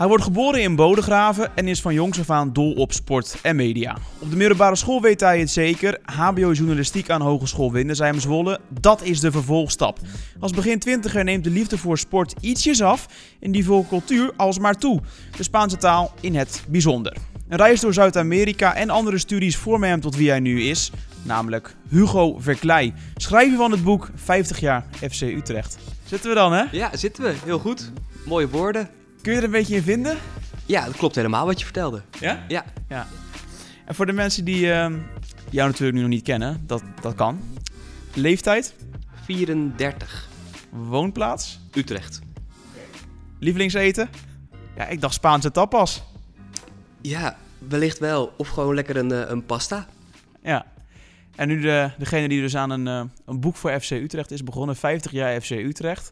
Hij 0.00 0.08
wordt 0.08 0.24
geboren 0.24 0.62
in 0.62 0.76
Bodegraven 0.76 1.56
en 1.56 1.68
is 1.68 1.80
van 1.80 1.94
jongs 1.94 2.20
af 2.20 2.30
aan 2.30 2.52
dol 2.52 2.72
op 2.72 2.92
sport 2.92 3.38
en 3.42 3.56
media. 3.56 3.96
Op 4.18 4.30
de 4.30 4.36
middelbare 4.36 4.76
school 4.76 5.00
weet 5.00 5.20
hij 5.20 5.38
het 5.38 5.50
zeker. 5.50 5.98
HBO 6.04 6.52
Journalistiek 6.52 7.10
aan 7.10 7.20
Hogeschool 7.20 7.72
Windersheim 7.72 8.20
Zwolle, 8.20 8.60
dat 8.68 9.02
is 9.02 9.20
de 9.20 9.30
vervolgstap. 9.30 9.98
Als 10.38 10.52
begin 10.52 10.78
twintiger 10.78 11.24
neemt 11.24 11.44
de 11.44 11.50
liefde 11.50 11.78
voor 11.78 11.98
sport 11.98 12.34
ietsjes 12.40 12.82
af 12.82 13.06
en 13.40 13.52
die 13.52 13.64
voor 13.64 13.86
cultuur 13.88 14.32
alsmaar 14.36 14.78
toe. 14.78 15.00
De 15.36 15.42
Spaanse 15.42 15.76
taal 15.76 16.12
in 16.20 16.34
het 16.34 16.64
bijzonder. 16.68 17.16
Een 17.48 17.58
reis 17.58 17.80
door 17.80 17.94
Zuid-Amerika 17.94 18.74
en 18.74 18.90
andere 18.90 19.18
studies 19.18 19.56
vormen 19.56 19.88
hem 19.88 20.00
tot 20.00 20.16
wie 20.16 20.28
hij 20.28 20.40
nu 20.40 20.62
is, 20.62 20.90
namelijk 21.22 21.76
Hugo 21.88 22.36
Verkleij, 22.38 22.94
schrijver 23.16 23.56
van 23.56 23.70
het 23.70 23.84
boek 23.84 24.10
50 24.14 24.60
jaar 24.60 24.84
FC 25.10 25.20
Utrecht. 25.20 25.78
Zitten 26.04 26.28
we 26.28 26.36
dan, 26.36 26.52
hè? 26.52 26.64
Ja, 26.72 26.96
zitten 26.96 27.22
we. 27.22 27.34
Heel 27.44 27.58
goed. 27.58 27.92
Mooie 28.26 28.48
woorden. 28.48 28.99
Kun 29.22 29.32
je 29.32 29.38
er 29.38 29.44
een 29.44 29.50
beetje 29.50 29.76
in 29.76 29.82
vinden? 29.82 30.18
Ja, 30.66 30.84
dat 30.84 30.96
klopt 30.96 31.14
helemaal 31.14 31.46
wat 31.46 31.58
je 31.58 31.64
vertelde. 31.64 32.02
Ja? 32.20 32.44
Ja. 32.48 32.64
Ja. 32.88 33.06
En 33.86 33.94
voor 33.94 34.06
de 34.06 34.12
mensen 34.12 34.44
die 34.44 34.72
ehm, 34.72 34.98
jou 35.50 35.68
natuurlijk 35.68 35.94
nu 35.94 36.00
nog 36.00 36.10
niet 36.10 36.22
kennen, 36.22 36.62
dat, 36.66 36.82
dat 37.00 37.14
kan. 37.14 37.40
Leeftijd, 38.14 38.74
34. 39.24 40.28
woonplaats, 40.70 41.60
Utrecht. 41.74 42.20
lievelingseten? 43.38 44.08
Ja, 44.76 44.86
ik 44.86 45.00
dacht 45.00 45.14
Spaanse 45.14 45.50
tapas. 45.50 46.02
Ja, 47.00 47.36
wellicht 47.68 47.98
wel. 47.98 48.32
Of 48.36 48.48
gewoon 48.48 48.74
lekker 48.74 48.96
een, 48.96 49.12
eh, 49.12 49.30
een 49.30 49.46
pasta. 49.46 49.86
Ja. 50.42 50.66
En 51.36 51.48
nu 51.48 51.60
de, 51.60 51.90
degene 51.98 52.28
die 52.28 52.40
dus 52.40 52.56
aan 52.56 52.70
een, 52.70 52.86
eh, 52.88 53.02
een 53.26 53.40
boek 53.40 53.56
voor 53.56 53.80
FC 53.80 53.90
Utrecht 53.90 54.30
is 54.30 54.44
begonnen, 54.44 54.76
50 54.76 55.10
jaar 55.10 55.40
FC 55.40 55.50
Utrecht. 55.50 56.10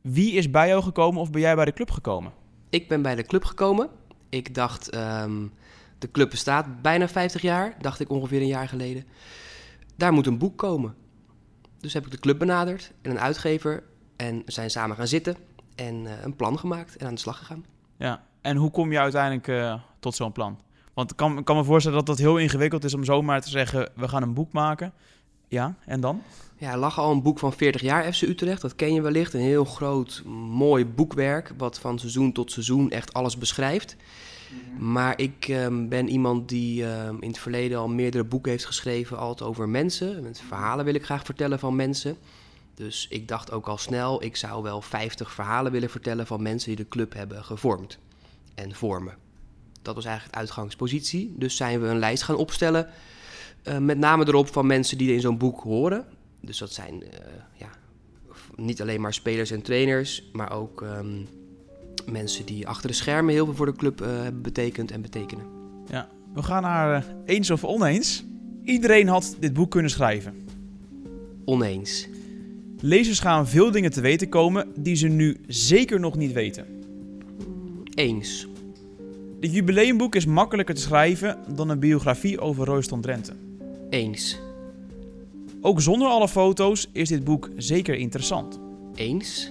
Wie 0.00 0.32
is 0.32 0.50
bij 0.50 0.68
jou 0.68 0.82
gekomen 0.82 1.20
of 1.20 1.30
ben 1.30 1.40
jij 1.40 1.54
bij 1.54 1.64
de 1.64 1.72
club 1.72 1.90
gekomen? 1.90 2.32
Ik 2.70 2.88
ben 2.88 3.02
bij 3.02 3.14
de 3.14 3.22
club 3.22 3.44
gekomen. 3.44 3.88
Ik 4.28 4.54
dacht, 4.54 4.88
ehm, 4.88 5.46
de 5.98 6.10
club 6.10 6.30
bestaat 6.30 6.82
bijna 6.82 7.08
50 7.08 7.42
jaar. 7.42 7.74
Dacht 7.80 8.00
ik 8.00 8.10
ongeveer 8.10 8.40
een 8.40 8.46
jaar 8.46 8.68
geleden. 8.68 9.04
Daar 9.96 10.12
moet 10.12 10.26
een 10.26 10.38
boek 10.38 10.58
komen. 10.58 10.94
Dus 11.80 11.92
heb 11.92 12.04
ik 12.04 12.10
de 12.10 12.18
club 12.18 12.38
benaderd 12.38 12.92
en 13.02 13.10
een 13.10 13.20
uitgever. 13.20 13.82
En 14.16 14.42
we 14.44 14.52
zijn 14.52 14.70
samen 14.70 14.96
gaan 14.96 15.06
zitten 15.06 15.36
en 15.74 16.06
eh, 16.06 16.12
een 16.22 16.36
plan 16.36 16.58
gemaakt 16.58 16.96
en 16.96 17.06
aan 17.06 17.14
de 17.14 17.20
slag 17.20 17.38
gegaan. 17.38 17.64
Ja. 17.96 18.24
En 18.40 18.56
hoe 18.56 18.70
kom 18.70 18.92
je 18.92 18.98
uiteindelijk 18.98 19.48
eh, 19.48 19.80
tot 19.98 20.14
zo'n 20.14 20.32
plan? 20.32 20.58
Want 20.94 21.10
ik 21.10 21.16
kan, 21.16 21.38
ik 21.38 21.44
kan 21.44 21.56
me 21.56 21.64
voorstellen 21.64 21.98
dat 21.98 22.06
dat 22.06 22.18
heel 22.18 22.36
ingewikkeld 22.36 22.84
is 22.84 22.94
om 22.94 23.04
zomaar 23.04 23.40
te 23.40 23.48
zeggen, 23.48 23.88
we 23.94 24.08
gaan 24.08 24.22
een 24.22 24.34
boek 24.34 24.52
maken. 24.52 24.92
Ja, 25.50 25.74
en 25.84 26.00
dan? 26.00 26.22
Ja, 26.56 26.72
er 26.72 26.78
lag 26.78 26.98
al 26.98 27.10
een 27.10 27.22
boek 27.22 27.38
van 27.38 27.52
40 27.52 27.80
jaar 27.80 28.12
FC 28.12 28.22
Utrecht. 28.22 28.60
Dat 28.60 28.74
ken 28.74 28.94
je 28.94 29.00
wellicht. 29.00 29.34
Een 29.34 29.40
heel 29.40 29.64
groot, 29.64 30.22
mooi 30.48 30.86
boekwerk. 30.86 31.52
Wat 31.56 31.78
van 31.78 31.98
seizoen 31.98 32.32
tot 32.32 32.52
seizoen 32.52 32.90
echt 32.90 33.12
alles 33.12 33.38
beschrijft. 33.38 33.96
Maar 34.78 35.18
ik 35.18 35.48
ehm, 35.48 35.88
ben 35.88 36.08
iemand 36.08 36.48
die 36.48 36.86
ehm, 36.86 37.16
in 37.20 37.28
het 37.28 37.38
verleden 37.38 37.78
al 37.78 37.88
meerdere 37.88 38.24
boeken 38.24 38.50
heeft 38.50 38.64
geschreven. 38.64 39.18
Altijd 39.18 39.48
over 39.48 39.68
mensen. 39.68 40.22
Met 40.22 40.42
verhalen 40.46 40.84
wil 40.84 40.94
ik 40.94 41.04
graag 41.04 41.24
vertellen 41.24 41.58
van 41.58 41.76
mensen. 41.76 42.16
Dus 42.74 43.06
ik 43.10 43.28
dacht 43.28 43.52
ook 43.52 43.66
al 43.66 43.78
snel, 43.78 44.22
ik 44.22 44.36
zou 44.36 44.62
wel 44.62 44.82
50 44.82 45.32
verhalen 45.32 45.72
willen 45.72 45.90
vertellen 45.90 46.26
van 46.26 46.42
mensen 46.42 46.68
die 46.68 46.84
de 46.84 46.88
club 46.88 47.12
hebben 47.12 47.44
gevormd 47.44 47.98
en 48.54 48.74
vormen. 48.74 49.14
Dat 49.82 49.94
was 49.94 50.04
eigenlijk 50.04 50.34
de 50.34 50.40
uitgangspositie. 50.40 51.34
Dus 51.36 51.56
zijn 51.56 51.80
we 51.80 51.86
een 51.86 51.98
lijst 51.98 52.22
gaan 52.22 52.36
opstellen. 52.36 52.88
Eh, 53.62 53.78
met 53.78 53.98
name 53.98 54.26
erop 54.26 54.48
van 54.48 54.66
mensen 54.66 54.98
die 54.98 55.12
in 55.12 55.20
zo'n 55.20 55.38
boek 55.38 55.60
horen. 55.60 56.04
Dus 56.40 56.58
dat 56.58 56.72
zijn 56.72 57.02
eh, 57.02 57.18
ja, 57.56 57.68
niet 58.56 58.80
alleen 58.80 59.00
maar 59.00 59.14
spelers 59.14 59.50
en 59.50 59.62
trainers, 59.62 60.30
maar 60.32 60.52
ook 60.52 60.82
ehm, 60.82 61.22
mensen 62.10 62.46
die 62.46 62.68
achter 62.68 62.88
de 62.88 62.94
schermen 62.94 63.34
heel 63.34 63.44
veel 63.44 63.54
voor 63.54 63.66
de 63.66 63.76
club 63.76 64.00
eh, 64.00 64.08
hebben 64.08 64.42
betekend 64.42 64.90
en 64.90 65.02
betekenen. 65.02 65.44
Ja. 65.90 66.08
We 66.34 66.42
gaan 66.42 66.62
naar 66.62 67.06
eens 67.24 67.50
of 67.50 67.64
oneens. 67.64 68.24
Iedereen 68.64 69.08
had 69.08 69.36
dit 69.40 69.52
boek 69.52 69.70
kunnen 69.70 69.90
schrijven. 69.90 70.34
Oneens. 71.44 72.08
Lezers 72.80 73.20
gaan 73.20 73.48
veel 73.48 73.70
dingen 73.70 73.90
te 73.90 74.00
weten 74.00 74.28
komen 74.28 74.66
die 74.76 74.94
ze 74.94 75.08
nu 75.08 75.40
zeker 75.46 76.00
nog 76.00 76.16
niet 76.16 76.32
weten. 76.32 76.66
Eens. 77.94 78.48
Dit 79.40 79.54
jubileumboek 79.54 80.14
is 80.14 80.26
makkelijker 80.26 80.74
te 80.74 80.80
schrijven 80.80 81.38
dan 81.54 81.68
een 81.68 81.78
biografie 81.78 82.40
over 82.40 82.66
Royston 82.66 83.00
Drenthe. 83.00 83.32
Eens. 83.90 84.38
Ook 85.60 85.80
zonder 85.80 86.08
alle 86.08 86.28
foto's 86.28 86.88
is 86.92 87.08
dit 87.08 87.24
boek 87.24 87.50
zeker 87.56 87.94
interessant. 87.94 88.58
Eens. 88.94 89.50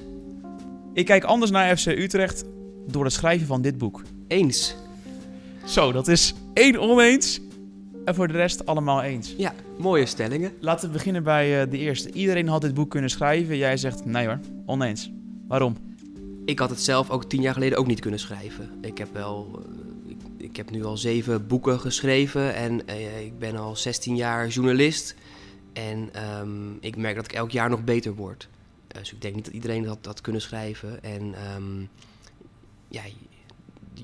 Ik 0.93 1.05
kijk 1.05 1.23
anders 1.23 1.51
naar 1.51 1.77
FC 1.77 1.85
Utrecht 1.87 2.43
door 2.87 3.03
het 3.03 3.13
schrijven 3.13 3.47
van 3.47 3.61
dit 3.61 3.77
boek. 3.77 4.01
Eens. 4.27 4.75
Zo, 5.65 5.91
dat 5.91 6.07
is 6.07 6.33
één 6.53 6.77
oneens. 6.79 7.39
En 8.05 8.15
voor 8.15 8.27
de 8.27 8.33
rest 8.33 8.65
allemaal 8.65 9.01
eens. 9.01 9.33
Ja, 9.37 9.53
mooie 9.77 10.05
stellingen. 10.05 10.51
Laten 10.59 10.87
we 10.87 10.93
beginnen 10.93 11.23
bij 11.23 11.61
eh, 11.61 11.71
de 11.71 11.77
eerste. 11.77 12.11
Iedereen 12.11 12.47
had 12.47 12.61
dit 12.61 12.73
boek 12.73 12.89
kunnen 12.89 13.09
schrijven. 13.09 13.57
Jij 13.57 13.77
zegt 13.77 14.05
nee 14.05 14.25
hoor, 14.27 14.39
oneens. 14.65 15.11
Waarom? 15.47 15.75
Ik 16.45 16.59
had 16.59 16.69
het 16.69 16.81
zelf 16.81 17.09
ook 17.09 17.25
tien 17.25 17.41
jaar 17.41 17.53
geleden 17.53 17.77
ook 17.77 17.87
niet 17.87 17.99
kunnen 17.99 18.19
schrijven. 18.19 18.69
Ik 18.81 18.97
heb 18.97 19.07
wel. 19.13 19.47
eh, 19.63 19.88
ik, 20.39 20.55
heb 20.55 20.71
nu 20.71 20.83
al 20.83 20.97
zeven 20.97 21.47
boeken 21.47 21.79
geschreven 21.79 22.55
en 22.55 22.87
eh, 22.87 23.25
ik 23.25 23.39
ben 23.39 23.55
al 23.55 23.75
16 23.75 24.15
jaar 24.15 24.47
journalist. 24.47 25.15
En 25.73 26.09
ehm, 26.13 26.71
ik 26.79 26.95
merk 26.95 27.15
dat 27.15 27.25
ik 27.25 27.33
elk 27.33 27.51
jaar 27.51 27.69
nog 27.69 27.83
beter 27.83 28.15
word. 28.15 28.49
Dus 28.87 29.13
ik 29.13 29.21
denk 29.21 29.35
niet 29.35 29.45
dat 29.45 29.53
iedereen 29.53 29.83
dat 29.83 29.97
had 30.01 30.21
kunnen 30.21 30.41
schrijven. 30.41 31.03
En, 31.03 31.33
ehm, 31.33 31.81
ja, 32.87 33.01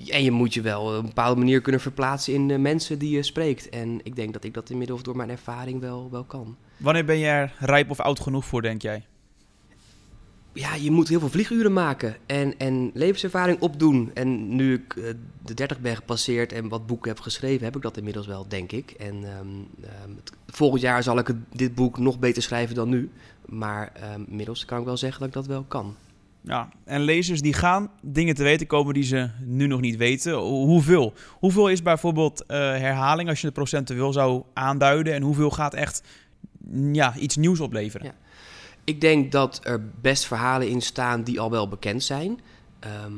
en 0.08 0.24
je 0.24 0.32
moet 0.32 0.54
je 0.54 0.62
wel 0.62 0.82
op 0.82 0.94
een 0.94 1.06
bepaalde 1.06 1.40
manier 1.40 1.62
kunnen 1.62 1.82
verplaatsen 1.82 2.34
in 2.34 2.48
de 2.48 2.58
mensen 2.58 3.00
die 3.00 3.10
je 3.10 3.24
spreekt. 3.24 3.70
En 3.70 4.00
ik 4.04 4.16
denk 4.16 4.34
dat 4.34 4.44
ik 4.44 4.54
dat 4.54 4.70
inmiddels 4.70 5.04
door 5.04 5.16
mijn 5.16 5.30
ervaring 5.30 5.80
wel, 5.80 6.10
wel 6.12 6.24
kan. 6.24 6.58
Wanneer 6.78 7.06
ben 7.06 7.18
je 7.18 7.28
er 7.28 7.54
rijp 7.60 7.90
of 7.90 8.00
oud 8.00 8.20
genoeg 8.20 8.46
voor, 8.46 8.62
denk 8.62 8.82
jij? 8.82 9.06
Ja, 10.56 10.76
je 10.76 10.92
moet 10.92 11.08
heel 11.08 11.20
veel 11.20 11.30
vlieguren 11.30 11.74
maken 11.74 12.16
en, 12.26 12.58
en 12.58 12.92
levenservaring 12.94 13.60
opdoen. 13.62 14.12
En 14.14 14.56
nu 14.56 14.74
ik 14.74 14.96
eh, 14.96 15.04
de 15.46 15.54
30 15.54 15.80
ben 15.80 15.96
gepasseerd 15.96 16.52
en 16.54 16.68
wat 16.68 16.86
boeken 16.88 17.10
heb 17.10 17.20
geschreven, 17.20 17.66
heb 17.66 17.76
ik 17.76 17.82
dat 17.82 17.98
inmiddels 17.98 18.28
wel, 18.28 18.46
denk 18.48 18.72
ik. 18.72 18.92
En 18.92 19.16
ehm, 19.16 19.48
ehm, 19.84 20.10
het- 20.16 20.32
volgend 20.48 20.82
jaar 20.82 21.04
zal 21.04 21.18
ik 21.18 21.28
het, 21.28 21.38
dit 21.52 21.76
boek 21.76 21.98
nog 21.98 22.20
beter 22.20 22.42
schrijven 22.42 22.76
dan 22.76 22.90
nu. 22.90 23.10
Maar 23.46 23.92
ehm, 23.94 24.22
inmiddels 24.28 24.66
kan 24.66 24.80
ik 24.80 24.86
wel 24.86 24.98
zeggen 24.98 25.20
dat 25.20 25.28
ik 25.28 25.34
dat 25.34 25.46
wel 25.48 25.64
kan. 25.68 25.96
Ja, 26.42 26.70
en 26.84 27.02
lezers 27.02 27.42
die 27.42 27.54
gaan 27.54 27.90
dingen 28.02 28.36
te 28.36 28.44
weten 28.44 28.68
komen 28.68 28.94
die 28.94 29.04
ze 29.04 29.30
nu 29.44 29.68
nog 29.68 29.82
niet 29.82 29.98
weten. 29.98 30.34
Ho- 30.34 30.66
Hoeveel? 30.66 31.14
Hoeveel 31.32 31.70
is 31.70 31.82
bijvoorbeeld 31.82 32.46
eh, 32.46 32.58
herhaling 32.58 33.30
als 33.30 33.42
je 33.42 33.48
de 33.48 33.54
procentueel 33.54 34.14
zou 34.14 34.44
aanduiden? 34.54 35.14
En 35.14 35.22
hoeveel 35.22 35.50
gaat 35.52 35.74
echt 35.74 36.04
mm, 36.58 36.94
ja, 36.94 37.16
iets 37.18 37.36
nieuws 37.36 37.60
opleveren? 37.60 38.06
Ja. 38.08 38.14
Ik 38.86 39.02
denk 39.02 39.32
dat 39.32 39.60
er 39.64 39.90
best 40.02 40.26
verhalen 40.26 40.70
in 40.70 40.82
staan 40.82 41.24
die 41.24 41.40
al 41.40 41.52
wel 41.52 41.68
bekend 41.68 42.04
zijn. 42.04 42.40
Ehm, 42.80 43.14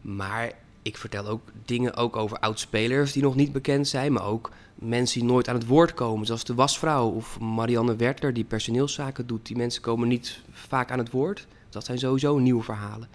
maar 0.00 0.52
ik 0.82 0.96
vertel 0.96 1.26
ook 1.26 1.42
dingen 1.64 1.94
ook 1.94 2.16
over 2.16 2.38
oud-spelers 2.38 3.12
die 3.12 3.22
nog 3.22 3.34
niet 3.34 3.52
bekend 3.52 3.88
zijn. 3.88 4.12
Maar 4.12 4.24
ook 4.24 4.50
mensen 4.74 5.20
die 5.20 5.28
nooit 5.28 5.48
aan 5.48 5.54
het 5.54 5.66
woord 5.66 5.94
komen. 5.94 6.26
Zoals 6.26 6.44
de 6.44 6.54
wasvrouw 6.54 7.08
of 7.08 7.40
Marianne 7.40 7.96
Wertler 7.96 8.34
die 8.34 8.44
personeelszaken 8.44 9.26
doet. 9.26 9.46
Die 9.46 9.56
mensen 9.56 9.82
komen 9.82 10.08
niet 10.08 10.40
vaak 10.50 10.90
aan 10.90 10.98
het 10.98 11.10
woord. 11.10 11.46
Dat 11.70 11.84
zijn 11.84 11.98
sowieso 11.98 12.38
nieuwe 12.38 12.62
verhalen. 12.62 13.08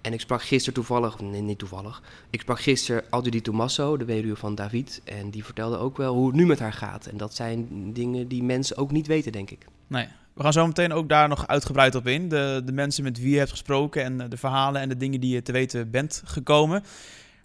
En 0.00 0.12
ik 0.12 0.20
sprak 0.20 0.42
gisteren 0.42 0.74
toevallig, 0.74 1.20
nee 1.20 1.40
niet 1.40 1.58
toevallig. 1.58 2.02
Ik 2.30 2.40
sprak 2.40 2.60
gisteren 2.60 3.04
Audrey 3.10 3.32
Di 3.32 3.40
Tommaso, 3.40 3.96
de 3.96 4.04
weduwe 4.04 4.36
van 4.36 4.54
David. 4.54 5.00
En 5.04 5.30
die 5.30 5.44
vertelde 5.44 5.76
ook 5.76 5.96
wel 5.96 6.14
hoe 6.14 6.26
het 6.26 6.36
nu 6.36 6.46
met 6.46 6.58
haar 6.58 6.72
gaat. 6.72 7.06
En 7.06 7.16
dat 7.16 7.34
zijn 7.34 7.92
dingen 7.92 8.28
die 8.28 8.42
mensen 8.42 8.76
ook 8.76 8.90
niet 8.90 9.06
weten, 9.06 9.32
denk 9.32 9.50
ik. 9.50 9.66
Nee. 9.86 10.08
We 10.36 10.42
gaan 10.42 10.52
zo 10.52 10.66
meteen 10.66 10.92
ook 10.92 11.08
daar 11.08 11.28
nog 11.28 11.46
uitgebreid 11.46 11.94
op 11.94 12.06
in. 12.06 12.28
De, 12.28 12.62
de 12.64 12.72
mensen 12.72 13.04
met 13.04 13.18
wie 13.18 13.30
je 13.30 13.38
hebt 13.38 13.50
gesproken 13.50 14.04
en 14.04 14.20
eh, 14.20 14.30
de 14.30 14.36
verhalen 14.36 14.80
en 14.80 14.88
de 14.88 14.96
dingen 14.96 15.20
die 15.20 15.34
je 15.34 15.42
te 15.42 15.52
weten 15.52 15.90
bent 15.90 16.22
gekomen. 16.24 16.82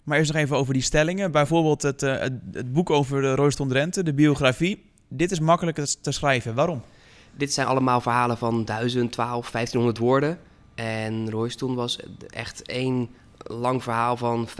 Maar 0.02 0.18
eerst 0.18 0.32
nog 0.32 0.42
even 0.42 0.56
over 0.56 0.72
die 0.72 0.82
stellingen. 0.82 1.30
Bijvoorbeeld 1.30 1.82
het, 1.82 2.02
eh, 2.02 2.20
het, 2.52 2.72
boek 2.72 2.90
over 2.90 3.22
de 3.22 3.34
Royston 3.34 3.68
Drenthe, 3.68 4.02
de 4.02 4.14
biografie. 4.14 4.84
Dit 5.08 5.30
is 5.30 5.40
makkelijker 5.40 6.00
te 6.00 6.12
schrijven. 6.12 6.54
Waarom? 6.54 6.82
Dit 7.36 7.52
zijn 7.52 7.66
allemaal 7.66 8.00
verhalen 8.00 8.38
van 8.38 8.64
1000, 8.64 9.12
12, 9.12 9.50
1500 9.50 9.98
woorden. 9.98 10.38
En 10.74 11.30
Royston 11.30 11.74
was 11.74 11.98
echt 12.28 12.62
één 12.62 13.08
lang 13.44 13.82
verhaal 13.82 14.16
van 14.16 14.48
50.000. 14.48 14.54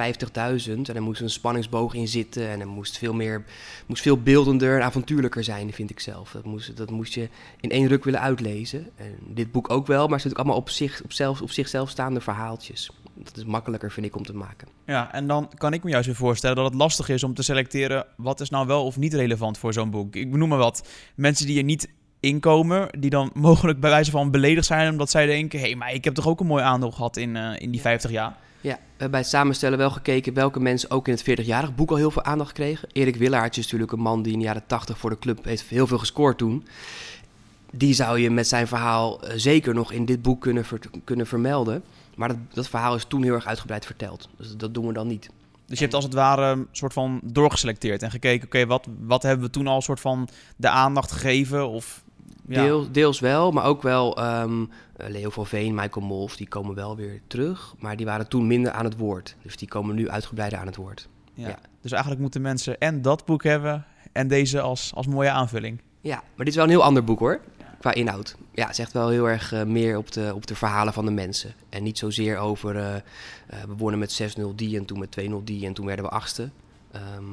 En 0.67 0.94
er 0.94 1.02
moest 1.02 1.20
een 1.20 1.31
spanningsboog 1.31 1.94
in 1.94 2.08
zitten. 2.08 2.49
En 2.49 2.61
er 2.61 2.69
moest 2.69 2.99
veel 2.99 3.14
meer, 3.14 3.44
moest 3.87 4.02
veel 4.02 4.23
beeldender 4.23 4.76
en 4.76 4.84
avontuurlijker 4.84 5.44
zijn, 5.44 5.73
vind 5.73 5.90
ik 5.90 6.00
zelf. 6.00 6.31
Dat 6.31 6.44
moest, 6.44 6.76
dat 6.76 6.90
moest 6.90 7.14
je 7.14 7.29
in 7.61 7.70
één 7.70 7.88
ruk 7.88 8.05
willen 8.05 8.20
uitlezen. 8.20 8.90
En 8.96 9.19
dit 9.26 9.52
boek 9.52 9.70
ook 9.70 9.87
wel, 9.87 10.05
maar 10.05 10.12
het 10.12 10.23
zit 10.23 10.31
ook 10.31 10.38
allemaal 10.38 10.56
op, 10.56 10.70
zich, 10.70 11.02
op, 11.05 11.12
zelf, 11.12 11.43
op 11.43 11.50
zichzelf 11.50 11.90
staande 11.90 12.20
verhaaltjes. 12.20 12.90
Dat 13.14 13.37
is 13.37 13.44
makkelijker, 13.44 13.93
vind 13.93 14.06
ik, 14.06 14.17
om 14.17 14.25
te 14.25 14.34
maken. 14.34 14.69
Ja, 14.87 15.12
en 15.12 15.26
dan 15.26 15.50
kan 15.55 15.73
ik 15.73 15.84
me 15.84 15.90
juist 15.90 16.06
weer 16.06 16.17
voorstellen 16.17 16.56
dat 16.56 16.64
het 16.64 16.75
lastig 16.75 17.08
is 17.08 17.25
om 17.25 17.34
te 17.34 17.43
selecteren 17.43 18.06
wat 18.17 18.40
is 18.40 18.50
nou 18.50 18.67
wel 18.67 18.84
of 18.84 18.96
niet 18.96 19.14
relevant 19.14 19.58
voor 19.58 19.73
zo'n 19.73 19.90
boek. 19.90 20.17
Ik 20.17 20.31
benoem 20.31 20.49
maar 20.49 20.58
wat. 20.58 20.88
Mensen 21.14 21.46
die 21.46 21.58
er 21.58 21.64
niet 21.64 21.88
inkomen, 22.20 22.88
die 22.99 23.11
dan 23.11 23.31
mogelijk 23.49 23.81
bij 23.81 23.90
wijze 23.90 24.11
van 24.11 24.31
beledigd 24.31 24.67
zijn 24.67 24.90
omdat 24.90 25.11
zij 25.11 25.26
denken, 25.26 25.58
hé, 25.58 25.64
hey, 25.64 25.75
maar 25.75 25.93
ik 25.93 26.05
heb 26.05 26.14
toch 26.14 26.29
ook 26.29 26.40
een 26.40 26.46
mooi 26.46 26.64
aandeel 26.64 26.90
gehad 26.90 27.17
in, 27.17 27.37
eh, 27.37 27.61
in 27.61 27.70
die 27.70 27.81
50 27.81 28.11
jaar. 28.11 28.37
Hebben 29.03 29.21
bij 29.21 29.29
het 29.31 29.39
samenstellen 29.39 29.79
wel 29.79 29.91
gekeken 29.91 30.35
welke 30.35 30.61
mensen 30.61 30.91
ook 30.91 31.09
in 31.09 31.15
het 31.15 31.41
40-jarig 31.41 31.75
boek 31.75 31.91
al 31.91 31.97
heel 31.97 32.11
veel 32.11 32.25
aandacht 32.25 32.53
kregen. 32.53 32.89
Erik 32.93 33.17
Willaertje 33.17 33.61
is 33.61 33.67
natuurlijk 33.67 33.93
een 33.93 34.01
man 34.01 34.23
die 34.23 34.33
in 34.33 34.39
de 34.39 34.45
jaren 34.45 34.67
80 34.67 34.99
voor 34.99 35.11
de 35.11 35.19
club 35.19 35.45
heeft 35.45 35.69
heel 35.69 35.87
veel 35.87 35.99
gescoord 35.99 36.39
toen. 36.39 36.67
Die 37.73 37.95
zou 37.95 38.19
je 38.19 38.31
met 38.31 38.49
zijn 38.49 38.67
verhaal 38.67 39.23
eh, 39.23 39.33
zeker 39.37 39.75
nog 39.75 39.93
in 39.93 40.05
dit 40.05 40.23
boek 40.23 40.41
kunnen, 40.41 40.65
ver- 40.65 40.81
kunnen 41.05 41.27
vermelden. 41.27 41.83
Maar 42.17 42.29
dat, 42.29 42.37
dat 42.53 42.69
verhaal 42.69 42.95
is 42.95 43.05
toen 43.05 43.23
heel 43.23 43.35
erg 43.35 43.47
uitgebreid 43.47 43.87
verteld. 43.87 44.29
Dus 44.37 44.57
dat 44.57 44.75
doen 44.75 44.87
we 44.87 44.93
dan 44.93 45.07
niet. 45.07 45.31
Dus 45.67 45.79
je 45.79 45.85
hebt 45.85 45.95
als 45.95 46.05
het 46.05 46.15
ware 46.15 46.53
een 46.53 46.67
soort 46.73 46.93
van 46.93 47.21
doorgeselecteerd 47.25 48.03
en 48.03 48.11
gekeken, 48.11 48.47
oké, 48.47 48.67
wat, 48.67 48.87
wat 49.01 49.23
hebben 49.23 49.47
we 49.47 49.53
toen 49.53 49.67
al 49.67 49.83
soort 49.83 50.01
van 50.01 50.29
de 50.57 50.69
aandacht 50.69 51.13
gegeven? 51.13 51.69
Of, 51.69 52.03
ja. 52.49 52.63
Deel, 52.63 52.93
deels 52.93 53.21
wel, 53.21 53.51
maar 53.51 53.65
ook 53.65 53.83
wel 53.83 54.17
ehm, 54.17 54.63
eh, 54.63 54.67
Leo 55.09 55.31
van 55.31 55.47
Veen, 55.47 55.75
Michael 55.75 56.07
Molf, 56.07 56.37
die 56.37 56.49
komen 56.49 56.75
wel 56.75 56.97
weer 56.97 57.21
terug. 57.27 57.75
Maar 57.79 57.97
die 57.97 58.07
waren 58.07 58.29
toen 58.29 58.47
minder 58.47 58.73
aan 58.73 58.85
het 58.85 58.97
woord. 58.97 59.37
Dus 59.43 59.57
die 59.57 59.69
komen 59.69 59.95
nu 59.95 60.09
uitgebreider 60.09 60.59
aan 60.59 60.67
het 60.67 60.77
woord. 60.77 61.09
Ja. 61.35 61.49
Ja. 61.49 61.59
Dus 61.81 61.91
eigenlijk 61.91 62.21
moeten 62.23 62.43
mensen 62.43 62.79
en 62.79 63.03
dat 63.03 63.25
boek 63.25 63.43
hebben 63.45 63.85
en 64.13 64.29
deze 64.29 64.61
als, 64.61 64.93
als 64.95 65.07
mooie 65.07 65.31
aanvulling. 65.31 65.81
Ja, 66.01 66.17
maar 66.17 66.45
dit 66.45 66.49
is 66.49 66.55
wel 66.55 66.65
een 66.65 66.71
heel 66.71 66.83
ander 66.83 67.05
boek 67.05 67.19
hoor, 67.19 67.41
qua 67.81 67.95
inhoud. 67.95 68.37
Ja, 68.55 68.67
het 68.67 68.77
zegt 68.77 68.93
wel 68.93 69.09
heel 69.09 69.29
erg 69.29 69.53
eh, 69.53 69.63
meer 69.65 69.97
op 69.97 70.13
de, 70.13 70.33
op 70.35 70.47
de 70.47 70.55
verhalen 70.55 70.93
van 70.93 71.05
de 71.05 71.11
mensen. 71.11 71.55
En 71.69 71.83
niet 71.83 71.99
zozeer 71.99 72.39
over, 72.39 72.77
eh, 72.77 72.95
eh, 72.95 73.03
we 73.67 73.77
wonnen 73.77 73.99
met 73.99 74.13
6-0 74.41 74.55
die 74.55 74.79
en 74.79 74.85
toen 74.85 74.99
met 74.99 75.11
2-0 75.21 75.45
die 75.45 75.67
en 75.67 75.73
toen 75.73 75.87
werden 75.87 76.05
we 76.05 76.11
achtste. 76.11 76.51
Ehm, 76.93 77.25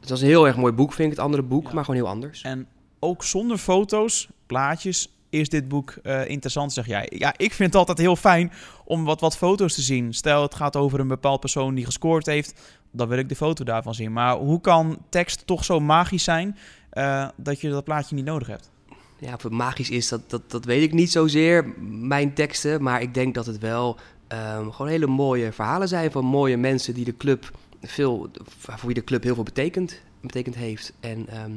het 0.00 0.08
was 0.08 0.20
een 0.20 0.26
heel 0.28 0.46
erg 0.46 0.56
mooi 0.56 0.72
boek, 0.72 0.92
vind 0.92 1.10
ik, 1.10 1.16
het 1.16 1.24
andere 1.24 1.42
boek, 1.42 1.66
Ja. 1.66 1.72
maar 1.74 1.84
gewoon 1.84 2.00
heel 2.00 2.10
anders. 2.10 2.42
En 2.42 2.66
ook 2.98 3.24
zonder 3.24 3.58
foto's, 3.58 4.28
plaatjes, 4.46 5.14
is 5.40 5.48
dit 5.48 5.68
boek 5.68 5.94
eh, 6.02 6.28
interessant, 6.28 6.72
zeg 6.72 6.86
jij. 6.86 7.06
Ja, 7.16 7.34
ik 7.36 7.52
vind 7.52 7.68
het 7.68 7.78
altijd 7.78 7.98
heel 7.98 8.16
fijn 8.16 8.52
om 8.84 9.04
wat, 9.04 9.20
wat 9.20 9.36
foto's 9.36 9.74
te 9.74 9.82
zien. 9.82 10.14
Stel, 10.14 10.42
het 10.42 10.54
gaat 10.54 10.76
over 10.76 11.00
een 11.00 11.08
bepaald 11.08 11.40
persoon 11.40 11.74
die 11.74 11.84
gescoord 11.84 12.26
heeft, 12.26 12.60
dan 12.90 13.08
wil 13.08 13.18
ik 13.18 13.28
de 13.28 13.36
foto 13.36 13.64
daarvan 13.64 13.94
zien. 13.94 14.12
Maar 14.12 14.36
hoe 14.36 14.60
kan 14.60 14.98
tekst 15.08 15.46
toch 15.46 15.64
zo 15.64 15.80
magisch 15.80 16.24
zijn 16.24 16.56
eh, 16.90 17.28
dat 17.36 17.60
je 17.60 17.70
dat 17.70 17.84
plaatje 17.84 18.14
niet 18.14 18.24
nodig 18.24 18.48
hebt? 18.48 18.70
Ja, 19.18 19.34
of 19.34 19.42
het 19.42 19.52
magisch 19.52 19.90
is, 19.90 20.08
dat, 20.08 20.30
dat, 20.30 20.50
dat 20.50 20.64
weet 20.64 20.82
ik 20.82 20.92
niet 20.92 21.10
zozeer, 21.10 21.74
mijn 21.88 22.34
teksten. 22.34 22.82
Maar 22.82 23.02
ik 23.02 23.14
denk 23.14 23.34
dat 23.34 23.46
het 23.46 23.58
wel 23.58 23.98
ehm, 24.28 24.70
gewoon 24.70 24.90
hele 24.90 25.06
mooie 25.06 25.52
verhalen 25.52 25.88
zijn 25.88 26.10
van 26.10 26.24
mooie 26.24 26.56
mensen 26.56 26.94
die 26.94 27.04
de 27.04 27.16
club 27.16 27.50
veel, 27.82 28.30
voor 28.58 28.86
wie 28.86 28.94
de 28.94 29.04
club 29.04 29.22
heel 29.22 29.34
veel 29.34 29.42
betekent, 29.42 30.00
betekend 30.20 30.54
heeft. 30.54 30.92
En, 31.00 31.28
ehm, 31.28 31.52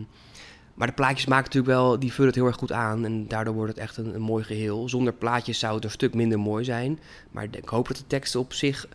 maar 0.77 0.87
de 0.87 0.93
plaatjes 0.93 1.25
maken 1.25 1.45
natuurlijk 1.45 1.73
wel, 1.73 1.99
die 1.99 2.11
vullen 2.13 2.27
het 2.27 2.35
heel 2.35 2.45
erg 2.45 2.55
goed 2.55 2.71
aan. 2.71 3.05
En 3.05 3.27
daardoor 3.27 3.53
wordt 3.53 3.71
het 3.71 3.81
echt 3.81 3.97
een, 3.97 4.15
een 4.15 4.21
mooi 4.21 4.43
geheel. 4.43 4.89
Zonder 4.89 5.13
plaatjes 5.13 5.59
zou 5.59 5.75
het 5.75 5.83
een 5.83 5.91
stuk 5.91 6.13
minder 6.13 6.39
mooi 6.39 6.63
zijn. 6.63 6.99
Maar 7.31 7.47
ik 7.51 7.69
hoop 7.69 7.87
dat 7.87 7.97
de 7.97 8.07
teksten 8.07 8.39
op 8.39 8.53
zich 8.53 8.87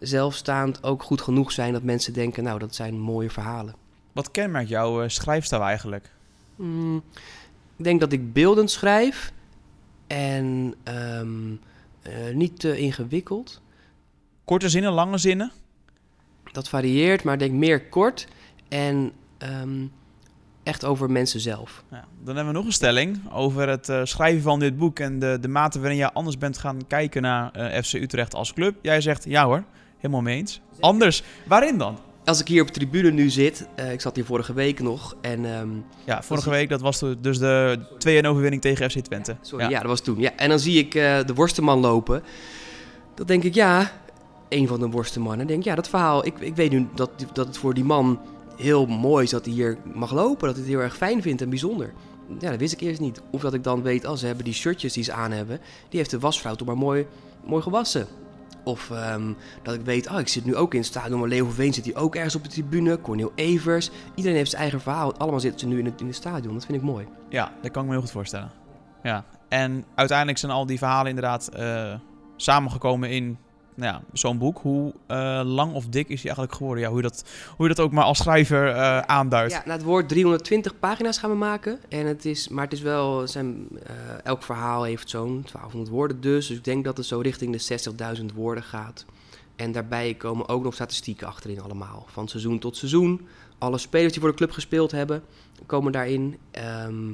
zelfstaand 0.00 0.82
ook 0.82 1.02
goed 1.02 1.20
genoeg 1.20 1.52
zijn 1.52 1.72
dat 1.72 1.82
mensen 1.82 2.12
denken, 2.12 2.44
nou, 2.44 2.58
dat 2.58 2.74
zijn 2.74 2.98
mooie 2.98 3.30
verhalen. 3.30 3.74
Wat 4.12 4.30
kenmerkt 4.30 4.68
jouw 4.68 5.02
eh, 5.02 5.08
schrijfstijl 5.08 5.62
eigenlijk? 5.62 6.10
Mm, 6.56 7.02
ik 7.76 7.84
denk 7.84 8.00
dat 8.00 8.12
ik 8.12 8.32
beeldend 8.32 8.70
schrijf 8.70 9.32
en 10.06 10.74
ehm, 10.82 11.52
eh, 12.02 12.34
niet 12.34 12.60
te 12.60 12.78
ingewikkeld. 12.78 13.62
Korte 14.44 14.68
zinnen, 14.68 14.92
lange 14.92 15.18
zinnen? 15.18 15.52
Dat 16.52 16.68
varieert, 16.68 17.24
maar 17.24 17.34
ik 17.34 17.40
denk 17.40 17.52
meer 17.52 17.88
kort 17.88 18.28
en 18.68 19.12
ehm, 19.38 19.86
echt 20.64 20.84
over 20.84 21.10
mensen 21.10 21.40
zelf. 21.40 21.84
Ja, 21.90 22.04
dan 22.24 22.34
hebben 22.36 22.52
we 22.52 22.58
nog 22.58 22.66
een 22.66 22.72
stelling 22.72 23.20
over 23.32 23.68
het 23.68 23.88
eh, 23.88 24.00
schrijven 24.04 24.42
van 24.42 24.58
dit 24.58 24.76
boek 24.76 24.98
en 24.98 25.18
de, 25.18 25.38
de 25.40 25.48
mate 25.48 25.80
waarin 25.80 25.98
je 25.98 26.12
anders 26.12 26.38
bent 26.38 26.58
gaan 26.58 26.78
kijken 26.86 27.22
naar 27.22 27.50
eh, 27.52 27.82
FC 27.82 27.92
Utrecht 27.92 28.34
als 28.34 28.52
club. 28.52 28.76
Jij 28.82 29.00
zegt 29.00 29.24
ja 29.24 29.44
hoor, 29.44 29.64
helemaal 29.96 30.22
mee 30.22 30.36
eens. 30.36 30.60
Anders, 30.80 31.22
waarin 31.46 31.78
dan? 31.78 31.98
Als 32.24 32.40
ik 32.40 32.48
hier 32.48 32.60
op 32.62 32.66
de 32.66 32.72
tribune 32.72 33.10
nu 33.10 33.30
zit, 33.30 33.66
eh, 33.74 33.92
ik 33.92 34.00
zat 34.00 34.16
hier 34.16 34.24
vorige 34.24 34.52
week 34.52 34.80
nog 34.80 35.16
en... 35.20 35.44
ehm, 35.44 35.68
Ja, 36.04 36.22
vorige 36.22 36.50
week 36.50 36.68
dat 36.68 36.80
was 36.80 37.04
dus 37.20 37.38
de 37.38 37.78
2-1 38.22 38.26
overwinning 38.26 38.62
tegen 38.62 38.90
FC 38.90 38.98
Twente. 38.98 39.36
Sorry, 39.40 39.68
ja. 39.70 39.78
dat 39.78 39.88
was 39.88 40.00
toen. 40.00 40.20
Ja. 40.20 40.32
En 40.36 40.48
dan 40.48 40.58
zie 40.58 40.78
ik 40.78 40.92
de 40.92 41.34
worstenman 41.34 41.78
lopen. 41.80 42.22
Dan 43.14 43.26
denk 43.26 43.42
ik, 43.42 43.54
ja, 43.54 43.90
een 44.48 44.68
van 44.68 44.80
de 44.80 44.88
worstenmannen. 44.88 45.46
denk 45.46 45.64
ja, 45.64 45.74
dat 45.74 45.88
verhaal, 45.88 46.26
ik, 46.26 46.38
ik 46.38 46.56
weet 46.56 46.70
nu 46.70 46.88
dat, 46.94 47.10
dat 47.32 47.46
het 47.46 47.56
voor 47.58 47.74
die 47.74 47.84
man 47.84 48.20
heel 48.56 48.86
mooi 48.86 49.24
is 49.24 49.30
dat 49.30 49.44
hij 49.44 49.54
hier 49.54 49.78
mag 49.94 50.12
lopen. 50.12 50.46
Dat 50.46 50.56
hij 50.56 50.64
het 50.64 50.74
heel 50.74 50.82
erg 50.82 50.96
fijn 50.96 51.22
vindt 51.22 51.42
en 51.42 51.48
bijzonder. 51.48 51.92
Ja, 52.38 52.50
dat 52.50 52.58
wist 52.58 52.72
ik 52.72 52.80
eerst 52.80 53.00
niet. 53.00 53.20
Of 53.30 53.40
dat 53.40 53.54
ik 53.54 53.64
dan 53.64 53.82
weet, 53.82 54.06
als 54.06 54.20
ze 54.20 54.26
hebben 54.26 54.44
die 54.44 54.54
shirtjes 54.54 54.92
die 54.92 55.04
ze 55.04 55.12
aan 55.12 55.30
hebben, 55.30 55.60
die 55.88 55.98
heeft 55.98 56.10
de 56.10 56.18
wasvrouw 56.18 56.54
toch 56.54 56.66
maar 56.66 56.78
mooi, 56.78 57.06
mooi 57.44 57.62
gewassen. 57.62 58.06
Of 58.64 58.90
ehm, 58.90 59.32
dat 59.62 59.74
ik 59.74 59.80
weet, 59.80 60.10
oh, 60.10 60.18
ik 60.18 60.28
zit 60.28 60.44
nu 60.44 60.56
ook 60.56 60.72
in 60.72 60.78
het 60.78 60.88
stadion, 60.88 61.20
maar 61.20 61.28
Leo 61.28 61.50
Veen 61.50 61.74
zit 61.74 61.84
hier 61.84 61.96
ook 61.96 62.14
ergens 62.14 62.34
op 62.34 62.42
de 62.44 62.50
tribune. 62.50 63.00
Cornel 63.00 63.32
Evers. 63.34 63.90
Iedereen 64.14 64.36
heeft 64.36 64.50
zijn 64.50 64.62
eigen 64.62 64.80
verhaal. 64.80 65.16
Allemaal 65.16 65.40
zitten 65.40 65.60
ze 65.60 65.66
nu 65.66 65.78
in 65.78 65.84
het, 65.84 66.00
in 66.00 66.06
het 66.06 66.16
stadion. 66.16 66.54
Dat 66.54 66.66
vind 66.66 66.78
ik 66.78 66.84
mooi. 66.84 67.06
Ja, 67.28 67.52
dat 67.62 67.70
kan 67.70 67.82
ik 67.82 67.88
me 67.88 67.94
heel 67.94 68.04
goed 68.04 68.12
voorstellen. 68.12 68.50
Ja, 69.02 69.24
en 69.48 69.84
uiteindelijk 69.94 70.38
zijn 70.38 70.52
al 70.52 70.66
die 70.66 70.78
verhalen 70.78 71.08
inderdaad 71.08 71.48
eh, 71.48 71.94
samengekomen 72.36 73.10
in 73.10 73.38
nou 73.74 73.92
ja, 73.92 74.02
zo'n 74.12 74.38
boek. 74.38 74.58
Hoe 74.58 74.92
eh, 75.06 75.40
lang 75.44 75.72
of 75.72 75.86
dik 75.86 76.08
is 76.08 76.16
hij 76.16 76.24
eigenlijk 76.24 76.54
geworden? 76.54 76.82
Ja, 76.82 76.88
hoe, 76.88 76.96
je 76.96 77.02
dat, 77.02 77.24
hoe 77.56 77.68
je 77.68 77.74
dat 77.74 77.84
ook 77.84 77.92
maar 77.92 78.04
als 78.04 78.18
schrijver 78.18 78.68
eh, 78.68 78.98
aanduidt. 78.98 79.52
Ja, 79.52 79.62
nou, 79.64 79.70
het 79.70 79.82
woord 79.82 80.08
320 80.08 80.78
pagina's 80.78 81.18
gaan 81.18 81.30
we 81.30 81.36
maken. 81.36 81.78
En 81.88 82.06
het 82.06 82.24
is, 82.24 82.48
maar 82.48 82.64
het 82.64 82.72
is 82.72 82.80
wel, 82.80 83.28
zijn, 83.28 83.68
eh, 83.86 83.94
elk 84.24 84.42
verhaal 84.42 84.82
heeft 84.82 85.10
zo'n 85.10 85.44
1200 85.52 85.88
woorden 85.88 86.20
dus. 86.20 86.46
Dus 86.46 86.56
ik 86.56 86.64
denk 86.64 86.84
dat 86.84 86.96
het 86.96 87.06
zo 87.06 87.18
richting 87.18 87.52
de 87.52 88.18
60.000 88.18 88.34
woorden 88.34 88.64
gaat. 88.64 89.04
En 89.56 89.72
daarbij 89.72 90.14
komen 90.14 90.48
ook 90.48 90.62
nog 90.62 90.74
statistieken 90.74 91.26
achterin 91.26 91.60
allemaal. 91.60 92.06
Van 92.08 92.28
seizoen 92.28 92.58
tot 92.58 92.76
seizoen. 92.76 93.26
Alle 93.58 93.78
spelers 93.78 94.12
die 94.12 94.20
voor 94.20 94.30
de 94.30 94.36
club 94.36 94.50
gespeeld 94.50 94.90
hebben, 94.90 95.22
komen 95.66 95.92
daarin. 95.92 96.38
Ehm, 96.50 97.12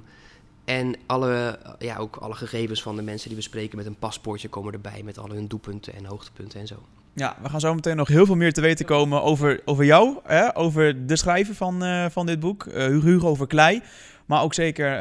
en 0.70 0.94
alle, 1.06 1.58
ja, 1.78 1.96
ook 1.96 2.16
alle 2.16 2.34
gegevens 2.34 2.82
van 2.82 2.96
de 2.96 3.02
mensen 3.02 3.28
die 3.28 3.36
we 3.36 3.42
spreken 3.42 3.76
met 3.76 3.86
een 3.86 3.98
paspoortje 3.98 4.48
komen 4.48 4.72
erbij. 4.72 5.02
Met 5.04 5.18
alle 5.18 5.34
hun 5.34 5.46
doelpunten 5.48 5.94
en 5.94 6.04
hoogtepunten 6.04 6.60
en 6.60 6.66
zo. 6.66 6.82
Ja, 7.14 7.36
we 7.42 7.48
gaan 7.48 7.60
zo 7.60 7.74
meteen 7.74 7.96
nog 7.96 8.08
heel 8.08 8.26
veel 8.26 8.36
meer 8.36 8.52
te 8.52 8.60
weten 8.60 8.86
komen 8.86 9.22
over, 9.22 9.60
over 9.64 9.84
jou. 9.84 10.18
Hè? 10.24 10.56
Over 10.56 11.06
de 11.06 11.16
schrijver 11.16 11.54
van, 11.54 11.84
eh, 11.84 12.06
van 12.10 12.26
dit 12.26 12.40
boek. 12.40 12.66
eh 12.66 12.86
Hugo 12.86 13.28
over 13.28 13.46
Klei. 13.46 13.82
Maar 14.26 14.42
ook 14.42 14.54
zeker 14.54 14.96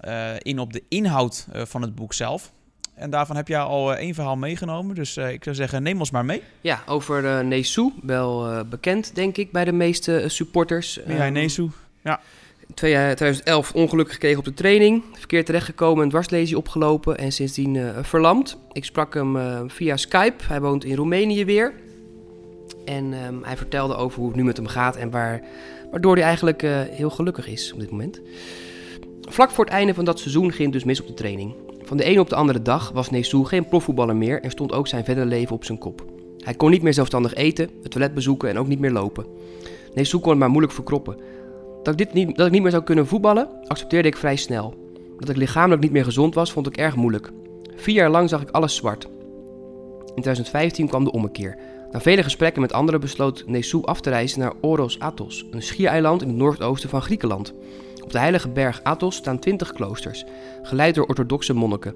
eh, 0.00 0.34
in 0.38 0.58
op 0.58 0.72
de 0.72 0.82
inhoud 0.88 1.46
van 1.52 1.82
het 1.82 1.94
boek 1.94 2.12
zelf. 2.12 2.52
En 2.94 3.10
daarvan 3.10 3.36
heb 3.36 3.48
jij 3.48 3.60
al 3.60 3.96
één 3.96 4.14
verhaal 4.14 4.36
meegenomen. 4.36 4.94
Dus 4.94 5.16
ik 5.16 5.44
zou 5.44 5.56
zeggen, 5.56 5.82
neem 5.82 5.98
ons 5.98 6.10
maar 6.10 6.24
mee. 6.24 6.42
Ja, 6.60 6.82
over 6.86 7.24
uh, 7.24 7.40
Nesu, 7.40 7.92
wel 8.02 8.52
uh, 8.52 8.60
bekend 8.70 9.14
denk 9.14 9.36
ik 9.36 9.52
bij 9.52 9.64
de 9.64 9.72
meeste 9.72 10.22
uh, 10.22 10.28
supporters. 10.28 11.00
Mihai 11.06 11.30
Nesu, 11.30 11.70
ja. 12.02 12.20
In 12.66 12.74
2011 12.74 13.72
ongeluk 13.72 14.12
gekregen 14.12 14.38
op 14.38 14.44
de 14.44 14.54
training. 14.54 15.02
Verkeerd 15.12 15.46
terechtgekomen, 15.46 16.02
een 16.02 16.08
dwarslesie 16.08 16.56
opgelopen 16.56 17.18
en 17.18 17.32
sindsdien 17.32 17.74
uh, 17.74 17.98
verlamd. 18.02 18.58
Ik 18.72 18.84
sprak 18.84 19.14
hem 19.14 19.36
uh, 19.36 19.60
via 19.66 19.96
Skype. 19.96 20.44
Hij 20.44 20.60
woont 20.60 20.84
in 20.84 20.96
Roemenië 20.96 21.44
weer. 21.44 21.72
En 22.84 23.12
um, 23.12 23.40
hij 23.42 23.56
vertelde 23.56 23.94
over 23.94 24.18
hoe 24.18 24.28
het 24.28 24.36
nu 24.36 24.44
met 24.44 24.56
hem 24.56 24.66
gaat 24.66 24.96
en 24.96 25.10
waar, 25.10 25.42
waardoor 25.90 26.14
hij 26.14 26.24
eigenlijk 26.24 26.62
heel 26.90 27.10
gelukkig 27.10 27.48
is 27.48 27.72
op 27.72 27.80
dit 27.80 27.90
moment. 27.90 28.20
Vlak 29.20 29.50
voor 29.50 29.64
het 29.64 29.74
einde 29.74 29.94
van 29.94 30.04
dat 30.04 30.18
seizoen 30.18 30.52
ging 30.52 30.62
het 30.62 30.72
dus 30.72 30.84
mis 30.84 31.00
op 31.00 31.06
de 31.06 31.14
training. 31.14 31.54
Van 31.82 31.96
de 31.96 32.04
ene 32.04 32.20
op 32.20 32.28
de 32.28 32.34
andere 32.34 32.62
dag 32.62 32.90
was 32.90 33.10
Nesu 33.10 33.44
geen 33.44 33.68
profvoetballer 33.68 34.16
meer 34.16 34.42
en 34.42 34.50
stond 34.50 34.72
ook 34.72 34.88
zijn 34.88 35.04
verdere 35.04 35.26
leven 35.26 35.56
op 35.56 35.64
zijn 35.64 35.78
kop. 35.78 36.04
Hij 36.38 36.54
kon 36.54 36.70
niet 36.70 36.82
meer 36.82 36.94
zelfstandig 36.94 37.34
eten, 37.34 37.70
het 37.82 37.90
toilet 37.90 38.14
bezoeken 38.14 38.48
en 38.48 38.58
ook 38.58 38.66
niet 38.66 38.78
meer 38.78 38.92
lopen. 38.92 39.26
Nesu 39.94 40.18
kon 40.18 40.30
het 40.30 40.38
maar 40.38 40.50
moeilijk 40.50 40.72
verkroppen. 40.72 41.16
Dat 41.84 42.00
ik, 42.00 42.06
dit 42.06 42.12
niet, 42.12 42.36
dat 42.36 42.46
ik 42.46 42.52
niet 42.52 42.62
meer 42.62 42.70
zou 42.70 42.82
kunnen 42.82 43.06
voetballen, 43.06 43.48
accepteerde 43.66 44.08
ik 44.08 44.16
vrij 44.16 44.36
snel. 44.36 44.74
Dat 45.18 45.28
ik 45.28 45.36
lichamelijk 45.36 45.82
niet 45.82 45.92
meer 45.92 46.04
gezond 46.04 46.34
was, 46.34 46.52
vond 46.52 46.66
ik 46.66 46.76
erg 46.76 46.96
moeilijk. 46.96 47.30
Vier 47.76 47.94
jaar 47.94 48.10
lang 48.10 48.28
zag 48.28 48.42
ik 48.42 48.50
alles 48.50 48.74
zwart. 48.74 49.04
In 50.14 50.22
2015 50.22 50.88
kwam 50.88 51.04
de 51.04 51.12
ommekeer. 51.12 51.58
Na 51.90 52.00
vele 52.00 52.22
gesprekken 52.22 52.60
met 52.60 52.72
anderen 52.72 53.00
besloot 53.00 53.44
Nesu 53.46 53.82
af 53.82 54.00
te 54.00 54.10
reizen 54.10 54.40
naar 54.40 54.52
Oros 54.60 54.98
Athos, 54.98 55.46
een 55.50 55.62
schiereiland 55.62 56.22
in 56.22 56.28
het 56.28 56.36
noordoosten 56.36 56.88
van 56.88 57.02
Griekenland. 57.02 57.54
Op 58.02 58.12
de 58.12 58.18
heilige 58.18 58.48
berg 58.48 58.80
Athos 58.82 59.16
staan 59.16 59.38
twintig 59.38 59.72
kloosters, 59.72 60.24
geleid 60.62 60.94
door 60.94 61.06
orthodoxe 61.06 61.54
monniken. 61.54 61.94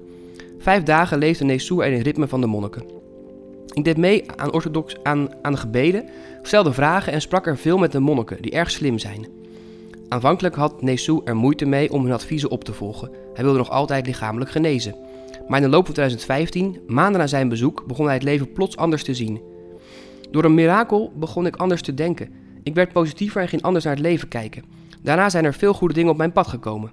Vijf 0.59 0.83
dagen 0.83 1.17
leefde 1.17 1.45
Nesu 1.45 1.83
in 1.83 1.93
het 1.93 2.05
ritme 2.05 2.27
van 2.27 2.41
de 2.41 2.47
monniken. 2.47 2.83
Ik 3.73 3.83
deed 3.83 3.97
mee 3.97 4.23
aan, 4.35 4.53
orthodox, 4.53 4.95
aan, 5.03 5.29
aan 5.41 5.51
de 5.51 5.57
gebeden, 5.57 6.09
stelde 6.41 6.73
vragen 6.73 7.13
en 7.13 7.21
sprak 7.21 7.47
er 7.47 7.57
veel 7.57 7.77
met 7.77 7.91
de 7.91 7.99
monniken, 7.99 8.41
die 8.41 8.51
erg 8.51 8.71
slim 8.71 8.97
zijn. 8.97 9.38
Aanvankelijk 10.09 10.55
had 10.55 10.81
Nesu 10.81 11.21
er 11.23 11.35
moeite 11.35 11.65
mee 11.65 11.91
om 11.91 12.03
hun 12.03 12.13
adviezen 12.13 12.51
op 12.51 12.63
te 12.63 12.73
volgen. 12.73 13.11
Hij 13.33 13.43
wilde 13.43 13.57
nog 13.57 13.69
altijd 13.69 14.05
lichamelijk 14.05 14.51
genezen. 14.51 14.95
Maar 15.47 15.57
in 15.57 15.65
de 15.65 15.71
loop 15.71 15.85
van 15.85 15.93
2015, 15.93 16.79
maanden 16.87 17.19
na 17.19 17.27
zijn 17.27 17.49
bezoek, 17.49 17.83
begon 17.87 18.05
hij 18.05 18.13
het 18.13 18.23
leven 18.23 18.51
plots 18.51 18.77
anders 18.77 19.03
te 19.03 19.13
zien. 19.13 19.41
Door 20.31 20.43
een 20.43 20.53
mirakel 20.53 21.11
begon 21.15 21.45
ik 21.45 21.55
anders 21.55 21.81
te 21.81 21.93
denken. 21.93 22.29
Ik 22.63 22.73
werd 22.73 22.91
positiever 22.91 23.41
en 23.41 23.47
ging 23.47 23.61
anders 23.61 23.85
naar 23.85 23.93
het 23.93 24.03
leven 24.03 24.27
kijken. 24.27 24.63
Daarna 25.01 25.29
zijn 25.29 25.45
er 25.45 25.53
veel 25.53 25.73
goede 25.73 25.93
dingen 25.93 26.11
op 26.11 26.17
mijn 26.17 26.31
pad 26.31 26.47
gekomen. 26.47 26.91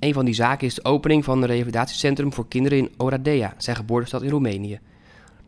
Een 0.00 0.14
van 0.14 0.24
die 0.24 0.34
zaken 0.34 0.66
is 0.66 0.74
de 0.74 0.84
opening 0.84 1.24
van 1.24 1.42
een 1.42 1.48
revalidatiecentrum 1.48 2.32
voor 2.32 2.48
kinderen 2.48 2.78
in 2.78 2.90
Oradea, 2.96 3.54
zijn 3.58 3.76
geboortestad 3.76 4.22
in 4.22 4.30
Roemenië. 4.30 4.80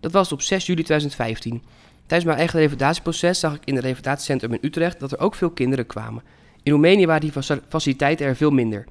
Dat 0.01 0.13
was 0.13 0.33
op 0.33 0.43
6 0.43 0.67
juli 0.67 0.83
2015. 0.83 1.63
Tijdens 2.07 2.25
mijn 2.25 2.39
eigen 2.39 2.59
revalidatieproces 2.59 3.41
zag 3.41 3.55
ik 3.55 3.65
in 3.65 3.75
het 3.75 3.85
revalidatiecentrum 3.85 4.53
in 4.53 4.59
Utrecht 4.61 5.01
dat 5.01 5.13
er 5.13 5.21
ook 5.21 5.35
veel 5.35 5.51
kinderen 5.51 5.87
kwamen. 5.87 6.23
In 6.69 6.75
Roemenië 6.75 7.07
waren 7.07 7.21
die 7.21 7.59
faciliteiten 7.69 8.27
er 8.27 8.37
veel 8.37 8.51
minder. 8.51 8.85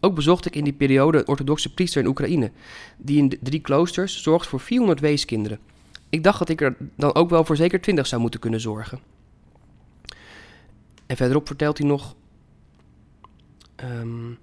Ook 0.00 0.14
bezocht 0.14 0.46
ik 0.46 0.56
in 0.56 0.64
die 0.64 0.72
periode 0.72 1.18
een 1.18 1.28
orthodoxe 1.28 1.74
priester 1.74 2.02
in 2.02 2.08
Oekraïne, 2.08 2.50
die 2.96 3.18
in 3.18 3.38
drie 3.40 3.60
kloosters 3.60 4.22
zorgt 4.22 4.46
voor 4.46 4.60
400 4.60 5.00
weeskinderen. 5.00 5.58
Ik 6.08 6.22
dacht 6.22 6.38
dat 6.38 6.48
ik 6.48 6.60
er 6.60 6.76
dan 6.96 7.14
ook 7.14 7.30
wel 7.30 7.44
voor 7.44 7.56
zeker 7.56 7.80
20 7.80 8.06
zou 8.06 8.20
moeten 8.20 8.40
kunnen 8.40 8.60
zorgen. 8.60 9.00
En 11.06 11.16
verderop 11.16 11.46
vertelt 11.46 11.78
hij 11.78 11.86
nog. 11.86 12.14
Um, 13.84 14.38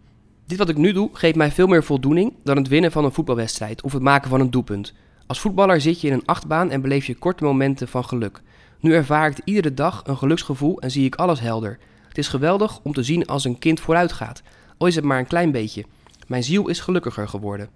dit 0.46 0.58
wat 0.58 0.70
ik 0.70 0.78
nu 0.78 0.92
doe 0.92 1.10
geeft 1.14 1.36
mij 1.36 1.52
veel 1.52 1.68
meer 1.68 1.84
voldoening 1.84 2.34
dan 2.44 2.58
het 2.58 2.68
winnen 2.68 2.92
van 2.92 3.06
een 3.06 3.14
voetbalwedstrijd 3.14 3.82
of 3.82 3.94
het 3.94 4.02
maken 4.02 4.30
van 4.30 4.40
een 4.40 4.52
doelpunt. 4.52 4.94
Als 5.28 5.40
voetballer 5.40 5.82
zit 5.82 6.02
je 6.02 6.08
in 6.08 6.14
een 6.14 6.26
achtbaan 6.26 6.70
en 6.70 6.82
beleef 6.82 7.06
je 7.06 7.16
korte 7.16 7.44
momenten 7.44 7.88
van 7.88 8.06
geluk. 8.06 8.42
Nu 8.80 8.94
ervaar 8.94 9.30
ik 9.30 9.38
iedere 9.44 9.74
dag 9.74 10.02
een 10.06 10.18
geluksgevoel 10.18 10.82
en 10.82 10.92
zie 10.92 11.06
ik 11.06 11.16
alles 11.16 11.40
helder. 11.40 11.80
Het 12.10 12.18
is 12.18 12.28
geweldig 12.28 12.80
om 12.84 12.94
te 12.94 13.04
zien 13.04 13.26
als 13.26 13.44
een 13.44 13.60
kind 13.60 13.80
vooruit 13.80 14.12
gaat, 14.12 14.42
al 14.78 14.88
is 14.88 14.96
het 14.96 15.04
maar 15.04 15.20
een 15.20 15.28
klein 15.28 15.52
beetje. 15.52 15.86
Mijn 16.28 16.44
ziel 16.44 16.68
is 16.68 16.80
gelukkiger 16.80 17.28
geworden. 17.28 17.70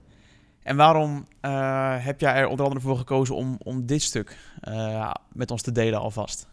En 0.63 0.75
waarom 0.75 1.27
uh, 1.41 1.95
heb 1.97 2.19
jij 2.19 2.33
er 2.33 2.47
onder 2.47 2.65
andere 2.65 2.85
voor 2.85 2.97
gekozen 2.97 3.35
om, 3.35 3.57
om 3.63 3.85
dit 3.85 4.01
stuk 4.01 4.37
uh, 4.67 5.11
met 5.33 5.51
ons 5.51 5.61
te 5.61 5.71
delen 5.71 5.99
alvast? 5.99 6.47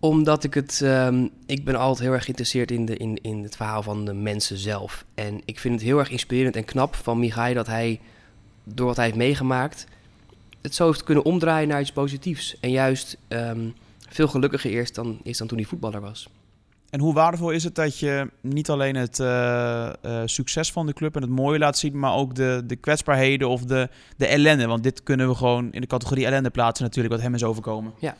Omdat 0.00 0.44
ik 0.44 0.54
het. 0.54 0.80
Um, 0.80 1.30
ik 1.46 1.64
ben 1.64 1.74
altijd 1.74 1.98
heel 2.06 2.12
erg 2.12 2.24
geïnteresseerd 2.24 2.70
in, 2.70 2.84
de, 2.84 2.96
in, 2.96 3.18
in 3.22 3.42
het 3.42 3.56
verhaal 3.56 3.82
van 3.82 4.04
de 4.04 4.12
mensen 4.12 4.58
zelf. 4.58 5.04
En 5.14 5.40
ik 5.44 5.58
vind 5.58 5.74
het 5.74 5.82
heel 5.82 5.98
erg 5.98 6.10
inspirerend 6.10 6.56
en 6.56 6.64
knap 6.64 6.94
van 6.94 7.18
Michai 7.18 7.54
dat 7.54 7.66
hij, 7.66 8.00
door 8.64 8.86
wat 8.86 8.96
hij 8.96 9.04
heeft 9.04 9.16
meegemaakt, 9.16 9.86
het 10.60 10.74
zo 10.74 10.86
heeft 10.86 11.04
kunnen 11.04 11.24
omdraaien 11.24 11.68
naar 11.68 11.80
iets 11.80 11.92
positiefs. 11.92 12.60
En 12.60 12.70
juist 12.70 13.18
um, 13.28 13.74
veel 14.08 14.28
gelukkiger 14.28 14.70
eerst 14.70 14.94
dan, 14.94 15.18
is 15.22 15.38
dan 15.38 15.46
toen 15.46 15.58
hij 15.58 15.66
voetballer 15.66 16.00
was. 16.00 16.28
En 16.90 17.00
hoe 17.00 17.14
waardevol 17.14 17.50
is 17.50 17.64
het 17.64 17.74
dat 17.74 17.98
je 17.98 18.30
niet 18.40 18.70
alleen 18.70 18.96
het 18.96 19.18
uh, 19.18 19.92
uh, 20.04 20.22
succes 20.24 20.72
van 20.72 20.86
de 20.86 20.92
club 20.92 21.16
en 21.16 21.22
het 21.22 21.30
mooie 21.30 21.58
laat 21.58 21.78
zien, 21.78 21.98
maar 21.98 22.14
ook 22.14 22.34
de, 22.34 22.62
de 22.66 22.76
kwetsbaarheden 22.76 23.48
of 23.48 23.64
de, 23.64 23.88
de 24.16 24.26
ellende? 24.26 24.66
Want 24.66 24.82
dit 24.82 25.02
kunnen 25.02 25.28
we 25.28 25.34
gewoon 25.34 25.72
in 25.72 25.80
de 25.80 25.86
categorie 25.86 26.26
ellende 26.26 26.50
plaatsen 26.50 26.84
natuurlijk, 26.84 27.14
wat 27.14 27.22
hem 27.22 27.34
is 27.34 27.44
overkomen. 27.44 27.92
Ja, 27.98 28.16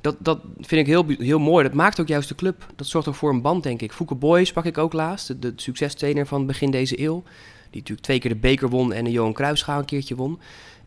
dat, 0.00 0.16
dat 0.18 0.40
vind 0.60 0.80
ik 0.80 0.86
heel, 0.86 1.04
heel 1.18 1.38
mooi. 1.38 1.64
Dat 1.64 1.74
maakt 1.74 2.00
ook 2.00 2.08
juist 2.08 2.28
de 2.28 2.34
club. 2.34 2.66
Dat 2.76 2.86
zorgt 2.86 3.08
ook 3.08 3.14
voor 3.14 3.30
een 3.30 3.42
band, 3.42 3.62
denk 3.62 3.82
ik. 3.82 3.92
Fouke 3.92 4.14
Boy 4.14 4.44
sprak 4.44 4.64
ik 4.64 4.78
ook 4.78 4.92
laatst, 4.92 5.26
de, 5.26 5.38
de 5.38 5.52
succestrainer 5.56 6.26
van 6.26 6.46
begin 6.46 6.70
deze 6.70 7.00
eeuw. 7.00 7.22
Die 7.70 7.80
natuurlijk 7.80 8.06
twee 8.06 8.18
keer 8.18 8.30
de 8.30 8.36
beker 8.36 8.68
won 8.68 8.92
en 8.92 9.04
de 9.04 9.10
Johan 9.10 9.32
Cruijffschaal 9.32 9.78
een 9.78 9.84
keertje 9.84 10.14
won. 10.14 10.40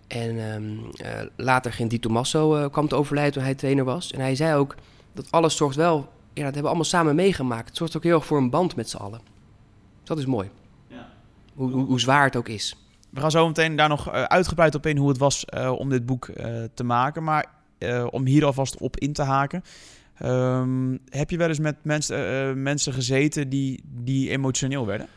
En 0.07 0.53
um, 0.53 0.79
uh, 1.01 1.10
later 1.36 1.74
ging 1.74 1.89
Di 1.89 2.00
Tommaso 2.00 2.69
kwam 2.69 2.88
te 2.88 2.96
overlijden 2.96 3.34
toen 3.34 3.43
hij 3.43 3.55
trainer 3.55 3.86
was. 3.86 4.12
En 4.12 4.19
hij 4.19 4.36
zei 4.36 4.55
ook 4.55 4.75
dat 5.13 5.31
alles 5.31 5.57
zorgt 5.57 5.75
wel... 5.75 6.15
Ja, 6.38 6.44
dat 6.44 6.53
hebben 6.53 6.62
we 6.62 6.67
allemaal 6.67 6.84
samen 6.84 7.15
meegemaakt. 7.15 7.67
Het 7.67 7.77
zorgt 7.77 7.98
ook 7.98 8.03
heel 8.03 8.15
erg 8.15 8.25
voor 8.25 8.38
een 8.38 8.50
band 8.50 8.75
met 8.75 8.89
z'n 8.89 8.98
allen. 8.98 9.22
Dat 10.03 10.17
is 10.17 10.25
mooi. 10.25 10.50
Ja. 10.88 11.10
Hoe, 11.53 11.72
hoe, 11.72 11.86
hoe, 11.86 12.00
zwaar 12.00 12.24
het 12.24 12.36
ook 12.36 12.48
is. 12.48 12.75
We 13.10 13.20
gaan 13.20 13.32
zo 13.32 13.48
meteen 13.48 13.75
daar 13.75 13.89
nog 13.89 14.08
uh, 14.08 14.24
uitgebreid 14.24 14.75
op 14.75 14.86
in 14.86 14.98
hoe 14.98 15.10
het 15.10 15.17
was 15.17 15.46
om 15.77 15.89
dit 15.89 16.06
boek 16.06 16.25
te 16.74 16.84
maken. 16.84 17.24
Maar 17.24 17.58
uh, 17.79 18.08
om 18.12 18.25
hier 18.25 18.46
alvast 18.46 18.77
op 18.77 18.98
in 18.98 19.13
te 19.13 19.22
haken. 19.22 19.63
Um, 20.24 21.00
heb 21.10 21.29
je 21.29 21.38
wel 21.38 21.48
eens 21.48 21.60
met 21.60 21.75
mensen, 21.82 22.50
uh, 22.50 22.63
mensen 22.63 22.94
gezeten 22.94 23.50
die, 23.50 23.84
die 24.03 24.29
emotioneel 24.29 24.86
werden? 24.86 25.08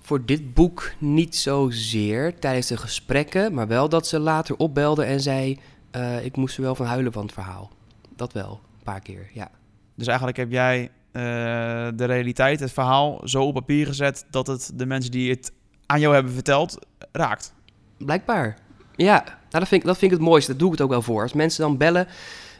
Voor 0.00 0.24
dit 0.24 0.54
boek 0.54 0.92
niet 0.98 1.36
zozeer 1.36 2.38
tijdens 2.38 2.66
de 2.66 2.76
gesprekken, 2.76 3.54
maar 3.54 3.66
wel 3.66 3.88
dat 3.88 4.06
ze 4.06 4.18
later 4.18 4.56
opbelde 4.56 5.04
en 5.04 5.20
zei: 5.20 5.58
uh, 5.96 6.24
Ik 6.24 6.36
moest 6.36 6.56
er 6.56 6.62
wel 6.62 6.74
van 6.74 6.86
huilen 6.86 7.12
van 7.12 7.22
het 7.22 7.32
verhaal. 7.32 7.70
Dat 8.16 8.32
wel, 8.32 8.50
een 8.50 8.82
paar 8.84 9.00
keer, 9.00 9.30
ja. 9.32 9.50
Dus 9.94 10.06
eigenlijk 10.06 10.36
heb 10.36 10.50
jij 10.50 10.90
de 11.12 12.04
realiteit, 12.04 12.60
het 12.60 12.72
verhaal, 12.72 13.20
zo 13.24 13.44
op 13.44 13.54
papier 13.54 13.86
gezet 13.86 14.26
dat 14.30 14.46
het 14.46 14.70
de 14.74 14.86
mensen 14.86 15.10
die 15.10 15.30
het 15.30 15.52
aan 15.86 16.00
jou 16.00 16.14
hebben 16.14 16.32
verteld 16.32 16.78
raakt. 17.12 17.54
Blijkbaar, 17.98 18.58
ja, 18.96 19.24
nou, 19.24 19.36
dat, 19.48 19.68
vind 19.68 19.80
ik, 19.80 19.86
dat 19.86 19.98
vind 19.98 20.12
ik 20.12 20.18
het 20.18 20.26
mooiste. 20.26 20.50
Dat 20.50 20.60
doe 20.60 20.68
ik 20.68 20.74
het 20.74 20.82
ook 20.82 20.90
wel 20.90 21.02
voor. 21.02 21.22
Als 21.22 21.32
mensen 21.32 21.62
dan 21.62 21.76
bellen 21.76 22.06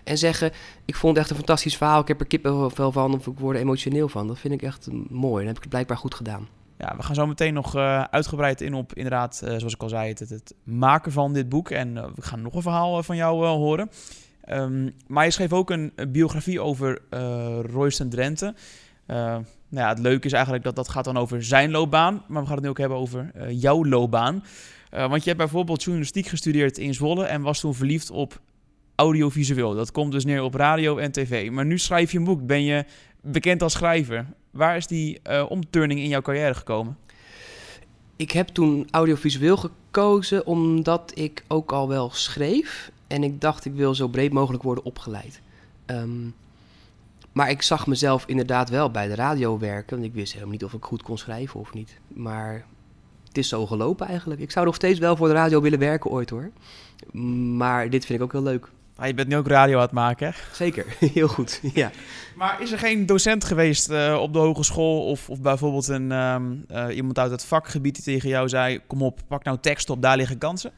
en 0.05 0.19
zeggen: 0.19 0.53
Ik 0.85 0.95
vond 0.95 1.13
het 1.13 1.23
echt 1.23 1.31
een 1.31 1.37
fantastisch 1.37 1.77
verhaal. 1.77 2.01
Ik 2.01 2.09
heb 2.09 2.21
er 2.21 2.27
kippenvel 2.27 2.91
van. 2.91 3.15
Of 3.15 3.27
ik 3.27 3.39
word 3.39 3.57
er 3.57 3.63
emotioneel 3.63 4.09
van. 4.09 4.27
Dat 4.27 4.39
vind 4.39 4.55
ik 4.55 4.63
echt 4.63 4.89
mooi. 5.09 5.37
Dan 5.37 5.47
heb 5.47 5.57
ik 5.57 5.63
het 5.63 5.71
blijkbaar 5.71 5.97
goed 5.97 6.15
gedaan. 6.15 6.49
Ja, 6.79 6.97
we 6.97 7.03
gaan 7.03 7.15
zo 7.15 7.27
meteen 7.27 7.55
nog 7.55 7.77
uh, 7.77 8.03
uitgebreid 8.03 8.61
in 8.61 8.75
op, 8.75 8.95
inderdaad, 8.95 9.41
uh, 9.45 9.49
zoals 9.57 9.75
ik 9.75 9.83
al 9.83 9.89
zei, 9.89 10.09
het, 10.09 10.19
het, 10.19 10.55
maken 10.63 11.13
van 11.13 11.33
dit 11.33 11.49
boek. 11.49 11.71
En 11.71 11.97
uh, 11.97 12.05
we 12.15 12.23
gaan 12.23 12.43
nog 12.43 12.55
een 12.55 12.63
verhaal 12.63 13.03
van 13.03 13.17
jou 13.17 13.45
horen. 13.45 13.91
Um, 14.49 14.95
maar 15.07 15.25
je 15.25 15.31
schreef 15.31 15.53
ook 15.53 15.71
een, 15.71 15.93
biografie 16.09 16.61
over 16.61 17.01
Royston 17.73 18.09
Drenthe. 18.09 18.55
nou 19.07 19.45
ja, 19.69 19.89
het 19.89 19.99
leuke 19.99 20.27
is 20.27 20.33
eigenlijk 20.33 20.65
dat 20.65 20.77
dat 20.77 20.89
gaat 20.89 21.05
dan 21.05 21.17
over 21.17 21.45
zijn 21.45 21.71
loopbaan. 21.71 22.23
Maar 22.29 22.41
we 22.41 22.47
gaan 22.47 22.57
het 22.57 22.65
nu 22.65 22.71
ook 22.71 22.79
hebben 22.79 22.99
over 22.99 23.51
jouw 23.53 23.85
loopbaan. 23.85 24.45
Want 24.91 25.23
je 25.23 25.29
hebt 25.29 25.43
bijvoorbeeld 25.43 25.83
journalistiek 25.83 26.27
gestudeerd 26.27 26.79
in 26.79 26.95
Zwolle 26.95 27.25
en 27.25 27.43
was 27.43 27.61
toen 27.61 27.75
verliefd 27.75 28.11
op 28.11 28.41
audiovisueel. 28.95 29.75
Dat 29.75 29.93
komt 29.93 30.13
dus 30.13 30.25
neer 30.25 30.43
op 30.43 30.55
radio 30.55 30.97
en 30.97 31.13
tv. 31.13 31.51
Maar 31.51 31.67
nu 31.67 31.79
schrijf 31.79 32.13
je 32.13 32.19
een 32.19 32.25
boek, 32.25 32.47
ben 32.47 32.63
je 32.63 32.85
bekend 33.21 33.63
als 33.63 33.73
schrijver. 33.73 34.27
Waar 34.51 34.77
is 34.77 34.87
die 34.87 35.21
omturning 35.49 36.01
in 36.01 36.09
jouw 36.09 36.23
carrière 36.23 36.55
gekomen? 36.55 36.97
Ik 38.17 38.31
heb 38.31 38.49
toen 38.49 38.89
audiovisueel 38.91 39.57
gekozen 39.57 40.47
omdat 40.47 41.13
ik 41.15 41.45
ook 41.49 41.73
al 41.73 41.89
wel 41.89 42.11
schreef. 42.11 42.91
En 43.15 43.23
ik 43.23 43.41
dacht, 43.41 43.65
ik 43.65 43.75
wil 43.75 43.95
zo 43.95 44.09
breed 44.09 44.33
mogelijk 44.33 44.63
worden 44.63 44.85
opgeleid. 44.85 45.41
Um, 45.87 46.35
maar 47.33 47.51
ik 47.51 47.63
zag 47.63 47.87
mezelf 47.87 48.25
inderdaad 48.27 48.71
wel 48.71 48.91
bij 48.91 49.09
de 49.09 49.15
radio 49.15 49.59
werken. 49.59 49.97
Want 49.97 50.09
ik 50.09 50.15
wist 50.15 50.33
helemaal 50.33 50.53
niet 50.53 50.65
of 50.65 50.73
ik 50.73 50.85
goed 50.85 51.03
kon 51.03 51.19
schrijven 51.19 51.61
of 51.61 51.73
niet. 51.75 51.99
Maar 52.09 52.65
het 53.29 53.39
is 53.39 53.49
zo 53.49 53.67
gelopen 53.67 54.07
eigenlijk. 54.07 54.41
Ik 54.41 54.51
zou 54.51 54.67
nog 54.67 54.75
steeds 54.75 54.99
wel 54.99 55.17
voor 55.17 55.29
de 55.29 55.35
radio 55.35 55.61
willen 55.61 55.79
werken 55.79 56.11
ooit 56.11 56.31
hoor. 56.31 56.51
Maar 57.57 57.91
dit 57.91 58.07
vind 58.07 58.19
ik 58.19 58.25
ook 58.25 58.33
heel 58.33 58.43
leuk. 58.43 58.71
Ah, 58.97 59.07
je 59.07 59.15
bent 59.15 59.29
nu 59.29 59.37
ook 59.37 59.47
radio 59.47 59.77
aan 59.77 59.83
het 59.83 59.93
maken, 59.93 60.27
hè? 60.27 60.33
Zeker, 60.53 60.87
heel 61.15 61.29
goed, 61.29 61.61
ja. 61.75 61.91
Maar 62.37 62.63
is 62.63 62.73
er 62.73 62.79
geen 62.79 63.07
docent 63.07 63.45
geweest 63.45 63.91
uh, 63.91 64.19
op 64.21 64.33
de 64.33 64.39
hogeschool... 64.39 65.07
of, 65.07 65.31
of 65.31 65.41
bijvoorbeeld 65.41 65.89
een, 65.89 66.11
um, 66.13 66.65
uh, 66.71 66.97
iemand 66.97 67.19
uit 67.19 67.31
het 67.31 67.45
vakgebied 67.45 67.95
die 67.95 68.05
tegen 68.05 68.29
jou 68.29 68.49
zei... 68.49 68.81
kom 68.87 69.03
op, 69.03 69.21
pak 69.29 69.45
nou 69.45 69.59
tekst 69.61 69.91
op, 69.91 70.03
daar 70.03 70.17
liggen 70.17 70.39
kansen? 70.39 70.73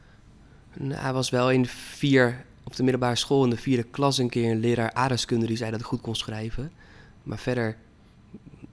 Nou, 0.79 1.01
hij 1.01 1.13
was 1.13 1.29
wel 1.29 1.51
in 1.51 1.65
vier, 1.65 2.45
op 2.63 2.75
de 2.75 2.83
middelbare 2.83 3.15
school 3.15 3.43
in 3.43 3.49
de 3.49 3.57
vierde 3.57 3.83
klas... 3.83 4.17
een 4.17 4.29
keer 4.29 4.51
een 4.51 4.59
leraar 4.59 4.93
aardrijkskunde 4.93 5.45
die 5.45 5.57
zei 5.57 5.71
dat 5.71 5.79
ik 5.79 5.85
goed 5.85 6.01
kon 6.01 6.15
schrijven. 6.15 6.71
Maar 7.23 7.37
verder 7.37 7.77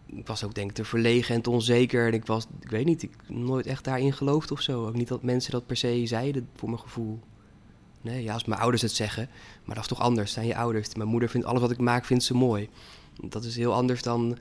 ik 0.07 0.27
was 0.27 0.45
ook 0.45 0.55
denk 0.55 0.71
ik 0.71 0.77
te 0.77 0.85
verlegen 0.85 1.35
en 1.35 1.41
te 1.41 1.51
onzeker. 1.51 2.07
En 2.07 2.13
ik 2.13 2.27
was, 2.27 2.47
ik 2.61 2.71
weet 2.71 2.85
niet, 2.85 3.03
ik 3.03 3.11
nooit 3.29 3.67
echt 3.67 3.85
daarin 3.85 4.13
geloofd 4.13 4.51
of 4.51 4.61
zo. 4.61 4.87
Ook 4.87 4.95
niet 4.95 5.09
dat 5.09 5.23
mensen 5.23 5.53
dat 5.53 5.67
per 5.67 5.77
se 5.77 6.07
zeiden, 6.07 6.49
voor 6.55 6.69
mijn 6.69 6.81
gevoel. 6.81 7.21
Nee, 8.01 8.23
ja, 8.23 8.33
als 8.33 8.45
mijn 8.45 8.61
ouders 8.61 8.83
het 8.83 8.93
zeggen. 8.93 9.29
Maar 9.65 9.75
dat 9.75 9.85
is 9.85 9.91
toch 9.91 10.01
anders, 10.01 10.33
zijn 10.33 10.47
je 10.47 10.57
ouders. 10.57 10.95
Mijn 10.95 11.09
moeder 11.09 11.29
vindt 11.29 11.47
alles 11.47 11.61
wat 11.61 11.71
ik 11.71 11.79
maak, 11.79 12.05
vindt 12.05 12.25
ze 12.25 12.35
mooi. 12.35 12.69
Dat 13.21 13.45
is 13.45 13.57
heel 13.57 13.75
anders 13.75 14.03
dan... 14.03 14.39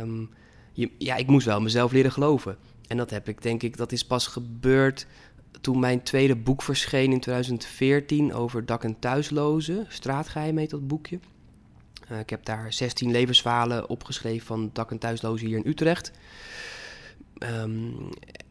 Um, 0.00 0.30
je, 0.72 0.90
ja, 0.98 1.16
ik 1.16 1.26
moest 1.26 1.46
wel 1.46 1.60
mezelf 1.60 1.92
leren 1.92 2.12
geloven. 2.12 2.56
En 2.86 2.96
dat 2.96 3.10
heb 3.10 3.28
ik, 3.28 3.42
denk 3.42 3.62
ik, 3.62 3.76
dat 3.76 3.92
is 3.92 4.06
pas 4.06 4.26
gebeurd 4.26 5.06
toen 5.60 5.78
mijn 5.78 6.02
tweede 6.02 6.36
boek 6.36 6.62
verscheen 6.62 7.12
in 7.12 7.20
2014 7.20 8.34
over 8.34 8.66
dak- 8.66 8.84
en 8.84 8.98
thuislozen. 8.98 9.86
Straatgeheim 9.88 10.58
heet 10.58 10.70
dat 10.70 10.86
boekje. 10.86 11.18
Uh, 12.10 12.18
ik 12.18 12.30
heb 12.30 12.44
daar 12.44 12.72
16 12.72 13.10
levensverhalen 13.10 13.88
opgeschreven 13.88 14.46
van 14.46 14.70
dak- 14.72 14.90
en 14.90 14.98
thuislozen 14.98 15.46
hier 15.46 15.56
in 15.56 15.70
Utrecht. 15.70 16.12
Um, 17.38 17.94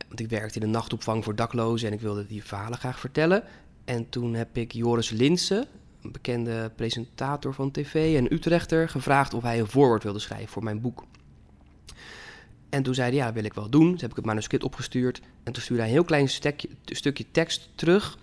want 0.07 0.19
ik 0.19 0.29
werkte 0.29 0.59
in 0.59 0.65
een 0.65 0.71
nachtopvang 0.71 1.23
voor 1.23 1.35
daklozen 1.35 1.87
en 1.87 1.93
ik 1.93 2.01
wilde 2.01 2.27
die 2.27 2.43
verhalen 2.43 2.77
graag 2.77 2.99
vertellen. 2.99 3.43
En 3.85 4.09
toen 4.09 4.33
heb 4.33 4.57
ik 4.57 4.71
Joris 4.71 5.09
Linsen, 5.09 5.67
een 6.01 6.11
bekende 6.11 6.71
presentator 6.75 7.53
van 7.53 7.71
tv 7.71 8.17
en 8.17 8.33
Utrechter, 8.33 8.89
gevraagd 8.89 9.33
of 9.33 9.43
hij 9.43 9.59
een 9.59 9.67
voorwoord 9.67 10.03
wilde 10.03 10.19
schrijven 10.19 10.47
voor 10.47 10.63
mijn 10.63 10.81
boek. 10.81 11.05
En 12.73 12.83
toen 12.83 12.93
zei 12.93 13.07
hij, 13.07 13.17
ja, 13.17 13.25
dat 13.25 13.33
wil 13.33 13.43
ik 13.43 13.53
wel 13.53 13.69
doen. 13.69 13.91
Dus 13.91 14.01
heb 14.01 14.09
ik 14.09 14.15
het 14.15 14.25
manuscript 14.25 14.63
opgestuurd. 14.63 15.21
En 15.43 15.53
toen 15.53 15.61
stuurde 15.61 15.81
hij 15.81 15.91
een 15.91 15.97
heel 15.97 16.05
klein 16.05 16.29
stukje, 16.29 16.69
stukje 16.85 17.25
tekst 17.31 17.69
terug 17.75 18.17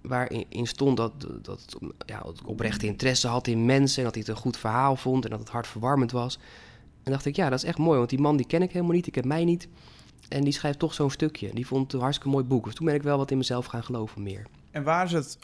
waarin 0.00 0.66
stond 0.66 0.96
dat, 0.96 1.12
dat 1.42 1.76
ja, 2.06 2.18
ik 2.18 2.48
oprechte 2.48 2.86
interesse 2.86 3.28
had 3.28 3.46
in 3.46 3.64
mensen 3.64 3.98
en 3.98 4.04
dat 4.04 4.14
hij 4.14 4.22
het 4.26 4.36
een 4.36 4.42
goed 4.42 4.56
verhaal 4.56 4.96
vond 4.96 5.24
en 5.24 5.30
dat 5.30 5.38
het 5.38 5.48
hartverwarmend 5.48 6.12
was. 6.12 6.38
En 7.02 7.12
dacht 7.12 7.24
ik, 7.24 7.36
ja, 7.36 7.50
dat 7.50 7.58
is 7.58 7.64
echt 7.64 7.78
mooi, 7.78 7.98
want 7.98 8.10
die 8.10 8.18
man 8.18 8.36
die 8.36 8.46
ken 8.46 8.62
ik 8.62 8.72
helemaal 8.72 8.94
niet, 8.94 9.06
ik 9.06 9.14
heb 9.14 9.24
mij 9.24 9.44
niet. 9.44 9.68
En 10.28 10.44
die 10.44 10.52
schrijft 10.52 10.78
toch 10.78 10.94
zo'n 10.94 11.10
stukje. 11.10 11.50
Die 11.54 11.66
vond 11.66 11.82
het 11.82 11.92
een 11.92 12.00
hartstikke 12.00 12.32
mooi 12.32 12.44
boek. 12.44 12.64
Dus 12.64 12.74
toen 12.74 12.86
ben 12.86 12.94
ik 12.94 13.02
wel 13.02 13.18
wat 13.18 13.30
in 13.30 13.36
mezelf 13.36 13.66
gaan 13.66 13.84
geloven 13.84 14.22
meer. 14.22 14.46
En 14.70 14.82
waar 14.82 15.04
is 15.04 15.12
het 15.12 15.38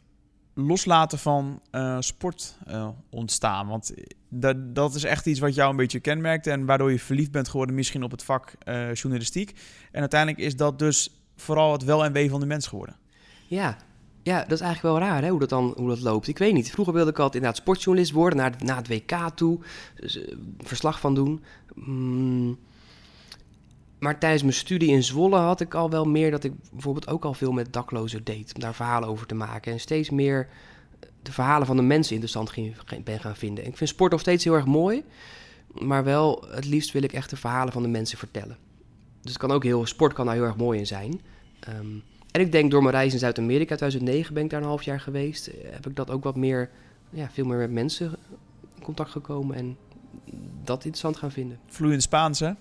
loslaten 0.54 1.18
van 1.18 1.61
uh, 1.73 1.97
sport 2.00 2.56
uh, 2.68 2.88
ontstaan? 3.11 3.66
Want 3.68 3.94
dat, 4.28 4.75
dat 4.75 4.94
is 4.94 5.04
echt 5.04 5.26
iets 5.26 5.40
wat 5.40 5.54
jou 5.54 5.71
een 5.71 5.76
beetje 5.76 6.00
kenmerkt 6.00 6.47
en 6.47 6.66
waardoor 6.66 6.92
je 6.92 6.99
verliefd 6.99 7.30
bent 7.30 7.49
geworden 7.49 7.75
misschien 7.75 8.02
op 8.02 8.11
het 8.11 8.25
vak 8.25 8.52
journalistiek. 8.92 9.59
En 9.92 10.00
uiteindelijk 10.00 10.40
is 10.40 10.56
dat 10.56 10.78
dus 10.78 11.23
vooral 11.37 11.73
het 11.73 11.85
wel 11.85 12.04
en 12.04 12.12
wee 12.12 12.30
van 12.30 12.40
de 12.40 12.47
mens 12.47 12.66
geworden. 12.66 12.97
Ja, 13.47 13.76
Ja, 14.23 14.38
dat 14.38 14.52
is 14.52 14.61
eigenlijk 14.61 14.99
wel 14.99 15.09
raar 15.09 15.23
hè, 15.23 15.28
hoe, 15.28 15.40
dat 15.40 15.49
dan, 15.49 15.73
hoe 15.76 15.88
dat 15.88 16.00
loopt. 16.00 16.28
Ik 16.28 16.38
weet 16.38 16.52
niet. 16.52 16.71
Vroeger 16.71 16.94
wilde 16.94 17.11
ik 17.11 17.16
altijd 17.16 17.35
inderdaad 17.35 17.61
sportjournalist 17.61 18.12
worden, 18.12 18.38
naar, 18.38 18.54
naar 18.59 18.76
het 18.76 18.88
WK 18.88 19.30
toe, 19.35 19.61
dus, 19.94 20.18
verslag 20.59 21.00
van 21.00 21.14
doen. 21.14 21.44
Mm. 21.75 22.59
Maar 24.02 24.18
tijdens 24.18 24.42
mijn 24.42 24.54
studie 24.54 24.88
in 24.88 25.02
Zwolle 25.02 25.37
had 25.37 25.61
ik 25.61 25.75
al 25.75 25.90
wel 25.90 26.04
meer 26.04 26.30
dat 26.30 26.44
ik 26.44 26.52
bijvoorbeeld 26.73 27.09
ook 27.09 27.25
al 27.25 27.35
veel 27.35 27.52
met 27.52 27.73
daklozen 27.73 28.25
deed. 28.25 28.54
Om 28.54 28.61
daar 28.61 28.75
verhalen 28.75 29.09
over 29.09 29.26
te 29.26 29.35
maken. 29.35 29.73
En 29.73 29.80
steeds 29.80 30.11
meer 30.11 30.49
de 31.23 31.32
verhalen 31.32 31.66
van 31.66 31.76
de 31.76 31.82
mensen 31.82 32.12
interessant 32.12 32.50
ging, 32.50 33.04
ben 33.04 33.21
gaan 33.21 33.37
vinden. 33.37 33.64
En 33.64 33.71
ik 33.71 33.76
vind 33.76 33.90
sport 33.90 34.11
nog 34.11 34.21
steeds 34.21 34.44
heel 34.44 34.54
erg 34.54 34.66
mooi. 34.66 35.04
Maar 35.73 36.04
wel, 36.04 36.44
het 36.49 36.64
liefst 36.64 36.92
wil 36.92 37.02
ik 37.02 37.12
echt 37.12 37.30
de 37.30 37.37
verhalen 37.37 37.73
van 37.73 37.82
de 37.82 37.88
mensen 37.88 38.18
vertellen. 38.18 38.56
Dus 39.21 39.37
kan 39.37 39.50
ook 39.50 39.64
heel, 39.64 39.87
sport 39.87 40.12
kan 40.12 40.26
daar 40.26 40.35
heel 40.35 40.44
erg 40.44 40.56
mooi 40.56 40.78
in 40.78 40.87
zijn. 40.87 41.21
Um, 41.68 42.02
en 42.30 42.40
ik 42.40 42.52
denk 42.52 42.71
door 42.71 42.82
mijn 42.82 42.94
reis 42.94 43.12
in 43.12 43.18
Zuid-Amerika, 43.18 43.76
2009 43.76 44.35
ben 44.35 44.44
ik 44.44 44.50
daar 44.50 44.61
een 44.61 44.66
half 44.66 44.82
jaar 44.82 45.00
geweest, 45.00 45.47
eh, 45.47 45.54
heb 45.71 45.87
ik 45.87 45.97
dat 45.97 46.11
ook 46.11 46.25
wat 46.25 46.37
meer, 46.37 46.71
ja, 47.11 47.30
veel 47.30 47.44
meer 47.44 47.59
met 47.59 47.71
mensen 47.71 48.06
in 48.76 48.82
contact 48.82 49.11
gekomen 49.11 49.56
en 49.56 49.76
dat 50.64 50.76
interessant 50.76 51.16
gaan 51.16 51.32
vinden. 51.32 51.59
Vloeiend 51.66 52.02
Spaans, 52.02 52.40
hè? 52.40 52.52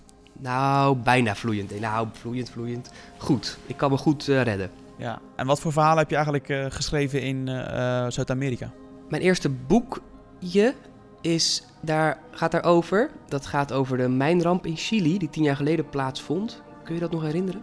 Nou, 0.42 0.96
bijna 0.96 1.34
vloeiend. 1.34 1.80
Nou, 1.80 2.08
vloeiend, 2.12 2.50
vloeiend. 2.50 2.90
Goed, 3.18 3.58
ik 3.66 3.76
kan 3.76 3.90
me 3.90 3.96
goed 3.96 4.28
uh, 4.28 4.42
redden. 4.42 4.70
Ja, 4.96 5.20
en 5.36 5.46
wat 5.46 5.60
voor 5.60 5.72
verhalen 5.72 5.98
heb 5.98 6.08
je 6.08 6.14
eigenlijk 6.14 6.48
uh, 6.48 6.66
geschreven 6.68 7.22
in 7.22 7.46
uh, 7.46 8.06
Zuid-Amerika? 8.08 8.72
Mijn 9.08 9.22
eerste 9.22 9.48
boekje 9.48 10.74
is, 11.20 11.64
daar, 11.80 12.18
gaat 12.30 12.50
daarover. 12.50 13.10
Dat 13.28 13.46
gaat 13.46 13.72
over 13.72 13.96
de 13.96 14.08
mijnramp 14.08 14.66
in 14.66 14.76
Chili, 14.76 15.18
die 15.18 15.30
tien 15.30 15.42
jaar 15.42 15.56
geleden 15.56 15.88
plaatsvond. 15.88 16.62
Kun 16.84 16.94
je 16.94 17.00
dat 17.00 17.10
nog 17.10 17.22
herinneren? 17.22 17.62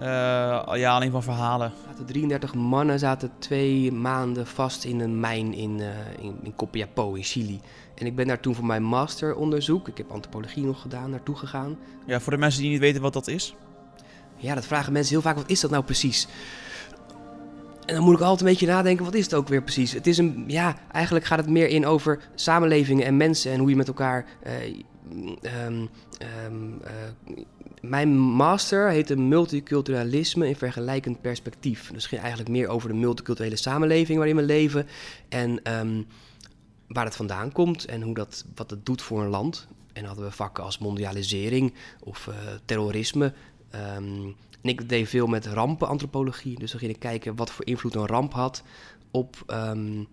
Uh, 0.00 0.04
ja, 0.74 0.94
alleen 0.94 1.10
van 1.10 1.22
verhalen. 1.22 1.72
De 1.96 2.04
33 2.04 2.54
mannen 2.54 2.98
zaten 2.98 3.30
twee 3.38 3.92
maanden 3.92 4.46
vast 4.46 4.84
in 4.84 5.00
een 5.00 5.20
mijn 5.20 5.54
in, 5.54 5.78
uh, 5.78 5.88
in, 6.18 6.38
in 6.42 6.54
Copiapó 6.56 7.14
in 7.14 7.22
Chili. 7.22 7.60
En 7.94 8.06
ik 8.06 8.16
ben 8.16 8.26
daar 8.26 8.40
toen 8.40 8.54
voor 8.54 8.66
mijn 8.66 8.82
masteronderzoek, 8.82 9.88
ik 9.88 9.96
heb 9.96 10.10
antropologie 10.10 10.64
nog 10.64 10.80
gedaan, 10.80 11.10
naartoe 11.10 11.36
gegaan. 11.36 11.78
Ja, 12.06 12.20
voor 12.20 12.32
de 12.32 12.38
mensen 12.38 12.62
die 12.62 12.70
niet 12.70 12.80
weten 12.80 13.02
wat 13.02 13.12
dat 13.12 13.28
is? 13.28 13.54
Ja, 14.36 14.54
dat 14.54 14.66
vragen 14.66 14.92
mensen 14.92 15.12
heel 15.12 15.22
vaak, 15.22 15.36
wat 15.36 15.50
is 15.50 15.60
dat 15.60 15.70
nou 15.70 15.84
precies? 15.84 16.28
En 17.86 17.94
dan 17.94 18.04
moet 18.04 18.14
ik 18.14 18.20
altijd 18.20 18.40
een 18.40 18.46
beetje 18.46 18.66
nadenken, 18.66 19.04
wat 19.04 19.14
is 19.14 19.24
het 19.24 19.34
ook 19.34 19.48
weer 19.48 19.62
precies? 19.62 19.92
Het 19.92 20.06
is 20.06 20.18
een, 20.18 20.44
ja, 20.46 20.76
eigenlijk 20.92 21.24
gaat 21.24 21.38
het 21.38 21.48
meer 21.48 21.68
in 21.68 21.86
over 21.86 22.20
samenlevingen 22.34 23.06
en 23.06 23.16
mensen 23.16 23.52
en 23.52 23.58
hoe 23.58 23.70
je 23.70 23.76
met 23.76 23.88
elkaar... 23.88 24.24
Uh, 24.46 24.82
um, 25.66 25.88
um, 26.46 26.80
mijn 27.82 28.18
master 28.18 28.90
heette 28.90 29.16
multiculturalisme 29.16 30.48
in 30.48 30.56
vergelijkend 30.56 31.20
perspectief. 31.20 31.90
Dus 31.92 32.06
ging 32.06 32.20
eigenlijk 32.20 32.50
meer 32.50 32.68
over 32.68 32.88
de 32.88 32.94
multiculturele 32.94 33.56
samenleving 33.56 34.18
waarin 34.18 34.36
we 34.36 34.42
leven. 34.42 34.86
En 35.28 35.78
um, 35.78 36.06
waar 36.88 37.04
het 37.04 37.16
vandaan 37.16 37.52
komt 37.52 37.84
en 37.84 38.02
hoe 38.02 38.14
dat, 38.14 38.44
wat 38.54 38.70
het 38.70 38.86
doet 38.86 39.02
voor 39.02 39.22
een 39.22 39.28
land. 39.28 39.68
En 39.92 40.04
hadden 40.04 40.24
we 40.24 40.30
vakken 40.30 40.64
als 40.64 40.78
mondialisering 40.78 41.74
of 42.00 42.26
uh, 42.26 42.34
terrorisme. 42.64 43.32
Um, 43.96 44.36
en 44.62 44.68
ik 44.68 44.88
deed 44.88 45.08
veel 45.08 45.26
met 45.26 45.46
rampenantropologie. 45.46 46.58
Dus 46.58 46.70
dan 46.70 46.80
ging 46.80 46.92
ik 46.92 47.00
kijken 47.00 47.36
wat 47.36 47.50
voor 47.50 47.66
invloed 47.66 47.94
een 47.94 48.06
ramp 48.06 48.32
had 48.32 48.62
op, 49.10 49.36
um, 49.46 50.06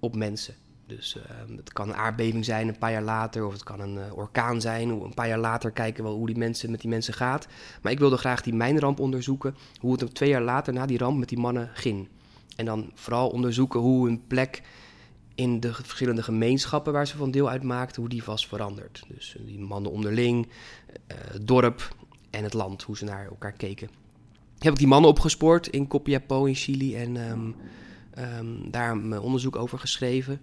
op 0.00 0.16
mensen. 0.16 0.54
Dus 0.96 1.16
uh, 1.16 1.56
het 1.56 1.72
kan 1.72 1.88
een 1.88 1.94
aardbeving 1.94 2.44
zijn 2.44 2.68
een 2.68 2.78
paar 2.78 2.92
jaar 2.92 3.02
later, 3.02 3.46
of 3.46 3.52
het 3.52 3.62
kan 3.62 3.80
een 3.80 3.94
uh, 3.94 4.16
orkaan 4.16 4.60
zijn. 4.60 4.88
Een 4.88 5.14
paar 5.14 5.28
jaar 5.28 5.38
later 5.38 5.70
kijken 5.70 6.04
we 6.04 6.10
hoe 6.10 6.26
die 6.26 6.36
mensen, 6.36 6.70
met 6.70 6.80
die 6.80 6.90
mensen 6.90 7.14
gaat. 7.14 7.46
Maar 7.82 7.92
ik 7.92 7.98
wilde 7.98 8.16
graag 8.16 8.42
die 8.42 8.54
mijnramp 8.54 9.00
onderzoeken, 9.00 9.56
hoe 9.80 9.92
het 10.00 10.14
twee 10.14 10.28
jaar 10.28 10.42
later 10.42 10.72
na 10.72 10.86
die 10.86 10.98
ramp 10.98 11.18
met 11.18 11.28
die 11.28 11.38
mannen 11.38 11.70
ging. 11.74 12.08
En 12.56 12.64
dan 12.64 12.90
vooral 12.94 13.28
onderzoeken 13.28 13.80
hoe 13.80 14.06
hun 14.06 14.26
plek 14.26 14.62
in 15.34 15.60
de 15.60 15.74
verschillende 15.74 16.22
gemeenschappen 16.22 16.92
waar 16.92 17.06
ze 17.06 17.16
van 17.16 17.30
deel 17.30 17.48
uitmaakten, 17.48 18.00
hoe 18.00 18.10
die 18.10 18.22
was 18.24 18.46
veranderd. 18.46 19.02
Dus 19.08 19.36
die 19.40 19.60
mannen 19.60 19.92
onderling, 19.92 20.46
uh, 20.46 21.16
het 21.32 21.46
dorp 21.46 21.94
en 22.30 22.44
het 22.44 22.54
land, 22.54 22.82
hoe 22.82 22.96
ze 22.96 23.04
naar 23.04 23.26
elkaar 23.26 23.52
keken. 23.52 23.88
Heb 24.58 24.72
ik 24.72 24.78
die 24.78 24.86
mannen 24.86 25.10
opgespoord 25.10 25.66
in 25.66 25.86
Copiapó 25.86 26.44
in 26.44 26.54
Chili 26.54 26.96
en 26.96 27.16
um, 27.16 27.54
um, 28.18 28.70
daar 28.70 28.96
mijn 28.96 29.20
onderzoek 29.20 29.56
over 29.56 29.78
geschreven 29.78 30.40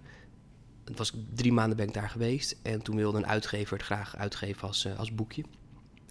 het 0.89 0.97
was 0.97 1.13
drie 1.35 1.51
maanden 1.51 1.77
ben 1.77 1.87
ik 1.87 1.93
daar 1.93 2.09
geweest. 2.09 2.55
En 2.61 2.81
toen 2.81 2.95
wilde 2.95 3.17
een 3.17 3.27
uitgever 3.27 3.77
het 3.77 3.85
graag 3.85 4.17
uitgeven 4.17 4.67
als, 4.67 4.85
uh, 4.85 4.99
als 4.99 5.15
boekje. 5.15 5.43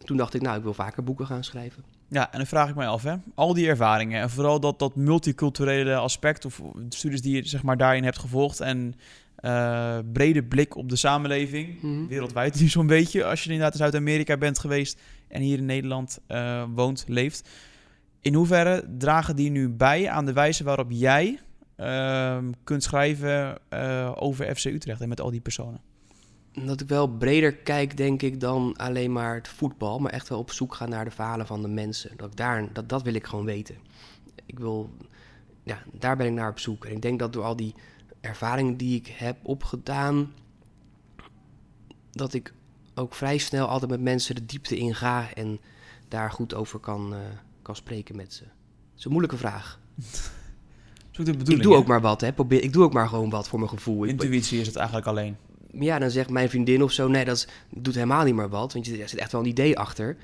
Toen 0.05 0.17
dacht 0.17 0.35
ik, 0.35 0.43
nou, 0.43 0.57
ik 0.57 0.63
wil 0.63 0.75
vaker 0.75 1.05
boeken 1.05 1.27
gaan 1.27 1.45
schrijven. 1.45 1.85
Ja, 2.09 2.33
en 2.33 2.39
dan 2.39 2.47
vraag 2.47 2.69
ik 2.69 2.75
mij 2.75 2.87
af, 2.87 3.03
hè. 3.03 3.15
Al 3.35 3.55
die 3.55 3.69
ervaringen 3.69 4.21
en 4.21 4.31
vooral 4.31 4.61
dat, 4.61 4.79
dat 4.79 4.97
multiculturele 4.97 5.97
aspect... 5.97 6.45
of 6.45 6.63
de 6.75 6.97
studies 6.97 7.23
die 7.23 7.35
je 7.35 7.49
zeg 7.49 7.63
maar, 7.63 7.77
daarin 7.77 8.05
hebt 8.05 8.19
gevolgd... 8.19 8.61
en 8.61 8.95
uh, 9.41 9.99
brede 10.13 10.43
blik 10.43 10.77
op 10.77 10.89
de 10.89 10.97
samenleving, 10.97 11.69
mm 11.75 11.81
-hmm. 11.81 12.09
wereldwijd 12.09 12.61
nu 12.61 12.69
zo'n 12.69 12.87
beetje... 12.87 13.25
als 13.25 13.45
je 13.45 13.51
inderdaad 13.51 13.73
in 13.73 13.79
Zuid-Amerika 13.79 14.37
bent 14.37 14.59
geweest 14.59 15.01
en 15.29 15.41
hier 15.43 15.59
in 15.59 15.67
Nederland 15.67 16.19
uh, 16.29 16.65
woont, 16.75 17.05
leeft... 17.09 17.49
In 18.21 18.35
hoeverre 18.35 18.85
dragen 18.99 19.37
die 19.37 19.51
nu 19.51 19.69
bij 19.69 20.09
aan 20.09 20.27
de 20.27 20.33
wijze 20.33 20.65
waarop 20.65 20.91
jij 20.91 21.39
uh, 21.81 22.39
kunt 22.65 22.83
schrijven 22.83 23.59
uh, 23.71 24.13
over 24.15 24.57
FC 24.57 24.65
Utrecht 24.65 25.01
en 25.01 25.09
met 25.09 25.21
al 25.21 25.31
die 25.31 25.41
personen? 25.41 25.81
Dat 26.53 26.81
ik 26.81 26.89
wel 26.89 27.09
breder 27.09 27.55
kijk, 27.55 27.97
denk 27.97 28.23
ik, 28.23 28.41
dan 28.41 28.77
alleen 28.77 29.13
maar 29.13 29.35
het 29.35 29.49
voetbal, 29.49 29.99
maar 29.99 30.13
echt 30.13 30.29
wel 30.29 30.39
op 30.39 30.51
zoek 30.51 30.75
ga 30.75 30.87
naar 30.87 31.05
de 31.05 31.11
verhalen 31.11 31.47
van 31.47 31.63
de 31.63 31.69
mensen. 31.69 32.17
Dat, 32.17 32.37
daar, 32.37 32.73
dat, 32.73 32.89
dat 32.89 33.03
wil 33.03 33.15
ik 33.15 33.27
gewoon 33.27 33.45
weten. 33.45 33.77
Ik 34.47 34.59
wil, 34.59 34.91
ja, 35.63 35.83
daar 35.93 36.17
ben 36.17 36.27
ik 36.27 36.33
naar 36.33 36.51
op 36.51 36.59
zoek. 36.59 36.85
En 36.85 36.93
ik 36.93 37.03
denk 37.03 37.19
dat 37.19 37.33
door 37.33 37.45
al 37.45 37.57
die 37.57 37.75
ervaringen 38.21 38.77
die 38.77 38.97
ik 38.97 39.07
heb 39.07 39.37
opgedaan, 39.43 40.33
dat 42.11 42.35
ik 42.35 42.53
ook 42.95 43.15
vrij 43.15 43.39
snel 43.39 43.67
altijd 43.67 43.91
met 43.91 44.01
mensen 44.01 44.35
de 44.35 44.47
diepte 44.47 44.79
in 44.79 44.95
ga 44.95 45.35
en 45.35 45.61
daar 46.09 46.31
goed 46.31 46.55
over 46.55 46.79
kan, 46.79 47.13
uh, 47.13 47.19
kan 47.63 47.77
spreken 47.77 48.17
met 48.17 48.35
ze. 48.35 48.43
Dat 48.45 48.99
is 48.99 49.05
een 49.05 49.11
moeilijke 49.11 49.37
vraag. 49.39 49.79
ik 51.27 51.63
doe 51.63 51.75
ook 51.75 51.87
maar 51.87 52.01
wat, 52.01 52.21
hè. 52.21 52.33
Probeer, 52.33 52.63
ik 52.63 52.73
doe 52.73 52.85
ook 52.85 52.93
maar 52.93 53.09
gewoon 53.09 53.31
wat 53.31 53.49
voor 53.49 53.59
mijn 53.59 53.71
gevoel. 53.71 54.05
Intuïtie 54.05 54.61
is 54.61 54.67
het 54.67 54.77
eigenlijk 54.77 55.07
alleen. 55.07 55.37
Ja, 55.73 55.99
dan 55.99 56.11
zegt 56.11 56.31
mijn 56.31 56.49
vriendin 56.49 56.83
of 56.83 56.93
zo, 56.93 57.09
nee, 57.09 57.25
dat 57.25 57.49
doet 57.71 57.95
helemaal 57.95 58.25
niet 58.25 58.35
meer 58.35 58.49
wat. 58.49 58.73
Want 58.73 58.87
je, 58.87 59.03
er 59.03 59.09
zit 59.09 59.19
echt 59.19 59.33
wel 59.33 59.41
een 59.41 59.47
idee 59.47 59.79
achter. 59.79 60.17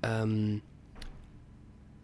Um, 0.00 0.62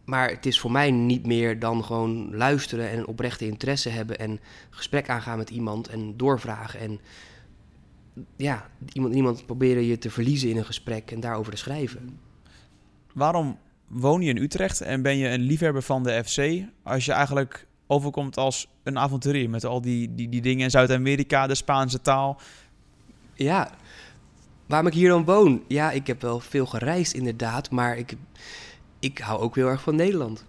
maar 0.08 0.30
het 0.30 0.46
is 0.46 0.60
voor 0.60 0.70
mij 0.70 0.90
niet 0.90 1.26
meer 1.26 1.58
dan 1.58 1.84
gewoon 1.84 2.36
luisteren 2.36 2.90
en 2.90 2.98
een 2.98 3.06
oprechte 3.06 3.46
interesse 3.46 3.88
hebben 3.88 4.18
en 4.18 4.40
gesprek 4.70 5.08
aangaan 5.08 5.38
met 5.38 5.50
iemand 5.50 5.88
en 5.88 6.16
doorvragen. 6.16 6.80
En 6.80 7.00
ja, 8.36 8.70
iemand, 8.92 9.14
iemand 9.14 9.46
proberen 9.46 9.84
je 9.84 9.98
te 9.98 10.10
verliezen 10.10 10.48
in 10.48 10.56
een 10.56 10.64
gesprek 10.64 11.10
en 11.10 11.20
daarover 11.20 11.52
te 11.52 11.58
schrijven. 11.58 12.18
Waarom 13.12 13.58
woon 13.86 14.20
je 14.20 14.30
in 14.30 14.42
Utrecht 14.42 14.80
en 14.80 15.02
ben 15.02 15.16
je 15.16 15.28
een 15.28 15.40
liefhebber 15.40 15.82
van 15.82 16.02
de 16.02 16.24
FC 16.24 16.64
als 16.82 17.04
je 17.04 17.12
eigenlijk 17.12 17.66
overkomt 17.88 18.36
als 18.36 18.68
een 18.82 18.98
avonturier 18.98 19.50
met 19.50 19.64
al 19.64 19.80
die, 19.80 20.14
die, 20.14 20.28
die 20.28 20.40
dingen 20.40 20.64
in 20.64 20.70
Zuid-Amerika, 20.70 21.46
de 21.46 21.54
Spaanse 21.54 22.00
taal. 22.00 22.40
Ja, 23.34 23.70
waarom 24.66 24.86
ik 24.86 24.94
hier 24.94 25.08
dan 25.08 25.24
woon? 25.24 25.62
Ja, 25.68 25.90
ik 25.90 26.06
heb 26.06 26.22
wel 26.22 26.40
veel 26.40 26.66
gereisd 26.66 27.12
inderdaad, 27.12 27.70
maar 27.70 27.98
ik, 27.98 28.14
ik 28.98 29.18
hou 29.18 29.40
ook 29.40 29.54
heel 29.54 29.68
erg 29.68 29.82
van 29.82 29.96
Nederland. 29.96 30.44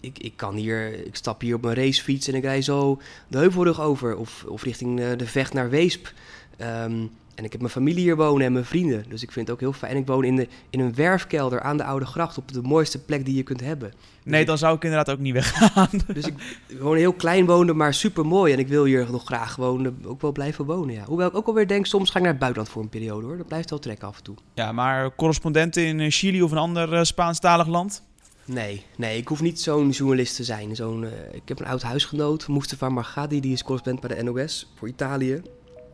Ik, 0.00 0.18
ik 0.18 0.32
kan 0.36 0.54
hier, 0.54 1.06
ik 1.06 1.16
stap 1.16 1.40
hier 1.40 1.54
op 1.54 1.62
mijn 1.62 1.74
racefiets 1.74 2.28
en 2.28 2.34
ik 2.34 2.42
rij 2.42 2.62
zo 2.62 3.00
de 3.28 3.38
Heuvelrug 3.38 3.80
over 3.80 4.16
of, 4.16 4.44
of 4.44 4.62
richting 4.62 5.16
de 5.16 5.26
Vecht 5.26 5.52
naar 5.52 5.70
Weesp. 5.70 6.12
Um, 6.58 7.10
en 7.42 7.48
ik 7.48 7.52
heb 7.52 7.60
mijn 7.60 7.72
familie 7.72 8.02
hier 8.02 8.16
wonen 8.16 8.46
en 8.46 8.52
mijn 8.52 8.64
vrienden. 8.64 9.04
Dus 9.08 9.22
ik 9.22 9.32
vind 9.32 9.46
het 9.46 9.54
ook 9.54 9.60
heel 9.60 9.72
fijn. 9.72 9.96
Ik 9.96 10.06
woon 10.06 10.24
in, 10.24 10.36
de, 10.36 10.48
in 10.70 10.80
een 10.80 10.94
werfkelder 10.94 11.60
aan 11.60 11.76
de 11.76 11.84
Oude 11.84 12.06
Gracht. 12.06 12.38
Op 12.38 12.52
de 12.52 12.62
mooiste 12.62 12.98
plek 12.98 13.24
die 13.24 13.34
je 13.34 13.42
kunt 13.42 13.60
hebben. 13.60 13.90
Dus 13.90 14.32
nee, 14.32 14.44
dan 14.44 14.58
zou 14.58 14.76
ik 14.76 14.82
inderdaad 14.82 15.10
ook 15.10 15.20
niet 15.20 15.32
weggaan. 15.32 15.88
Dus 16.14 16.26
ik 16.26 16.34
gewoon 16.66 16.96
heel 16.96 17.12
klein 17.12 17.46
wonen, 17.46 17.76
maar 17.76 17.94
super 17.94 18.26
mooi. 18.26 18.52
En 18.52 18.58
ik 18.58 18.68
wil 18.68 18.84
hier 18.84 19.06
nog 19.10 19.24
graag 19.24 19.56
wonen, 19.56 19.98
ook 20.04 20.20
wel 20.20 20.32
blijven 20.32 20.64
wonen. 20.64 20.94
Ja. 20.94 21.04
Hoewel 21.04 21.28
ik 21.28 21.36
ook 21.36 21.46
alweer 21.46 21.66
denk, 21.66 21.86
soms 21.86 22.10
ga 22.10 22.16
ik 22.16 22.22
naar 22.22 22.30
het 22.30 22.40
buitenland 22.40 22.72
voor 22.72 22.82
een 22.82 22.88
periode 22.88 23.26
hoor. 23.26 23.36
Dat 23.36 23.46
blijft 23.46 23.70
wel 23.70 23.78
trekken 23.78 24.08
af 24.08 24.16
en 24.16 24.22
toe. 24.22 24.34
Ja, 24.54 24.72
maar 24.72 25.14
correspondenten 25.14 25.82
in 25.82 26.10
Chili 26.10 26.42
of 26.42 26.50
een 26.50 26.58
ander 26.58 26.92
uh, 26.92 27.02
Spaanstalig 27.02 27.66
land? 27.66 28.02
Nee, 28.44 28.84
nee, 28.96 29.18
ik 29.18 29.28
hoef 29.28 29.40
niet 29.40 29.60
zo'n 29.60 29.90
journalist 29.90 30.36
te 30.36 30.44
zijn. 30.44 30.76
Zo'n, 30.76 31.02
uh, 31.02 31.10
ik 31.32 31.42
heb 31.44 31.60
een 31.60 31.66
oud 31.66 31.82
huisgenoot, 31.82 32.48
Mustafa 32.48 32.88
Margadi, 32.88 33.40
die 33.40 33.52
is 33.52 33.62
correspondent 33.62 34.06
bij 34.06 34.16
de 34.16 34.22
NOS 34.22 34.72
voor 34.74 34.88
Italië. 34.88 35.42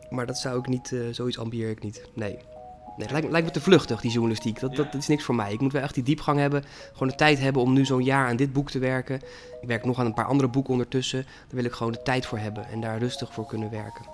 Maar 0.09 0.25
dat 0.25 0.37
zou 0.37 0.59
ik 0.59 0.67
niet, 0.67 0.91
uh, 0.91 1.07
zoiets 1.11 1.39
ambieer 1.39 1.69
ik 1.69 1.83
niet. 1.83 2.05
Nee. 2.13 2.37
Nee, 2.97 3.11
lijkt, 3.11 3.29
lijkt, 3.31 3.47
me 3.47 3.53
te 3.53 3.61
vluchtig, 3.61 4.01
die 4.01 4.11
journalistiek. 4.11 4.59
Dat, 4.59 4.75
dat, 4.75 4.91
dat, 4.91 5.01
is 5.01 5.07
niks 5.07 5.23
voor 5.23 5.35
mij. 5.35 5.53
Ik 5.53 5.59
moet 5.59 5.71
wel 5.71 5.81
echt 5.81 5.93
die 5.93 6.03
diepgang 6.03 6.39
hebben. 6.39 6.63
Gewoon 6.93 7.07
de 7.07 7.15
tijd 7.15 7.39
hebben 7.39 7.61
om 7.61 7.73
nu 7.73 7.85
zo'n 7.85 8.03
jaar 8.03 8.27
aan 8.27 8.35
dit 8.35 8.53
boek 8.53 8.69
te 8.69 8.79
werken. 8.79 9.15
Ik 9.61 9.67
werk 9.67 9.85
nog 9.85 9.99
aan 9.99 10.05
een 10.05 10.13
paar 10.13 10.25
andere 10.25 10.49
boeken 10.49 10.71
ondertussen. 10.71 11.23
Daar 11.23 11.55
wil 11.55 11.63
ik 11.63 11.71
gewoon 11.71 11.91
de 11.91 12.01
tijd 12.01 12.25
voor 12.25 12.37
hebben 12.37 12.67
en 12.67 12.81
daar 12.81 12.99
rustig 12.99 13.33
voor 13.33 13.45
kunnen 13.45 13.69
werken. 13.69 14.05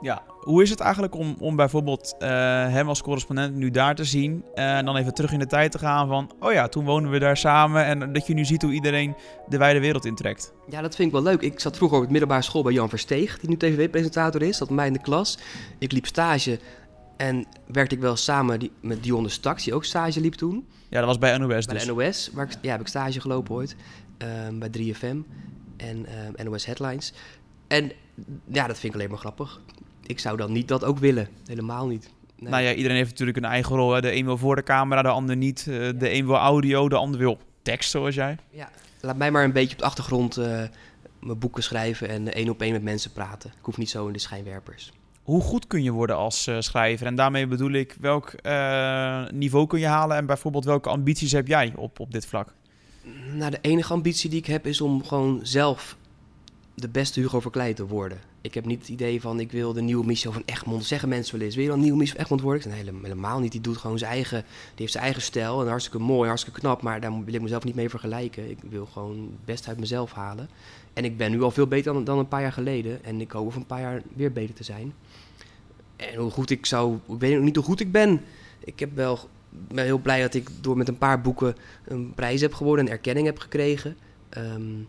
Ja, 0.00 0.22
hoe 0.40 0.62
is 0.62 0.70
het 0.70 0.80
eigenlijk 0.80 1.14
om, 1.14 1.36
om 1.38 1.56
bijvoorbeeld 1.56 2.14
uh, 2.18 2.28
hem 2.68 2.88
als 2.88 3.02
correspondent 3.02 3.54
nu 3.54 3.70
daar 3.70 3.94
te 3.94 4.04
zien 4.04 4.44
uh, 4.54 4.76
en 4.76 4.84
dan 4.84 4.96
even 4.96 5.14
terug 5.14 5.32
in 5.32 5.38
de 5.38 5.46
tijd 5.46 5.72
te 5.72 5.78
gaan 5.78 6.08
van, 6.08 6.30
oh 6.40 6.52
ja, 6.52 6.68
toen 6.68 6.84
woonden 6.84 7.10
we 7.10 7.18
daar 7.18 7.36
samen 7.36 7.84
en 7.84 8.12
dat 8.12 8.26
je 8.26 8.34
nu 8.34 8.44
ziet 8.44 8.62
hoe 8.62 8.72
iedereen 8.72 9.14
de 9.48 9.58
wijde 9.58 9.80
wereld 9.80 10.04
intrekt? 10.04 10.52
Ja, 10.68 10.80
dat 10.80 10.94
vind 10.94 11.08
ik 11.08 11.14
wel 11.14 11.22
leuk. 11.22 11.40
Ik 11.40 11.60
zat 11.60 11.76
vroeger 11.76 11.96
op 11.96 12.02
het 12.02 12.12
middelbare 12.12 12.42
school 12.42 12.62
bij 12.62 12.72
Jan 12.72 12.88
Versteeg, 12.88 13.38
die 13.38 13.48
nu 13.48 13.56
tv-presentator 13.56 14.42
is, 14.42 14.58
dat 14.58 14.70
mij 14.70 14.86
in 14.86 14.92
de 14.92 15.00
klas. 15.00 15.38
Ik 15.78 15.92
liep 15.92 16.06
stage 16.06 16.58
en 17.16 17.46
werkte 17.66 17.94
ik 17.94 18.00
wel 18.00 18.16
samen 18.16 18.58
die, 18.58 18.72
met 18.80 19.02
Dion 19.02 19.22
de 19.22 19.28
Staks, 19.28 19.64
die 19.64 19.74
ook 19.74 19.84
stage 19.84 20.20
liep 20.20 20.34
toen. 20.34 20.66
Ja, 20.88 20.98
dat 20.98 21.06
was 21.06 21.18
bij 21.18 21.38
NOS 21.38 21.66
Bij 21.66 21.74
dus. 21.74 21.84
de 21.84 21.92
NOS, 21.92 22.30
waar 22.32 22.46
ik, 22.46 22.52
ja, 22.62 22.70
heb 22.70 22.80
ik 22.80 22.86
stage 22.86 23.20
gelopen 23.20 23.54
ooit, 23.54 23.76
um, 24.48 24.58
bij 24.58 24.70
3FM 24.78 25.16
en 25.76 26.06
um, 26.36 26.50
NOS 26.50 26.66
Headlines. 26.66 27.12
En 27.68 27.92
ja, 28.46 28.66
dat 28.66 28.78
vind 28.78 28.94
ik 28.94 28.94
alleen 28.94 29.10
maar 29.10 29.18
grappig 29.18 29.60
ik 30.10 30.18
zou 30.18 30.36
dan 30.36 30.52
niet 30.52 30.68
dat 30.68 30.84
ook 30.84 30.98
willen. 30.98 31.28
Helemaal 31.46 31.86
niet. 31.86 32.10
Nee. 32.38 32.50
Nou 32.50 32.62
ja, 32.62 32.74
iedereen 32.74 32.96
heeft 32.96 33.10
natuurlijk 33.10 33.36
een 33.36 33.44
eigen 33.44 33.76
rol. 33.76 33.92
Hè. 33.92 34.00
De 34.00 34.14
een 34.14 34.24
wil 34.24 34.38
voor 34.38 34.56
de 34.56 34.62
camera, 34.62 35.02
de 35.02 35.08
ander 35.08 35.36
niet. 35.36 35.66
Uh, 35.68 35.88
de 35.96 36.12
een 36.12 36.26
wil 36.26 36.36
audio, 36.36 36.88
de 36.88 36.96
ander 36.96 37.20
wil 37.20 37.38
tekst, 37.62 37.90
zoals 37.90 38.14
jij. 38.14 38.36
Ja, 38.50 38.70
laat 39.00 39.16
mij 39.16 39.30
maar 39.30 39.44
een 39.44 39.52
beetje 39.52 39.72
op 39.72 39.78
de 39.78 39.84
achtergrond 39.84 40.38
uh, 40.38 40.62
mijn 41.20 41.38
boeken 41.38 41.62
schrijven 41.62 42.08
en 42.08 42.32
één 42.32 42.48
op 42.48 42.60
één 42.60 42.72
met 42.72 42.82
mensen 42.82 43.12
praten. 43.12 43.50
Ik 43.58 43.64
hoef 43.64 43.76
niet 43.76 43.90
zo 43.90 44.06
in 44.06 44.12
de 44.12 44.18
schijnwerpers. 44.18 44.92
Hoe 45.22 45.42
goed 45.42 45.66
kun 45.66 45.82
je 45.82 45.90
worden 45.90 46.16
als 46.16 46.46
uh, 46.46 46.60
schrijver? 46.60 47.06
En 47.06 47.14
daarmee 47.14 47.46
bedoel 47.46 47.72
ik, 47.72 47.96
welk 48.00 48.34
niveau 49.32 49.66
kun 49.66 49.78
je 49.78 49.86
halen 49.86 50.16
en 50.16 50.26
bijvoorbeeld 50.26 50.64
welke 50.64 50.88
ambities 50.88 51.32
heb 51.32 51.46
jij 51.46 51.72
op, 51.76 52.00
op 52.00 52.12
dit 52.12 52.26
vlak? 52.26 52.54
Nou, 53.32 53.50
de 53.50 53.58
enige 53.60 53.92
ambitie 53.92 54.30
die 54.30 54.38
ik 54.38 54.46
heb 54.46 54.66
is 54.66 54.80
om 54.80 55.04
gewoon 55.04 55.40
zelf 55.42 55.96
de 56.74 56.88
beste 56.88 57.20
Hugo 57.20 57.40
Verkleij 57.40 57.74
te 57.74 57.86
worden. 57.86 58.18
Ik 58.42 58.54
heb 58.54 58.64
niet 58.64 58.78
het 58.78 58.88
idee 58.88 59.20
van 59.20 59.40
ik 59.40 59.52
wil 59.52 59.72
de 59.72 59.80
nieuwe 59.80 60.06
Michel 60.06 60.32
van 60.32 60.42
Egmond. 60.44 60.84
Zeggen 60.84 61.08
mensen 61.08 61.36
wel 61.36 61.46
eens, 61.46 61.54
wil 61.54 61.64
je 61.64 61.70
dan 61.70 61.78
een 61.78 61.84
nieuwe 61.84 61.98
Michel 61.98 62.14
van 62.14 62.24
Egmond 62.24 62.40
worden? 62.40 62.72
Helemaal 62.72 63.40
niet. 63.40 63.52
Die 63.52 63.60
doet 63.60 63.76
gewoon 63.76 63.98
zijn 63.98 64.10
eigen, 64.10 64.40
die 64.40 64.74
heeft 64.76 64.92
zijn 64.92 65.04
eigen 65.04 65.22
stijl. 65.22 65.60
En 65.60 65.68
hartstikke 65.68 65.98
mooi, 65.98 66.28
hartstikke 66.28 66.60
knap. 66.60 66.82
Maar 66.82 67.00
daar 67.00 67.24
wil 67.24 67.34
ik 67.34 67.42
mezelf 67.42 67.64
niet 67.64 67.74
mee 67.74 67.88
vergelijken. 67.88 68.50
Ik 68.50 68.58
wil 68.68 68.86
gewoon 68.86 69.30
best 69.44 69.68
uit 69.68 69.80
mezelf 69.80 70.12
halen. 70.12 70.48
En 70.92 71.04
ik 71.04 71.16
ben 71.16 71.30
nu 71.30 71.42
al 71.42 71.50
veel 71.50 71.66
beter 71.66 71.92
dan, 71.92 72.04
dan 72.04 72.18
een 72.18 72.28
paar 72.28 72.40
jaar 72.40 72.52
geleden. 72.52 73.04
En 73.04 73.20
ik 73.20 73.30
hoop 73.30 73.46
over 73.46 73.60
een 73.60 73.66
paar 73.66 73.80
jaar 73.80 74.02
weer 74.16 74.32
beter 74.32 74.54
te 74.54 74.64
zijn. 74.64 74.92
En 75.96 76.14
hoe 76.14 76.30
goed 76.30 76.50
ik 76.50 76.66
zou... 76.66 76.94
Ik 76.94 77.18
weet 77.20 77.34
nog 77.34 77.44
niet 77.44 77.56
hoe 77.56 77.64
goed 77.64 77.80
ik 77.80 77.92
ben. 77.92 78.20
Ik 78.64 78.80
heb 78.80 78.94
wel, 78.94 79.18
ben 79.50 79.84
heel 79.84 79.98
blij 79.98 80.20
dat 80.20 80.34
ik 80.34 80.48
door 80.60 80.76
met 80.76 80.88
een 80.88 80.98
paar 80.98 81.20
boeken 81.20 81.56
een 81.84 82.12
prijs 82.14 82.40
heb 82.40 82.54
gewonnen. 82.54 82.86
En 82.86 82.92
erkenning 82.92 83.26
heb 83.26 83.38
gekregen. 83.38 83.96
Um, 84.38 84.88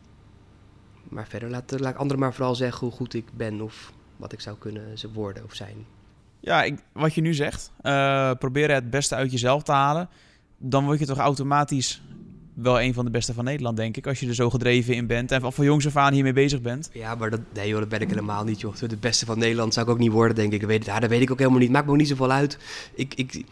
maar 1.11 1.27
verder 1.27 1.49
laat, 1.49 1.79
laat 1.79 1.95
anderen 1.95 2.19
maar 2.19 2.33
vooral 2.33 2.55
zeggen 2.55 2.87
hoe 2.87 2.95
goed 2.95 3.13
ik 3.13 3.25
ben 3.33 3.61
of 3.61 3.91
wat 4.17 4.31
ik 4.31 4.39
zou 4.39 4.57
kunnen 4.57 4.95
worden 5.13 5.43
of 5.43 5.53
zijn. 5.53 5.85
Ja, 6.39 6.63
ik, 6.63 6.79
wat 6.91 7.13
je 7.13 7.21
nu 7.21 7.33
zegt, 7.33 7.71
uh, 7.81 8.31
proberen 8.39 8.75
het 8.75 8.89
beste 8.89 9.15
uit 9.15 9.31
jezelf 9.31 9.63
te 9.63 9.71
halen. 9.71 10.09
Dan 10.57 10.85
word 10.85 10.99
je 10.99 11.05
toch 11.05 11.17
automatisch 11.17 12.01
wel 12.53 12.81
een 12.81 12.93
van 12.93 13.05
de 13.05 13.11
beste 13.11 13.33
van 13.33 13.43
Nederland, 13.43 13.77
denk 13.77 13.97
ik. 13.97 14.07
Als 14.07 14.19
je 14.19 14.27
er 14.27 14.35
zo 14.35 14.49
gedreven 14.49 14.95
in 14.95 15.07
bent 15.07 15.31
en 15.31 15.53
van 15.53 15.65
jongs 15.65 15.87
af 15.87 15.95
aan 15.95 16.13
hiermee 16.13 16.33
bezig 16.33 16.61
bent. 16.61 16.89
Ja, 16.93 17.15
maar 17.15 17.29
dat, 17.29 17.39
nee, 17.53 17.67
joh, 17.67 17.79
dat 17.79 17.89
ben 17.89 18.01
ik 18.01 18.09
helemaal 18.09 18.43
niet, 18.43 18.61
joh. 18.61 18.75
De 18.75 18.97
beste 18.97 19.25
van 19.25 19.39
Nederland 19.39 19.73
zou 19.73 19.85
ik 19.85 19.91
ook 19.91 19.99
niet 19.99 20.11
worden, 20.11 20.35
denk 20.35 20.53
ik. 20.53 20.61
Weet, 20.61 20.85
ja, 20.85 20.99
dat 20.99 21.09
weet 21.09 21.21
ik 21.21 21.31
ook 21.31 21.39
helemaal 21.39 21.59
niet. 21.59 21.71
Maakt 21.71 21.85
me 21.85 21.91
ook 21.91 21.97
niet 21.97 22.07
zoveel 22.07 22.31
uit. 22.31 22.57
Ik, 22.93 23.13
ik, 23.13 23.43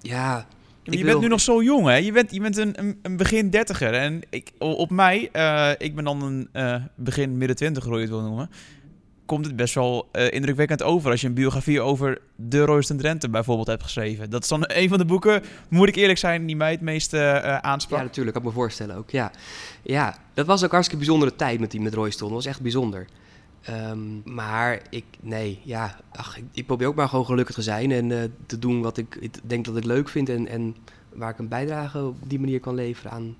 ja, 0.00 0.46
je 0.90 1.04
bent 1.04 1.20
nu 1.20 1.28
nog 1.28 1.40
zo 1.40 1.62
jong, 1.62 1.86
hè? 1.86 1.94
Je 1.94 2.12
bent, 2.12 2.34
je 2.34 2.40
bent 2.40 2.56
een, 2.56 2.78
een, 2.78 2.98
een 3.02 3.16
begin 3.16 3.50
dertiger. 3.50 3.94
En 3.94 4.20
ik, 4.30 4.52
op 4.58 4.90
mij, 4.90 5.28
uh, 5.32 5.70
ik 5.78 5.94
ben 5.94 6.04
dan 6.04 6.22
een 6.22 6.48
uh, 6.52 6.74
begin 6.94 7.38
midden 7.38 7.56
twintiger, 7.56 7.88
hoe 7.88 7.98
je 7.98 8.04
het 8.04 8.14
wil 8.14 8.22
noemen... 8.22 8.50
komt 9.26 9.46
het 9.46 9.56
best 9.56 9.74
wel 9.74 10.08
uh, 10.12 10.32
indrukwekkend 10.32 10.82
over 10.82 11.10
als 11.10 11.20
je 11.20 11.26
een 11.26 11.34
biografie 11.34 11.80
over 11.80 12.20
de 12.36 12.64
Royston 12.64 12.96
Drenthe 12.96 13.28
bijvoorbeeld 13.28 13.66
hebt 13.66 13.82
geschreven. 13.82 14.30
Dat 14.30 14.42
is 14.42 14.48
dan 14.48 14.64
een 14.66 14.88
van 14.88 14.98
de 14.98 15.04
boeken, 15.04 15.42
moet 15.68 15.88
ik 15.88 15.96
eerlijk 15.96 16.18
zijn, 16.18 16.46
die 16.46 16.56
mij 16.56 16.70
het 16.70 16.80
meeste 16.80 17.40
aansprak. 17.62 17.98
Ja, 17.98 18.04
natuurlijk, 18.04 18.36
kan 18.36 18.44
ik 18.44 18.48
me 18.48 18.54
voorstellen 18.54 18.96
ook, 18.96 19.10
ja. 19.10 19.30
Ja, 19.82 20.16
dat 20.34 20.46
was 20.46 20.64
ook 20.64 20.70
hartstikke 20.70 21.04
bijzondere 21.04 21.36
tijd 21.36 21.60
met 21.60 21.70
die 21.70 21.80
met 21.80 21.94
Royston. 21.94 22.28
Dat 22.28 22.36
was 22.36 22.46
echt 22.46 22.60
bijzonder. 22.60 23.06
Um, 23.70 24.22
maar 24.24 24.80
ik, 24.90 25.04
nee, 25.20 25.60
ja, 25.62 25.96
ach, 26.12 26.36
ik, 26.36 26.44
ik, 26.52 26.66
probeer 26.66 26.86
ook 26.86 26.94
maar 26.94 27.08
gewoon 27.08 27.24
gelukkig 27.24 27.54
te 27.54 27.62
zijn 27.62 27.90
en 27.90 28.10
uh, 28.10 28.22
te 28.46 28.58
doen 28.58 28.82
wat 28.82 28.96
ik, 28.96 29.16
ik, 29.20 29.34
denk 29.42 29.64
dat 29.64 29.76
ik 29.76 29.84
leuk 29.84 30.08
vind 30.08 30.28
en, 30.28 30.48
en 30.48 30.76
waar 31.12 31.30
ik 31.30 31.38
een 31.38 31.48
bijdrage 31.48 32.04
op 32.04 32.16
die 32.26 32.40
manier 32.40 32.60
kan 32.60 32.74
leveren 32.74 33.10
aan. 33.10 33.36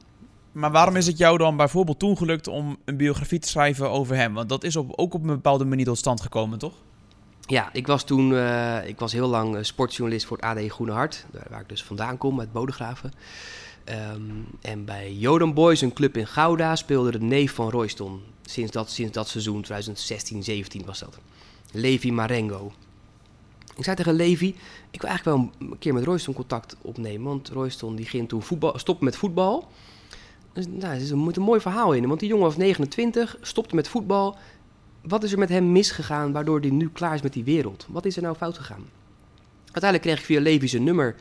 Maar 0.53 0.71
waarom 0.71 0.97
is 0.97 1.07
het 1.07 1.19
jou 1.19 1.39
dan 1.39 1.57
bijvoorbeeld 1.57 1.99
toen 1.99 2.17
gelukt 2.17 2.49
om 2.49 2.77
een 2.85 2.97
biografie 2.97 3.39
te 3.39 3.49
schrijven 3.49 3.91
over 3.91 4.17
hem? 4.17 4.35
Want 4.35 4.49
dat 4.49 4.65
is 4.65 4.77
op, 4.77 4.93
ook 4.97 5.15
op 5.15 5.21
een 5.21 5.27
bepaalde 5.27 5.65
manier 5.65 5.85
tot 5.85 5.99
stand 5.99 6.21
gekomen, 6.21 6.59
toch? 6.59 6.75
Ja, 7.41 7.69
ik 7.73 7.87
was 7.87 8.05
toen, 8.05 8.31
uh, 8.31 8.89
ik 8.89 8.99
was 8.99 9.13
heel 9.13 9.29
lang 9.29 9.67
sportjournalist 9.67 10.27
voor 10.27 10.37
het 10.37 10.47
AD 10.47 10.71
Groene 10.71 10.93
Hart, 10.93 11.27
waar 11.51 11.61
ik 11.61 11.69
dus 11.69 11.85
vandaan 11.85 12.19
kom, 12.19 12.41
uit 12.41 12.53
Bodegraven. 12.53 13.13
Um, 13.89 14.47
en 14.61 14.85
bij 14.85 15.13
Jodan 15.15 15.55
Boys, 15.55 15.81
een 15.81 15.93
club 15.93 16.17
in 16.17 16.27
Gouda, 16.27 16.77
speelde 16.77 17.11
de 17.11 17.21
neef 17.21 17.53
van 17.53 17.71
Royston. 17.71 18.21
Sinds 18.43 18.73
dat, 18.73 18.91
sinds 18.91 19.13
dat 19.13 19.29
seizoen, 19.29 19.63
2016, 19.63 20.43
17 20.43 20.85
was 20.85 20.99
dat. 20.99 21.19
Levi 21.73 22.13
Marengo. 22.13 22.73
Ik 23.77 23.85
zei 23.85 23.97
tegen 23.97 24.15
Levi, 24.15 24.55
ik 24.91 25.01
wil 25.01 25.11
eigenlijk 25.11 25.39
wel 25.39 25.69
een 25.71 25.79
keer 25.79 25.95
met 25.95 26.05
Royston 26.05 26.35
contact 26.35 26.77
opnemen. 26.81 27.27
Want 27.27 27.49
Royston 27.49 27.97
die 27.97 28.07
ging 28.07 28.29
toen 28.29 28.43
voetbal, 28.43 28.79
stoppen 28.79 29.05
met 29.05 29.17
voetbal. 29.17 29.69
Dus, 30.53 30.67
nou, 30.67 31.09
er 31.09 31.17
moet 31.17 31.37
een 31.37 31.43
mooi 31.43 31.61
verhaal 31.61 31.93
in. 31.93 32.09
Want 32.09 32.21
die 32.21 32.29
jongen 32.29 32.45
was 32.45 32.57
29, 32.57 33.37
stopte 33.41 33.75
met 33.75 33.89
voetbal. 33.89 34.37
Wat 35.03 35.23
is 35.23 35.33
er 35.33 35.39
met 35.39 35.49
hem 35.49 35.73
misgegaan 35.73 36.33
waardoor 36.33 36.61
hij 36.61 36.71
nu 36.71 36.89
klaar 36.89 37.15
is 37.15 37.23
met 37.23 37.33
die 37.33 37.45
wereld? 37.45 37.87
Wat 37.89 38.05
is 38.05 38.17
er 38.17 38.23
nou 38.23 38.37
fout 38.37 38.57
gegaan? 38.57 38.85
Uiteindelijk 39.65 40.03
kreeg 40.03 40.19
ik 40.19 40.25
via 40.25 40.41
Levi 40.41 40.69
zijn 40.69 40.85
nummer 40.85 41.17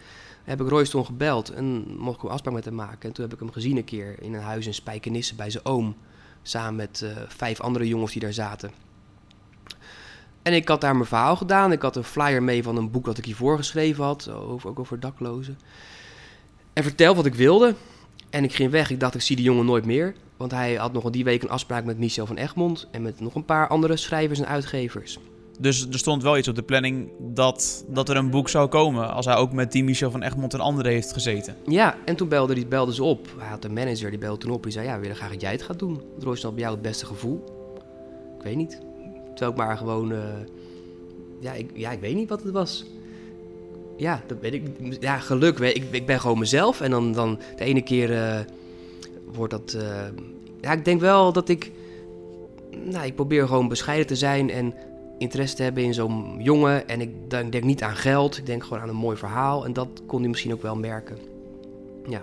heb 0.45 0.61
ik 0.61 0.69
Royston 0.69 1.05
gebeld 1.05 1.49
en 1.49 1.97
mocht 1.97 2.17
ik 2.17 2.23
een 2.23 2.29
afspraak 2.29 2.53
met 2.53 2.65
hem 2.65 2.75
maken. 2.75 3.09
En 3.09 3.13
toen 3.13 3.23
heb 3.23 3.33
ik 3.33 3.39
hem 3.39 3.51
gezien 3.51 3.77
een 3.77 3.83
keer 3.83 4.15
in 4.21 4.33
een 4.33 4.41
huis 4.41 4.65
in 4.65 4.73
Spijkenisse 4.73 5.35
bij 5.35 5.49
zijn 5.49 5.65
oom. 5.65 5.95
Samen 6.41 6.75
met 6.75 7.01
uh, 7.03 7.09
vijf 7.27 7.61
andere 7.61 7.87
jongens 7.87 8.11
die 8.11 8.21
daar 8.21 8.33
zaten. 8.33 8.71
En 10.41 10.53
ik 10.53 10.67
had 10.67 10.81
daar 10.81 10.95
mijn 10.95 11.07
verhaal 11.07 11.35
gedaan. 11.35 11.71
Ik 11.71 11.81
had 11.81 11.95
een 11.95 12.03
flyer 12.03 12.43
mee 12.43 12.63
van 12.63 12.77
een 12.77 12.91
boek 12.91 13.05
dat 13.05 13.17
ik 13.17 13.25
hiervoor 13.25 13.57
geschreven 13.57 14.03
had. 14.03 14.29
Over, 14.29 14.69
ook 14.69 14.79
over 14.79 14.99
daklozen. 14.99 15.59
En 16.73 16.83
vertel 16.83 17.15
wat 17.15 17.25
ik 17.25 17.35
wilde. 17.35 17.75
En 18.29 18.43
ik 18.43 18.53
ging 18.53 18.71
weg. 18.71 18.89
Ik 18.89 18.99
dacht, 18.99 19.15
ik 19.15 19.21
zie 19.21 19.35
die 19.35 19.45
jongen 19.45 19.65
nooit 19.65 19.85
meer. 19.85 20.15
Want 20.37 20.51
hij 20.51 20.75
had 20.75 20.93
nog 20.93 21.09
die 21.09 21.23
week 21.23 21.43
een 21.43 21.49
afspraak 21.49 21.85
met 21.85 21.97
Michel 21.97 22.25
van 22.25 22.37
Egmond. 22.37 22.87
En 22.91 23.01
met 23.01 23.19
nog 23.19 23.35
een 23.35 23.45
paar 23.45 23.67
andere 23.67 23.97
schrijvers 23.97 24.39
en 24.39 24.47
uitgevers. 24.47 25.19
Dus 25.59 25.87
er 25.87 25.97
stond 25.97 26.23
wel 26.23 26.37
iets 26.37 26.47
op 26.47 26.55
de 26.55 26.63
planning 26.63 27.09
dat, 27.19 27.85
dat 27.87 28.09
er 28.09 28.15
een 28.15 28.29
boek 28.29 28.49
zou 28.49 28.67
komen. 28.67 29.13
Als 29.13 29.25
hij 29.25 29.35
ook 29.35 29.51
met 29.51 29.71
die 29.71 29.83
Michel 29.83 30.11
van 30.11 30.21
Egmond 30.21 30.53
en 30.53 30.59
anderen 30.59 30.91
heeft 30.91 31.13
gezeten. 31.13 31.55
Ja, 31.65 31.97
en 32.05 32.15
toen 32.15 32.27
belde, 32.27 32.53
die, 32.53 32.65
belde 32.65 32.93
ze 32.93 33.03
op. 33.03 33.27
Hij 33.37 33.49
had 33.49 33.63
een 33.63 33.73
manager, 33.73 34.09
die 34.09 34.19
belde 34.19 34.37
toen 34.37 34.51
op. 34.51 34.63
Die 34.63 34.71
zei, 34.71 34.85
ja, 34.85 34.95
we 34.95 35.01
willen 35.01 35.15
graag 35.15 35.31
dat 35.31 35.41
jij 35.41 35.51
het 35.51 35.61
gaat 35.61 35.79
doen. 35.79 36.01
Droos 36.19 36.41
dan 36.41 36.53
bij 36.53 36.61
jou 36.61 36.73
het 36.73 36.83
beste 36.83 37.05
gevoel? 37.05 37.43
Ik 38.37 38.43
weet 38.43 38.55
niet. 38.55 38.81
Terwijl 39.25 39.51
ik 39.51 39.57
maar 39.57 39.77
gewoon... 39.77 40.11
Uh, 40.11 40.19
ja, 41.39 41.53
ik, 41.53 41.71
ja, 41.73 41.91
ik 41.91 41.99
weet 41.99 42.15
niet 42.15 42.29
wat 42.29 42.43
het 42.43 42.51
was. 42.51 42.85
Ja, 43.97 44.21
dat 44.27 44.37
weet 44.41 44.53
ik. 44.53 44.63
Ja, 44.99 45.17
geluk. 45.17 45.59
Ik, 45.59 45.83
ik 45.91 46.05
ben 46.05 46.19
gewoon 46.19 46.39
mezelf. 46.39 46.81
En 46.81 46.91
dan, 46.91 47.11
dan 47.11 47.39
de 47.55 47.63
ene 47.63 47.81
keer 47.81 48.11
uh, 48.11 48.39
wordt 49.33 49.51
dat... 49.51 49.73
Uh, 49.77 49.83
ja, 50.61 50.71
ik 50.71 50.85
denk 50.85 51.01
wel 51.01 51.33
dat 51.33 51.49
ik... 51.49 51.71
Nou, 52.85 53.05
ik 53.05 53.15
probeer 53.15 53.47
gewoon 53.47 53.67
bescheiden 53.67 54.07
te 54.07 54.15
zijn 54.15 54.49
en 54.49 54.73
interesse 55.17 55.55
te 55.55 55.63
hebben 55.63 55.83
in 55.83 55.93
zo'n 55.93 56.35
jongen. 56.39 56.87
En 56.87 57.01
ik 57.01 57.29
denk, 57.29 57.51
denk, 57.51 57.63
niet 57.63 57.83
aan 57.83 57.95
geld, 57.95 58.37
ik 58.37 58.45
denk 58.45 58.63
gewoon 58.63 58.79
aan 58.79 58.89
een 58.89 58.95
mooi 58.95 59.17
verhaal. 59.17 59.65
En 59.65 59.73
dat 59.73 59.89
kon 60.05 60.19
hij 60.19 60.29
misschien 60.29 60.53
ook 60.53 60.61
wel 60.61 60.75
merken. 60.75 61.17
Ja, 62.07 62.21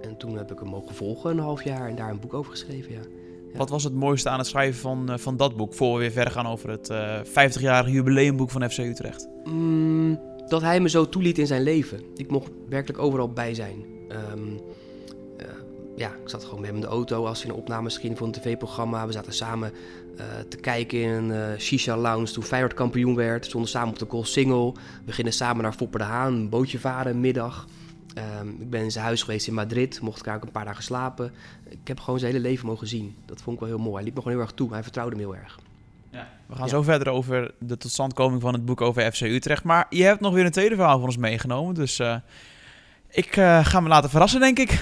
en 0.00 0.16
toen 0.16 0.36
heb 0.36 0.52
ik 0.52 0.58
hem 0.58 0.68
mogen 0.68 0.94
volgen 0.94 1.30
een 1.30 1.38
half 1.38 1.64
jaar 1.64 1.88
en 1.88 1.96
daar 1.96 2.10
een 2.10 2.20
boek 2.20 2.34
over 2.34 2.50
geschreven, 2.50 2.92
ja. 2.92 3.00
ja. 3.52 3.58
Wat 3.58 3.70
was 3.70 3.84
het 3.84 3.94
mooiste 3.94 4.28
aan 4.28 4.38
het 4.38 4.46
schrijven 4.46 4.80
van, 4.80 5.10
uh, 5.10 5.18
van 5.18 5.36
dat 5.36 5.56
boek, 5.56 5.74
voor 5.74 5.92
we 5.92 5.98
weer 5.98 6.10
verder 6.10 6.32
gaan 6.32 6.46
over 6.46 6.70
het 6.70 6.90
uh, 6.90 7.18
50-jarige 7.24 7.90
jubileumboek 7.90 8.50
van 8.50 8.70
FC 8.70 8.78
Utrecht? 8.78 9.28
Mm, 9.44 10.20
dat 10.48 10.62
hij 10.62 10.80
me 10.80 10.88
zo 10.88 11.08
toeliet 11.08 11.38
in 11.38 11.46
zijn 11.46 11.62
leven. 11.62 12.00
Ik 12.16 12.30
mocht 12.30 12.50
werkelijk 12.68 13.02
overal 13.02 13.32
bij 13.32 13.54
zijn. 13.54 13.84
Um, 14.32 14.60
ja, 15.96 16.08
ik 16.08 16.28
zat 16.28 16.44
gewoon 16.44 16.60
met 16.60 16.66
hem 16.66 16.74
in 16.78 16.84
de 16.84 16.88
auto 16.88 17.26
als 17.26 17.42
hij 17.42 17.50
een 17.50 17.56
opnames 17.56 17.96
ging 17.96 18.18
voor 18.18 18.26
een 18.26 18.32
tv-programma. 18.32 19.06
We 19.06 19.12
zaten 19.12 19.32
samen 19.32 19.72
uh, 20.18 20.24
te 20.48 20.56
kijken 20.56 21.02
in 21.02 21.08
een 21.08 21.30
uh, 21.30 21.58
shisha 21.58 21.96
lounge 21.96 22.32
toen 22.32 22.42
Feyenoord 22.42 22.74
kampioen 22.74 23.14
werd. 23.14 23.42
We 23.42 23.48
stonden 23.48 23.70
samen 23.70 23.88
op 23.88 23.98
de 23.98 24.06
Col 24.06 24.24
Single. 24.24 24.72
We 25.04 25.12
gingen 25.12 25.32
samen 25.32 25.62
naar 25.62 25.72
Fopper 25.72 26.00
de 26.00 26.06
Haan, 26.06 26.32
een 26.32 26.48
bootje 26.48 26.78
varen, 26.78 27.12
een 27.12 27.20
middag. 27.20 27.66
Um, 28.40 28.56
ik 28.60 28.70
ben 28.70 28.82
in 28.82 28.90
zijn 28.90 29.04
huis 29.04 29.22
geweest 29.22 29.46
in 29.46 29.54
Madrid, 29.54 30.00
mocht 30.00 30.18
ik 30.18 30.24
daar 30.24 30.36
ook 30.36 30.42
een 30.42 30.50
paar 30.50 30.64
dagen 30.64 30.82
slapen. 30.82 31.32
Ik 31.68 31.88
heb 31.88 32.00
gewoon 32.00 32.18
zijn 32.18 32.32
hele 32.32 32.44
leven 32.48 32.66
mogen 32.66 32.86
zien. 32.86 33.16
Dat 33.26 33.42
vond 33.42 33.54
ik 33.54 33.60
wel 33.60 33.76
heel 33.76 33.84
mooi. 33.84 33.94
Hij 33.94 34.04
liep 34.04 34.14
me 34.14 34.20
gewoon 34.20 34.36
heel 34.36 34.46
erg 34.46 34.54
toe, 34.54 34.72
hij 34.72 34.82
vertrouwde 34.82 35.16
me 35.16 35.22
heel 35.22 35.36
erg. 35.36 35.58
Ja. 36.10 36.28
We 36.46 36.54
gaan 36.54 36.64
ja. 36.64 36.70
zo 36.70 36.82
verder 36.82 37.08
over 37.08 37.54
de 37.58 37.76
totstandkoming 37.76 38.40
van 38.40 38.52
het 38.52 38.64
boek 38.64 38.80
over 38.80 39.12
FC 39.12 39.20
Utrecht. 39.20 39.64
Maar 39.64 39.86
je 39.90 40.02
hebt 40.02 40.20
nog 40.20 40.34
weer 40.34 40.44
een 40.44 40.50
tweede 40.50 40.74
verhaal 40.74 40.98
van 40.98 41.06
ons 41.06 41.16
meegenomen, 41.16 41.74
dus 41.74 42.00
uh, 42.00 42.16
ik 43.10 43.32
ga 43.62 43.80
me 43.80 43.88
laten 43.88 44.10
verrassen, 44.10 44.40
denk 44.40 44.58
ik. 44.58 44.80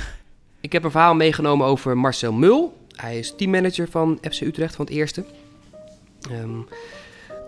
Ik 0.60 0.72
heb 0.72 0.84
een 0.84 0.90
verhaal 0.90 1.14
meegenomen 1.14 1.66
over 1.66 1.98
Marcel 1.98 2.32
Mul. 2.32 2.81
Hij 3.02 3.18
is 3.18 3.34
teammanager 3.36 3.88
van 3.88 4.18
FC 4.30 4.40
Utrecht 4.40 4.74
van 4.74 4.84
het 4.84 4.94
eerste. 4.94 5.24
Um, 6.30 6.66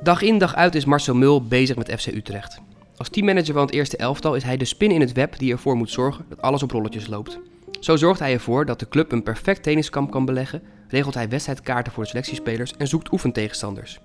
Dag 0.02 0.22
in 0.22 0.38
dag 0.38 0.54
uit 0.54 0.74
is 0.74 0.84
Marcel 0.84 1.14
Mul 1.14 1.46
bezig 1.46 1.76
met 1.76 2.00
FC 2.00 2.06
Utrecht. 2.06 2.60
Als 2.96 3.08
teammanager 3.08 3.52
van 3.54 3.62
het 3.62 3.74
eerste 3.74 3.96
elftal 3.96 4.34
is 4.34 4.42
hij 4.42 4.56
de 4.56 4.64
spin 4.64 4.90
in 4.90 5.00
het 5.00 5.12
web 5.12 5.38
die 5.38 5.52
ervoor 5.52 5.76
moet 5.76 5.90
zorgen 5.90 6.24
dat 6.28 6.42
alles 6.42 6.62
op 6.62 6.70
rolletjes 6.70 7.06
loopt. 7.06 7.38
Zo 7.80 7.96
zorgt 7.96 8.20
hij 8.20 8.32
ervoor 8.32 8.66
dat 8.66 8.78
de 8.78 8.88
club 8.88 9.12
een 9.12 9.22
perfect 9.22 9.62
tenniskamp 9.62 10.10
kan 10.10 10.24
beleggen, 10.24 10.62
regelt 10.88 11.14
hij 11.14 11.28
wedstrijdkaarten 11.28 11.92
voor 11.92 12.02
de 12.02 12.08
selectiespelers 12.08 12.76
en 12.76 12.86
zoekt 12.86 13.12
oefentegenstanders. 13.12 14.00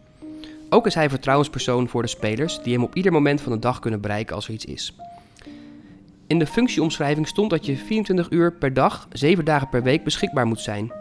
Ook 0.69 0.85
is 0.85 0.95
hij 0.95 1.09
vertrouwenspersoon 1.09 1.87
voor 1.87 2.01
de 2.01 2.07
spelers 2.07 2.61
die 2.61 2.73
hem 2.73 2.83
op 2.83 2.95
ieder 2.95 3.11
moment 3.11 3.41
van 3.41 3.51
de 3.51 3.59
dag 3.59 3.79
kunnen 3.79 4.01
bereiken 4.01 4.35
als 4.35 4.47
er 4.47 4.53
iets 4.53 4.65
is. 4.65 4.95
In 6.27 6.39
de 6.39 6.47
functieomschrijving 6.47 7.27
stond 7.27 7.49
dat 7.49 7.65
je 7.65 7.77
24 7.77 8.29
uur 8.29 8.53
per 8.53 8.73
dag, 8.73 9.07
7 9.11 9.45
dagen 9.45 9.69
per 9.69 9.83
week 9.83 10.03
beschikbaar 10.03 10.47
moet 10.47 10.59
zijn. 10.59 10.91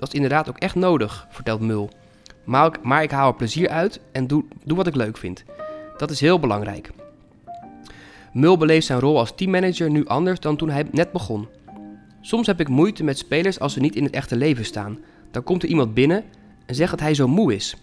Dat 0.00 0.08
is 0.08 0.14
inderdaad 0.14 0.48
ook 0.48 0.58
echt 0.58 0.74
nodig, 0.74 1.26
vertelt 1.30 1.60
Mul. 1.60 1.90
Maar 2.44 2.66
ik, 2.66 2.82
maar 2.82 3.02
ik 3.02 3.10
haal 3.10 3.28
er 3.28 3.34
plezier 3.34 3.68
uit 3.68 4.00
en 4.12 4.26
doe, 4.26 4.44
doe 4.64 4.76
wat 4.76 4.86
ik 4.86 4.94
leuk 4.94 5.16
vind. 5.16 5.44
Dat 5.96 6.10
is 6.10 6.20
heel 6.20 6.38
belangrijk. 6.38 6.90
Mul 8.32 8.56
beleeft 8.56 8.86
zijn 8.86 9.00
rol 9.00 9.18
als 9.18 9.34
teammanager 9.34 9.90
nu 9.90 10.06
anders 10.06 10.40
dan 10.40 10.56
toen 10.56 10.70
hij 10.70 10.86
net 10.90 11.12
begon. 11.12 11.48
Soms 12.20 12.46
heb 12.46 12.60
ik 12.60 12.68
moeite 12.68 13.04
met 13.04 13.18
spelers 13.18 13.60
als 13.60 13.72
ze 13.72 13.80
niet 13.80 13.96
in 13.96 14.04
het 14.04 14.14
echte 14.14 14.36
leven 14.36 14.64
staan. 14.64 14.98
Dan 15.30 15.42
komt 15.42 15.62
er 15.62 15.68
iemand 15.68 15.94
binnen 15.94 16.24
en 16.66 16.74
zegt 16.74 16.90
dat 16.90 17.00
hij 17.00 17.14
zo 17.14 17.28
moe 17.28 17.54
is. 17.54 17.76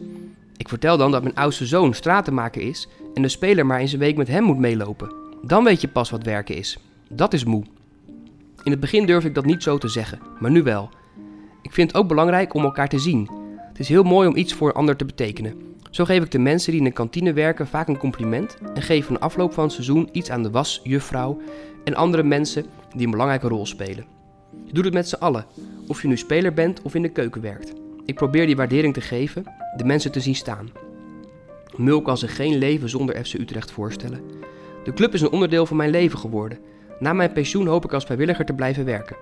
Ik 0.58 0.70
vertel 0.70 0.98
dan 0.98 1.12
dat 1.12 1.24
mijn 1.24 1.36
oudste 1.36 1.66
zoon 1.66 1.94
stratenmaker 1.94 2.62
is 2.62 2.88
en 3.14 3.22
de 3.22 3.28
speler 3.28 3.66
maar 3.66 3.80
eens 3.80 3.94
een 3.94 4.00
week 4.00 4.18
met 4.18 4.28
hem 4.28 4.44
moet 4.44 4.58
meelopen. 4.58 5.14
Dan 5.42 5.64
weet 5.64 5.82
je 5.82 5.88
pas 5.88 6.10
wat 6.10 6.24
werken 6.24 6.56
is. 6.56 6.78
Dat 7.10 7.34
is 7.34 7.44
moe. 7.44 7.64
In 8.64 8.72
het 8.72 8.80
begin 8.80 9.06
durf 9.06 9.26
ik 9.26 9.36
dat 9.36 9.46
niet 9.46 9.64
zo 9.64 9.78
te 9.78 9.88
zeggen, 9.88 10.20
maar 10.40 10.52
nu 10.52 10.64
wel. 10.64 10.90
Ik 11.68 11.74
vind 11.74 11.92
het 11.92 12.02
ook 12.02 12.08
belangrijk 12.08 12.54
om 12.54 12.64
elkaar 12.64 12.88
te 12.88 13.00
zien. 13.00 13.30
Het 13.68 13.80
is 13.80 13.90
heel 13.90 14.04
mooi 14.04 14.28
om 14.28 14.36
iets 14.36 14.54
voor 14.54 14.68
een 14.68 14.76
ander 14.76 14.96
te 14.96 15.06
betekenen. 15.06 15.54
Zo 15.92 16.06
geef 16.06 16.24
ik 16.24 16.32
de 16.32 16.40
mensen 16.40 16.72
die 16.72 16.80
in 16.80 16.88
de 16.88 16.94
kantine 16.94 17.34
werken 17.34 17.68
vaak 17.68 17.88
een 17.88 17.98
compliment 17.98 18.58
en 18.74 18.82
geef 18.82 19.10
na 19.10 19.20
afloop 19.20 19.54
van 19.54 19.64
het 19.64 19.74
seizoen 19.74 20.10
iets 20.12 20.30
aan 20.30 20.44
de 20.44 20.52
wasjuffrouw 20.52 21.42
en 21.84 21.96
andere 21.96 22.24
mensen 22.24 22.66
die 22.96 23.06
een 23.06 23.12
belangrijke 23.12 23.48
rol 23.48 23.66
spelen. 23.66 24.06
Je 24.66 24.74
doet 24.74 24.86
het 24.86 24.94
met 24.94 25.10
z'n 25.10 25.16
allen, 25.16 25.46
of 25.88 26.02
je 26.02 26.08
nu 26.08 26.18
speler 26.18 26.54
bent 26.54 26.82
of 26.82 26.96
in 26.96 27.02
de 27.02 27.10
keuken 27.10 27.42
werkt. 27.42 27.74
Ik 28.06 28.16
probeer 28.16 28.46
die 28.46 28.56
waardering 28.56 28.94
te 28.94 29.02
geven, 29.02 29.44
de 29.76 29.84
mensen 29.84 30.12
te 30.12 30.20
zien 30.20 30.36
staan. 30.36 30.70
Mul 31.76 32.02
kan 32.02 32.18
zich 32.18 32.36
geen 32.36 32.58
leven 32.58 32.90
zonder 32.90 33.26
FC 33.26 33.34
Utrecht 33.34 33.72
voorstellen. 33.72 34.22
De 34.84 34.94
club 34.94 35.14
is 35.14 35.22
een 35.22 35.32
onderdeel 35.32 35.66
van 35.66 35.78
mijn 35.78 35.92
leven 35.92 36.20
geworden. 36.20 36.60
Na 37.00 37.14
mijn 37.14 37.34
pensioen 37.34 37.68
hoop 37.68 37.86
ik 37.86 37.94
als 37.94 38.06
vrijwilliger 38.06 38.46
te 38.46 38.54
blijven 38.54 38.86
werken. 38.86 39.16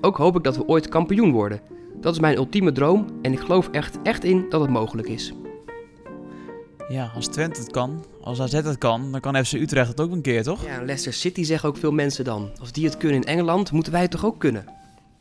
Ook 0.00 0.16
hoop 0.16 0.36
ik 0.36 0.42
dat 0.42 0.56
we 0.56 0.68
ooit 0.68 0.88
kampioen 0.88 1.32
worden. 1.32 1.60
Dat 2.00 2.14
is 2.14 2.20
mijn 2.20 2.36
ultieme 2.36 2.72
droom 2.72 3.06
en 3.22 3.32
ik 3.32 3.40
geloof 3.40 3.68
echt, 3.68 3.98
echt 4.02 4.24
in 4.24 4.46
dat 4.48 4.60
het 4.60 4.70
mogelijk 4.70 5.08
is. 5.08 5.32
Ja, 6.88 7.10
als 7.14 7.26
Twente 7.26 7.60
het 7.60 7.70
kan, 7.70 8.04
als 8.20 8.40
AZ 8.40 8.52
het 8.52 8.78
kan, 8.78 9.12
dan 9.12 9.20
kan 9.20 9.44
FC 9.44 9.52
Utrecht 9.52 9.88
het 9.88 10.00
ook 10.00 10.12
een 10.12 10.22
keer, 10.22 10.42
toch? 10.42 10.64
Ja, 10.64 10.76
Leicester 10.76 11.12
City 11.12 11.42
zeggen 11.42 11.68
ook 11.68 11.76
veel 11.76 11.92
mensen 11.92 12.24
dan. 12.24 12.50
Als 12.60 12.72
die 12.72 12.84
het 12.84 12.96
kunnen 12.96 13.16
in 13.16 13.24
Engeland, 13.24 13.72
moeten 13.72 13.92
wij 13.92 14.00
het 14.00 14.10
toch 14.10 14.24
ook 14.24 14.38
kunnen? 14.38 14.64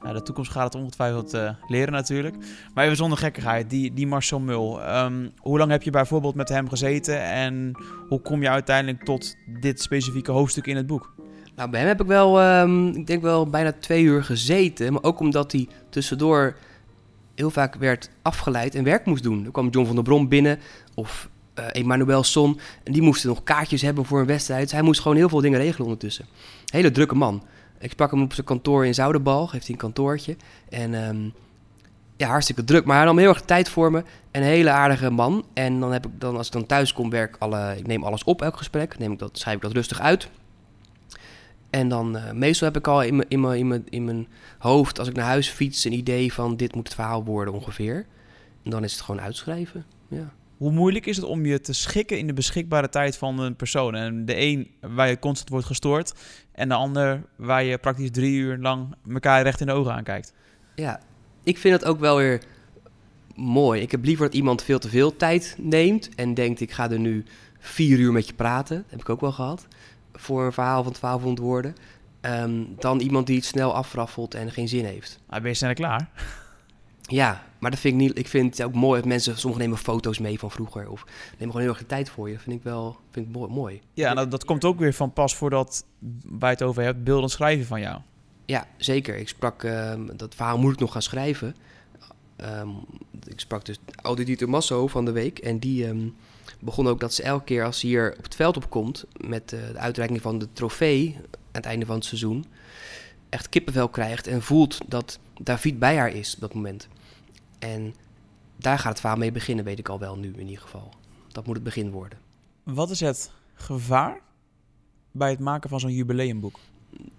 Ja, 0.03 0.13
de 0.13 0.21
toekomst 0.21 0.51
gaat 0.51 0.73
het 0.73 0.81
ongetwijfeld 0.81 1.33
uh, 1.33 1.49
leren 1.67 1.93
natuurlijk. 1.93 2.35
Maar 2.73 2.85
even 2.85 2.97
zonder 2.97 3.17
gekkigheid, 3.17 3.69
die, 3.69 3.93
die 3.93 4.07
Marcel 4.07 4.39
Mul. 4.39 4.95
Um, 4.95 5.31
hoe 5.37 5.57
lang 5.57 5.71
heb 5.71 5.83
je 5.83 5.91
bijvoorbeeld 5.91 6.35
met 6.35 6.49
hem 6.49 6.69
gezeten 6.69 7.21
en 7.21 7.71
hoe 8.07 8.21
kom 8.21 8.41
je 8.41 8.49
uiteindelijk 8.49 9.03
tot 9.03 9.35
dit 9.61 9.81
specifieke 9.81 10.31
hoofdstuk 10.31 10.67
in 10.67 10.75
het 10.75 10.87
boek? 10.87 11.13
Nou, 11.55 11.69
bij 11.69 11.79
hem 11.79 11.89
heb 11.89 12.01
ik 12.01 12.07
wel, 12.07 12.59
um, 12.61 12.87
ik 12.87 13.07
denk 13.07 13.21
wel 13.21 13.49
bijna 13.49 13.73
twee 13.79 14.03
uur 14.03 14.23
gezeten. 14.23 14.93
Maar 14.93 15.03
ook 15.03 15.19
omdat 15.19 15.51
hij 15.51 15.67
tussendoor 15.89 16.55
heel 17.35 17.49
vaak 17.49 17.75
werd 17.75 18.09
afgeleid 18.21 18.75
en 18.75 18.83
werk 18.83 19.05
moest 19.05 19.23
doen. 19.23 19.45
Er 19.45 19.51
kwam 19.51 19.69
John 19.69 19.85
van 19.85 19.95
der 19.95 20.03
Brom 20.03 20.27
binnen 20.27 20.59
of 20.93 21.29
uh, 21.59 21.65
Emmanuel 21.71 22.23
Son. 22.23 22.59
En 22.83 22.93
die 22.93 23.01
moesten 23.01 23.29
nog 23.29 23.43
kaartjes 23.43 23.81
hebben 23.81 24.05
voor 24.05 24.19
een 24.19 24.25
wedstrijd. 24.25 24.61
Dus 24.61 24.71
hij 24.71 24.81
moest 24.81 25.01
gewoon 25.01 25.17
heel 25.17 25.29
veel 25.29 25.41
dingen 25.41 25.59
regelen 25.59 25.83
ondertussen. 25.83 26.25
Hele 26.65 26.91
drukke 26.91 27.15
man. 27.15 27.43
Ik 27.79 27.91
sprak 27.91 28.11
hem 28.11 28.21
op 28.21 28.33
zijn 28.33 28.45
kantoor 28.45 28.85
in 28.85 28.93
Zoudenbal. 28.93 29.49
Heeft 29.51 29.65
hij 29.65 29.73
een 29.73 29.81
kantoortje. 29.81 30.35
En 30.69 30.93
um, 30.93 31.33
ja, 32.17 32.27
hartstikke 32.27 32.63
druk. 32.63 32.85
Maar 32.85 32.95
hij 32.95 33.05
nam 33.05 33.17
heel 33.17 33.29
erg 33.29 33.41
tijd 33.41 33.69
voor 33.69 33.91
me. 33.91 34.03
En 34.31 34.41
een 34.41 34.47
hele 34.47 34.69
aardige 34.69 35.09
man. 35.09 35.45
En 35.53 35.79
dan 35.79 35.91
heb 35.91 36.05
ik 36.05 36.11
dan, 36.19 36.37
als 36.37 36.47
ik 36.47 36.53
dan 36.53 36.65
thuis 36.65 36.93
kom, 36.93 37.09
werk 37.09 37.35
alle, 37.39 37.75
ik 37.77 37.87
neem 37.87 38.03
alles 38.03 38.23
op, 38.23 38.41
elk 38.41 38.57
gesprek. 38.57 38.97
Neem 38.97 39.11
ik 39.11 39.19
dat, 39.19 39.37
schrijf 39.37 39.55
ik 39.55 39.61
dat 39.61 39.73
rustig 39.73 39.99
uit. 39.99 40.29
En 41.75 41.87
dan 41.87 42.15
uh, 42.15 42.31
meestal 42.31 42.67
heb 42.67 42.77
ik 42.77 42.87
al 42.87 43.03
in 43.03 43.15
mijn, 43.15 43.29
in, 43.29 43.71
in, 43.71 43.83
in 43.89 44.05
mijn 44.05 44.27
hoofd, 44.57 44.99
als 44.99 45.07
ik 45.07 45.15
naar 45.15 45.25
huis 45.25 45.49
fiets, 45.49 45.83
een 45.83 45.93
idee 45.93 46.33
van 46.33 46.57
dit 46.57 46.75
moet 46.75 46.87
het 46.87 46.95
verhaal 46.95 47.23
worden 47.23 47.53
ongeveer. 47.53 48.05
En 48.63 48.69
dan 48.71 48.83
is 48.83 48.91
het 48.91 49.01
gewoon 49.01 49.21
uitschrijven. 49.21 49.85
Ja. 50.07 50.33
Hoe 50.57 50.71
moeilijk 50.71 51.05
is 51.05 51.15
het 51.15 51.25
om 51.25 51.45
je 51.45 51.61
te 51.61 51.73
schikken 51.73 52.17
in 52.17 52.27
de 52.27 52.33
beschikbare 52.33 52.89
tijd 52.89 53.17
van 53.17 53.39
een 53.39 53.55
persoon? 53.55 53.95
En 53.95 54.25
de 54.25 54.35
een 54.37 54.71
waar 54.79 55.09
je 55.09 55.19
constant 55.19 55.49
wordt 55.49 55.65
gestoord, 55.65 56.13
en 56.51 56.69
de 56.69 56.75
ander 56.75 57.23
waar 57.35 57.63
je 57.63 57.77
praktisch 57.77 58.11
drie 58.11 58.33
uur 58.33 58.57
lang 58.57 58.95
elkaar 59.13 59.41
recht 59.41 59.59
in 59.59 59.67
de 59.67 59.73
ogen 59.73 59.93
aankijkt. 59.93 60.33
Ja, 60.75 60.99
ik 61.43 61.57
vind 61.57 61.73
het 61.73 61.85
ook 61.85 61.99
wel 61.99 62.17
weer 62.17 62.41
mooi. 63.35 63.81
Ik 63.81 63.91
heb 63.91 64.03
liever 64.03 64.25
dat 64.25 64.35
iemand 64.35 64.63
veel 64.63 64.79
te 64.79 64.89
veel 64.89 65.15
tijd 65.15 65.55
neemt 65.59 66.09
en 66.15 66.33
denkt: 66.33 66.61
ik 66.61 66.71
ga 66.71 66.91
er 66.91 66.99
nu 66.99 67.23
vier 67.59 67.99
uur 67.99 68.11
met 68.11 68.27
je 68.27 68.33
praten. 68.33 68.77
Dat 68.77 68.91
heb 68.91 68.99
ik 68.99 69.09
ook 69.09 69.21
wel 69.21 69.31
gehad. 69.31 69.67
Voor 70.15 70.45
een 70.45 70.53
verhaal 70.53 70.83
van 70.83 70.93
1200 70.99 71.47
woorden. 71.47 71.75
Um, 72.21 72.75
dan 72.79 72.99
iemand 72.99 73.27
die 73.27 73.35
het 73.35 73.45
snel 73.45 73.73
afraffelt 73.73 74.33
en 74.33 74.51
geen 74.51 74.67
zin 74.67 74.85
heeft. 74.85 75.19
Maar 75.29 75.41
ben 75.41 75.49
je 75.49 75.55
snel 75.55 75.73
klaar? 75.73 76.09
Ja, 77.01 77.43
maar 77.59 77.71
dat 77.71 77.79
vind 77.79 77.93
ik 77.93 77.99
niet. 77.99 78.17
Ik 78.17 78.27
vind 78.27 78.57
het 78.57 78.67
ook 78.67 78.73
mooi 78.73 78.99
dat 78.99 79.09
mensen. 79.09 79.37
Sommigen 79.37 79.65
nemen 79.65 79.77
foto's 79.83 80.19
mee 80.19 80.39
van 80.39 80.51
vroeger. 80.51 80.89
Of 80.89 81.05
nemen 81.31 81.39
gewoon 81.39 81.61
heel 81.61 81.69
erg 81.69 81.79
de 81.79 81.85
tijd 81.85 82.09
voor 82.09 82.29
je. 82.29 82.39
Vind 82.39 82.55
ik 82.55 82.63
wel 82.63 82.97
vind 83.11 83.27
ik 83.27 83.47
mooi. 83.49 83.81
Ja, 83.93 84.13
nou, 84.13 84.27
dat 84.27 84.45
komt 84.45 84.65
ook 84.65 84.79
weer 84.79 84.93
van 84.93 85.13
pas 85.13 85.35
voordat 85.35 85.85
wij 86.39 86.49
het 86.49 86.63
over 86.63 86.83
hebt. 86.83 87.03
Beelden 87.03 87.29
schrijven 87.29 87.65
van 87.65 87.81
jou. 87.81 87.99
Ja, 88.45 88.67
zeker. 88.77 89.15
Ik 89.15 89.27
sprak. 89.27 89.63
Uh, 89.63 89.93
dat 90.15 90.35
verhaal 90.35 90.57
moet 90.57 90.73
ik 90.73 90.79
nog 90.79 90.91
gaan 90.91 91.01
schrijven. 91.01 91.55
Um, 92.37 92.75
ik 93.27 93.39
sprak 93.39 93.65
dus 93.65 93.79
Audieter 93.95 94.49
Masso 94.49 94.87
van 94.87 95.05
de 95.05 95.11
week. 95.11 95.39
En 95.39 95.59
die 95.59 95.87
um, 95.87 96.15
begon 96.59 96.87
ook 96.87 96.99
dat 96.99 97.13
ze 97.13 97.23
elke 97.23 97.43
keer 97.43 97.65
als 97.65 97.79
ze 97.79 97.87
hier 97.87 98.15
op 98.17 98.23
het 98.23 98.35
veld 98.35 98.57
opkomt. 98.57 99.05
met 99.17 99.51
uh, 99.53 99.59
de 99.71 99.77
uitreiking 99.77 100.21
van 100.21 100.37
de 100.39 100.47
trofee. 100.53 101.15
aan 101.17 101.23
het 101.51 101.65
einde 101.65 101.85
van 101.85 101.95
het 101.95 102.05
seizoen. 102.05 102.45
echt 103.29 103.49
kippenvel 103.49 103.89
krijgt. 103.89 104.27
en 104.27 104.41
voelt 104.41 104.77
dat 104.87 105.19
David 105.41 105.79
bij 105.79 105.97
haar 105.97 106.11
is 106.11 106.35
op 106.35 106.41
dat 106.41 106.53
moment. 106.53 106.87
En 107.59 107.95
daar 108.55 108.79
gaat 108.79 108.91
het 108.91 108.99
verhaal 108.99 109.17
mee 109.17 109.31
beginnen, 109.31 109.65
weet 109.65 109.79
ik 109.79 109.89
al 109.89 109.99
wel 109.99 110.17
nu 110.17 110.33
in 110.33 110.47
ieder 110.47 110.61
geval. 110.61 110.93
Dat 111.27 111.45
moet 111.45 111.55
het 111.55 111.63
begin 111.63 111.91
worden. 111.91 112.19
Wat 112.63 112.89
is 112.89 112.99
het 112.99 113.31
gevaar 113.53 114.21
bij 115.11 115.29
het 115.29 115.39
maken 115.39 115.69
van 115.69 115.79
zo'n 115.79 115.93
jubileumboek? 115.93 116.59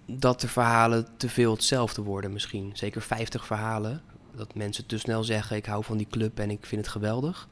Dat 0.07 0.41
de 0.41 0.49
verhalen 0.49 1.07
te 1.17 1.29
veel 1.29 1.53
hetzelfde 1.53 2.03
worden 2.03 2.33
misschien. 2.33 2.71
Zeker 2.75 3.03
50 3.03 3.47
verhalen. 3.47 4.03
Dat 4.35 4.55
mensen 4.55 4.87
te 4.87 4.99
snel 4.99 5.25
zeggen, 5.25 5.57
ik 5.57 5.67
hou 5.67 5.85
van 5.85 5.97
die 5.97 6.07
club 6.11 6.39
en 6.39 6.51
ik 6.51 6.67
vind 6.67 6.81
het 6.81 6.91
geweldig. 6.91 7.49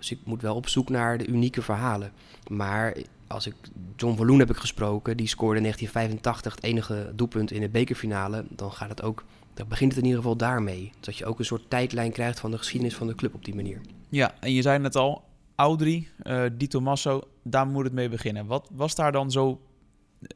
Dus 0.00 0.10
ik 0.10 0.18
moet 0.24 0.42
wel 0.42 0.54
op 0.54 0.68
zoek 0.68 0.88
naar 0.88 1.18
de 1.18 1.26
unieke 1.26 1.62
verhalen. 1.62 2.12
Maar 2.48 2.96
als 3.26 3.46
ik 3.46 3.54
John 3.96 4.16
Verloen 4.16 4.38
heb 4.38 4.50
ik 4.50 4.56
gesproken, 4.56 5.16
die 5.16 5.28
scoorde 5.28 5.56
in 5.56 5.62
1985 5.62 6.54
het 6.54 6.64
enige 6.64 7.12
doelpunt 7.14 7.50
in 7.50 7.60
de 7.60 7.68
bekerfinale, 7.68 8.44
dan 8.48 8.72
gaat 8.72 8.88
het 8.88 9.02
ook 9.02 9.24
dan 9.54 9.68
begint 9.68 9.90
het 9.90 10.00
in 10.00 10.06
ieder 10.06 10.22
geval 10.22 10.36
daarmee. 10.36 10.92
Dat 11.00 11.16
je 11.16 11.26
ook 11.26 11.38
een 11.38 11.44
soort 11.44 11.70
tijdlijn 11.70 12.12
krijgt 12.12 12.40
van 12.40 12.50
de 12.50 12.58
geschiedenis 12.58 12.96
van 12.96 13.06
de 13.06 13.14
club 13.14 13.34
op 13.34 13.44
die 13.44 13.54
manier. 13.54 13.80
Ja, 14.08 14.34
en 14.40 14.52
je 14.52 14.62
zei 14.62 14.78
net 14.78 14.96
al, 14.96 15.24
Audrey, 15.54 16.08
uh, 16.22 16.42
Di 16.52 16.66
Tommaso, 16.66 17.20
daar 17.42 17.66
moet 17.66 17.84
het 17.84 17.92
mee 17.92 18.08
beginnen. 18.08 18.46
Wat 18.46 18.68
was 18.72 18.94
daar 18.94 19.12
dan 19.12 19.30
zo 19.30 19.60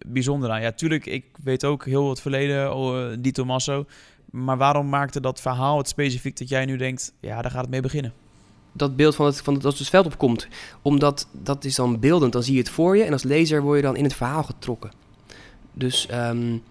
bijzonder 0.07 0.51
aan? 0.51 0.61
Ja, 0.61 0.73
tuurlijk, 0.73 1.07
ik 1.07 1.25
weet 1.43 1.65
ook 1.65 1.85
heel 1.85 2.07
wat 2.07 2.21
verleden, 2.21 2.77
uh, 2.77 3.17
Di 3.19 3.33
Tommaso. 3.33 3.87
Maar 4.31 4.57
waarom 4.57 4.89
maakte 4.89 5.21
dat 5.21 5.41
verhaal 5.41 5.79
het 5.79 5.89
specifiek 5.89 6.39
dat 6.39 6.49
jij 6.49 6.65
nu 6.65 6.77
denkt, 6.77 7.13
ja, 7.21 7.43
daar 7.43 7.51
gaat 7.51 7.61
het 7.61 7.71
mee 7.71 7.81
beginnen? 7.81 8.13
Dat 8.77 8.97
beeld 8.97 9.15
van 9.15 9.27
het, 9.27 9.41
van 9.41 9.63
als 9.63 9.79
het 9.79 9.89
veld 9.89 10.07
opkomt. 10.07 10.49
Omdat 10.83 11.27
dat 11.33 11.65
is 11.65 11.75
dan 11.75 12.01
beeldend, 12.01 12.33
dan 12.33 12.43
zie 12.43 12.53
je 12.55 12.61
het 12.61 12.69
voor 12.69 12.97
je. 12.97 13.03
En 13.03 13.13
als 13.13 13.23
lezer 13.23 13.63
word 13.63 13.77
je 13.77 13.83
dan 13.83 13.97
in 13.97 14.05
het 14.05 14.15
verhaal 14.15 14.43
getrokken. 14.43 14.91
Dus 15.73 16.09
um, 16.11 16.63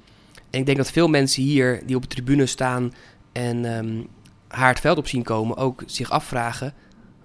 en 0.53 0.59
ik 0.59 0.65
denk 0.65 0.77
dat 0.77 0.91
veel 0.91 1.07
mensen 1.07 1.43
hier 1.43 1.81
die 1.85 1.95
op 1.95 2.01
de 2.01 2.07
tribune 2.07 2.45
staan 2.45 2.93
en 3.31 3.65
um, 3.65 4.07
haar 4.47 4.69
het 4.69 4.79
veld 4.79 4.97
op 4.97 5.07
zien 5.07 5.23
komen, 5.23 5.57
ook 5.57 5.83
zich 5.85 6.09
afvragen: 6.09 6.73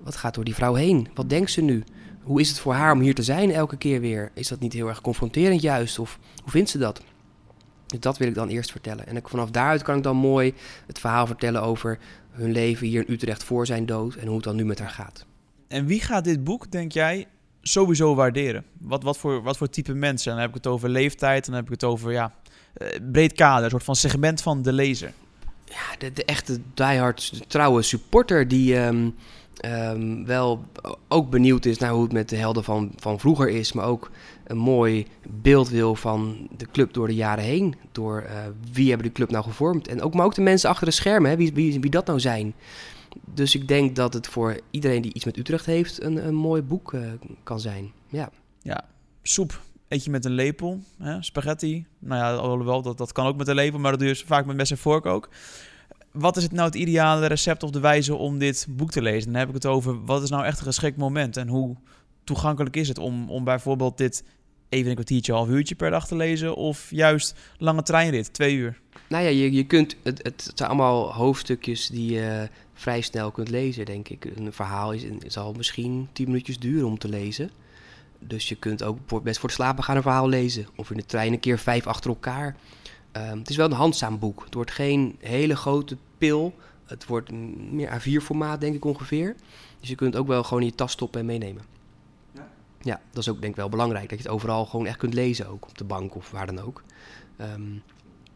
wat 0.00 0.16
gaat 0.16 0.34
door 0.34 0.44
die 0.44 0.54
vrouw 0.54 0.74
heen? 0.74 1.08
Wat 1.14 1.30
denkt 1.30 1.50
ze 1.50 1.60
nu? 1.60 1.84
Hoe 2.22 2.40
is 2.40 2.48
het 2.48 2.58
voor 2.58 2.74
haar 2.74 2.92
om 2.92 3.00
hier 3.00 3.14
te 3.14 3.22
zijn 3.22 3.52
elke 3.52 3.76
keer 3.76 4.00
weer? 4.00 4.30
Is 4.34 4.48
dat 4.48 4.60
niet 4.60 4.72
heel 4.72 4.88
erg 4.88 5.00
confronterend 5.00 5.60
juist? 5.60 5.98
Of 5.98 6.18
hoe 6.42 6.50
vindt 6.50 6.70
ze 6.70 6.78
dat? 6.78 7.02
Dus 7.88 8.00
dat 8.00 8.18
wil 8.18 8.28
ik 8.28 8.34
dan 8.34 8.48
eerst 8.48 8.70
vertellen. 8.70 9.06
En 9.06 9.20
vanaf 9.24 9.50
daaruit 9.50 9.82
kan 9.82 9.96
ik 9.96 10.02
dan 10.02 10.16
mooi 10.16 10.54
het 10.86 10.98
verhaal 10.98 11.26
vertellen 11.26 11.62
over 11.62 11.98
hun 12.30 12.52
leven 12.52 12.86
hier 12.86 13.06
in 13.06 13.14
Utrecht 13.14 13.44
voor 13.44 13.66
zijn 13.66 13.86
dood 13.86 14.14
en 14.14 14.26
hoe 14.26 14.36
het 14.36 14.44
dan 14.44 14.56
nu 14.56 14.64
met 14.64 14.78
haar 14.78 14.90
gaat. 14.90 15.26
En 15.68 15.86
wie 15.86 16.00
gaat 16.00 16.24
dit 16.24 16.44
boek, 16.44 16.70
denk 16.70 16.92
jij, 16.92 17.26
sowieso 17.62 18.14
waarderen? 18.14 18.64
Wat, 18.78 19.02
wat, 19.02 19.18
voor, 19.18 19.42
wat 19.42 19.56
voor 19.56 19.68
type 19.68 19.94
mensen? 19.94 20.30
Dan 20.32 20.40
heb 20.40 20.48
ik 20.48 20.54
het 20.54 20.66
over 20.66 20.88
leeftijd, 20.88 21.46
dan 21.46 21.54
heb 21.54 21.64
ik 21.64 21.70
het 21.70 21.84
over 21.84 22.12
ja, 22.12 22.34
eh, 22.74 22.88
breed 23.12 23.32
kader, 23.32 23.64
een 23.64 23.70
soort 23.70 23.84
van 23.84 23.96
segment 23.96 24.42
van 24.42 24.62
de 24.62 24.72
lezer. 24.72 25.12
Ja, 25.64 25.96
de, 25.98 26.12
de 26.12 26.24
echte 26.24 26.60
diehard 26.74 27.42
trouwe 27.46 27.82
supporter 27.82 28.48
die, 28.48 28.76
um, 28.76 29.14
ehm, 29.60 30.24
wel 30.24 30.64
ook 31.08 31.30
benieuwd 31.30 31.64
is 31.64 31.78
naar 31.78 31.90
hoe 31.90 32.02
het 32.02 32.12
met 32.12 32.28
de 32.28 32.36
helden 32.36 32.64
van, 32.64 32.92
van 32.96 33.20
vroeger 33.20 33.48
is. 33.48 33.72
Maar 33.72 33.86
ook 33.86 34.10
een 34.46 34.56
mooi 34.56 35.06
beeld 35.28 35.68
wil 35.68 35.94
van 35.94 36.48
de 36.56 36.66
club 36.72 36.92
door 36.92 37.06
de 37.06 37.14
jaren 37.14 37.44
heen. 37.44 37.74
Door 37.92 38.22
uh, 38.22 38.30
wie 38.72 38.88
hebben 38.88 39.06
de 39.06 39.12
club 39.12 39.30
nou 39.30 39.44
gevormd. 39.44 39.88
En 39.88 40.02
ook, 40.02 40.14
maar 40.14 40.24
ook 40.24 40.34
de 40.34 40.40
mensen 40.40 40.70
achter 40.70 40.86
de 40.86 40.92
schermen, 40.92 41.30
hè, 41.30 41.36
wie, 41.36 41.52
wie, 41.54 41.80
wie 41.80 41.90
dat 41.90 42.06
nou 42.06 42.20
zijn. 42.20 42.54
Dus 43.34 43.54
ik 43.54 43.68
denk 43.68 43.96
dat 43.96 44.12
het 44.14 44.26
voor 44.26 44.60
iedereen 44.70 45.02
die 45.02 45.14
iets 45.14 45.24
met 45.24 45.36
Utrecht 45.36 45.66
heeft 45.66 46.02
een, 46.02 46.26
een 46.26 46.34
mooi 46.34 46.62
boek 46.62 46.92
uh, 46.92 47.00
kan 47.42 47.60
zijn. 47.60 47.92
Ja. 48.08 48.30
ja, 48.62 48.84
soep 49.22 49.60
eet 49.88 50.04
je 50.04 50.10
met 50.10 50.24
een 50.24 50.32
lepel. 50.32 50.80
Hè? 50.98 51.22
Spaghetti, 51.22 51.86
nou 51.98 52.20
ja, 52.20 52.34
alhoewel, 52.34 52.82
dat, 52.82 52.98
dat 52.98 53.12
kan 53.12 53.26
ook 53.26 53.36
met 53.36 53.48
een 53.48 53.54
lepel, 53.54 53.78
maar 53.78 53.90
dat 53.90 54.00
doe 54.00 54.08
je 54.08 54.22
vaak 54.26 54.46
met 54.46 54.56
mes 54.56 54.70
en 54.70 54.78
vork 54.78 55.06
ook. 55.06 55.28
Wat 56.18 56.36
is 56.36 56.42
het 56.42 56.52
nou 56.52 56.66
het 56.66 56.74
ideale 56.74 57.26
recept 57.26 57.62
of 57.62 57.70
de 57.70 57.80
wijze 57.80 58.14
om 58.14 58.38
dit 58.38 58.66
boek 58.70 58.90
te 58.90 59.02
lezen? 59.02 59.32
Dan 59.32 59.40
heb 59.40 59.48
ik 59.48 59.54
het 59.54 59.66
over, 59.66 60.04
wat 60.04 60.22
is 60.22 60.30
nou 60.30 60.44
echt 60.44 60.58
een 60.58 60.64
geschikt 60.64 60.96
moment? 60.96 61.36
En 61.36 61.48
hoe 61.48 61.76
toegankelijk 62.24 62.76
is 62.76 62.88
het 62.88 62.98
om, 62.98 63.30
om 63.30 63.44
bijvoorbeeld 63.44 63.98
dit 63.98 64.24
even 64.68 64.88
een 64.88 64.94
kwartiertje, 64.94 65.32
half 65.32 65.48
uurtje 65.48 65.74
per 65.74 65.90
dag 65.90 66.06
te 66.06 66.16
lezen? 66.16 66.54
Of 66.54 66.90
juist 66.90 67.34
lange 67.58 67.82
treinrit, 67.82 68.32
twee 68.32 68.54
uur? 68.54 68.80
Nou 69.08 69.24
ja, 69.24 69.30
je, 69.30 69.52
je 69.52 69.66
kunt, 69.66 69.96
het, 70.02 70.20
het 70.22 70.52
zijn 70.54 70.68
allemaal 70.68 71.12
hoofdstukjes 71.12 71.86
die 71.86 72.12
je 72.12 72.48
vrij 72.74 73.00
snel 73.00 73.30
kunt 73.30 73.50
lezen, 73.50 73.84
denk 73.84 74.08
ik. 74.08 74.24
Een 74.24 74.52
verhaal 74.52 74.92
is, 74.92 75.04
zal 75.26 75.52
misschien 75.52 76.08
tien 76.12 76.26
minuutjes 76.26 76.58
duren 76.58 76.86
om 76.86 76.98
te 76.98 77.08
lezen. 77.08 77.50
Dus 78.18 78.48
je 78.48 78.54
kunt 78.54 78.82
ook 78.82 79.22
best 79.22 79.38
voor 79.38 79.48
het 79.48 79.58
slapen 79.58 79.84
gaan 79.84 79.96
een 79.96 80.02
verhaal 80.02 80.28
lezen. 80.28 80.66
Of 80.76 80.90
in 80.90 80.96
de 80.96 81.06
trein 81.06 81.32
een 81.32 81.40
keer 81.40 81.58
vijf 81.58 81.86
achter 81.86 82.10
elkaar. 82.10 82.56
Um, 83.12 83.38
het 83.38 83.50
is 83.50 83.56
wel 83.56 83.66
een 83.66 83.72
handzaam 83.72 84.18
boek. 84.18 84.44
Het 84.44 84.54
wordt 84.54 84.70
geen 84.70 85.16
hele 85.18 85.56
grote 85.56 85.96
pil. 86.18 86.54
Het 86.84 87.06
wordt 87.06 87.32
meer 87.70 88.00
A4-formaat, 88.00 88.60
denk 88.60 88.74
ik 88.74 88.84
ongeveer. 88.84 89.36
Dus 89.80 89.88
je 89.88 89.94
kunt 89.94 90.12
het 90.12 90.22
ook 90.22 90.28
wel 90.28 90.44
gewoon 90.44 90.62
in 90.62 90.68
je 90.68 90.74
tas 90.74 90.92
stoppen 90.92 91.20
en 91.20 91.26
meenemen. 91.26 91.62
Ja? 92.32 92.48
ja, 92.80 93.00
dat 93.12 93.22
is 93.22 93.28
ook 93.28 93.40
denk 93.40 93.52
ik 93.52 93.58
wel 93.58 93.68
belangrijk. 93.68 94.08
Dat 94.08 94.18
je 94.18 94.24
het 94.24 94.34
overal 94.34 94.66
gewoon 94.66 94.86
echt 94.86 94.98
kunt 94.98 95.14
lezen, 95.14 95.48
ook 95.48 95.68
op 95.68 95.78
de 95.78 95.84
bank 95.84 96.14
of 96.14 96.30
waar 96.30 96.46
dan 96.46 96.60
ook. 96.60 96.82
Um, 97.40 97.82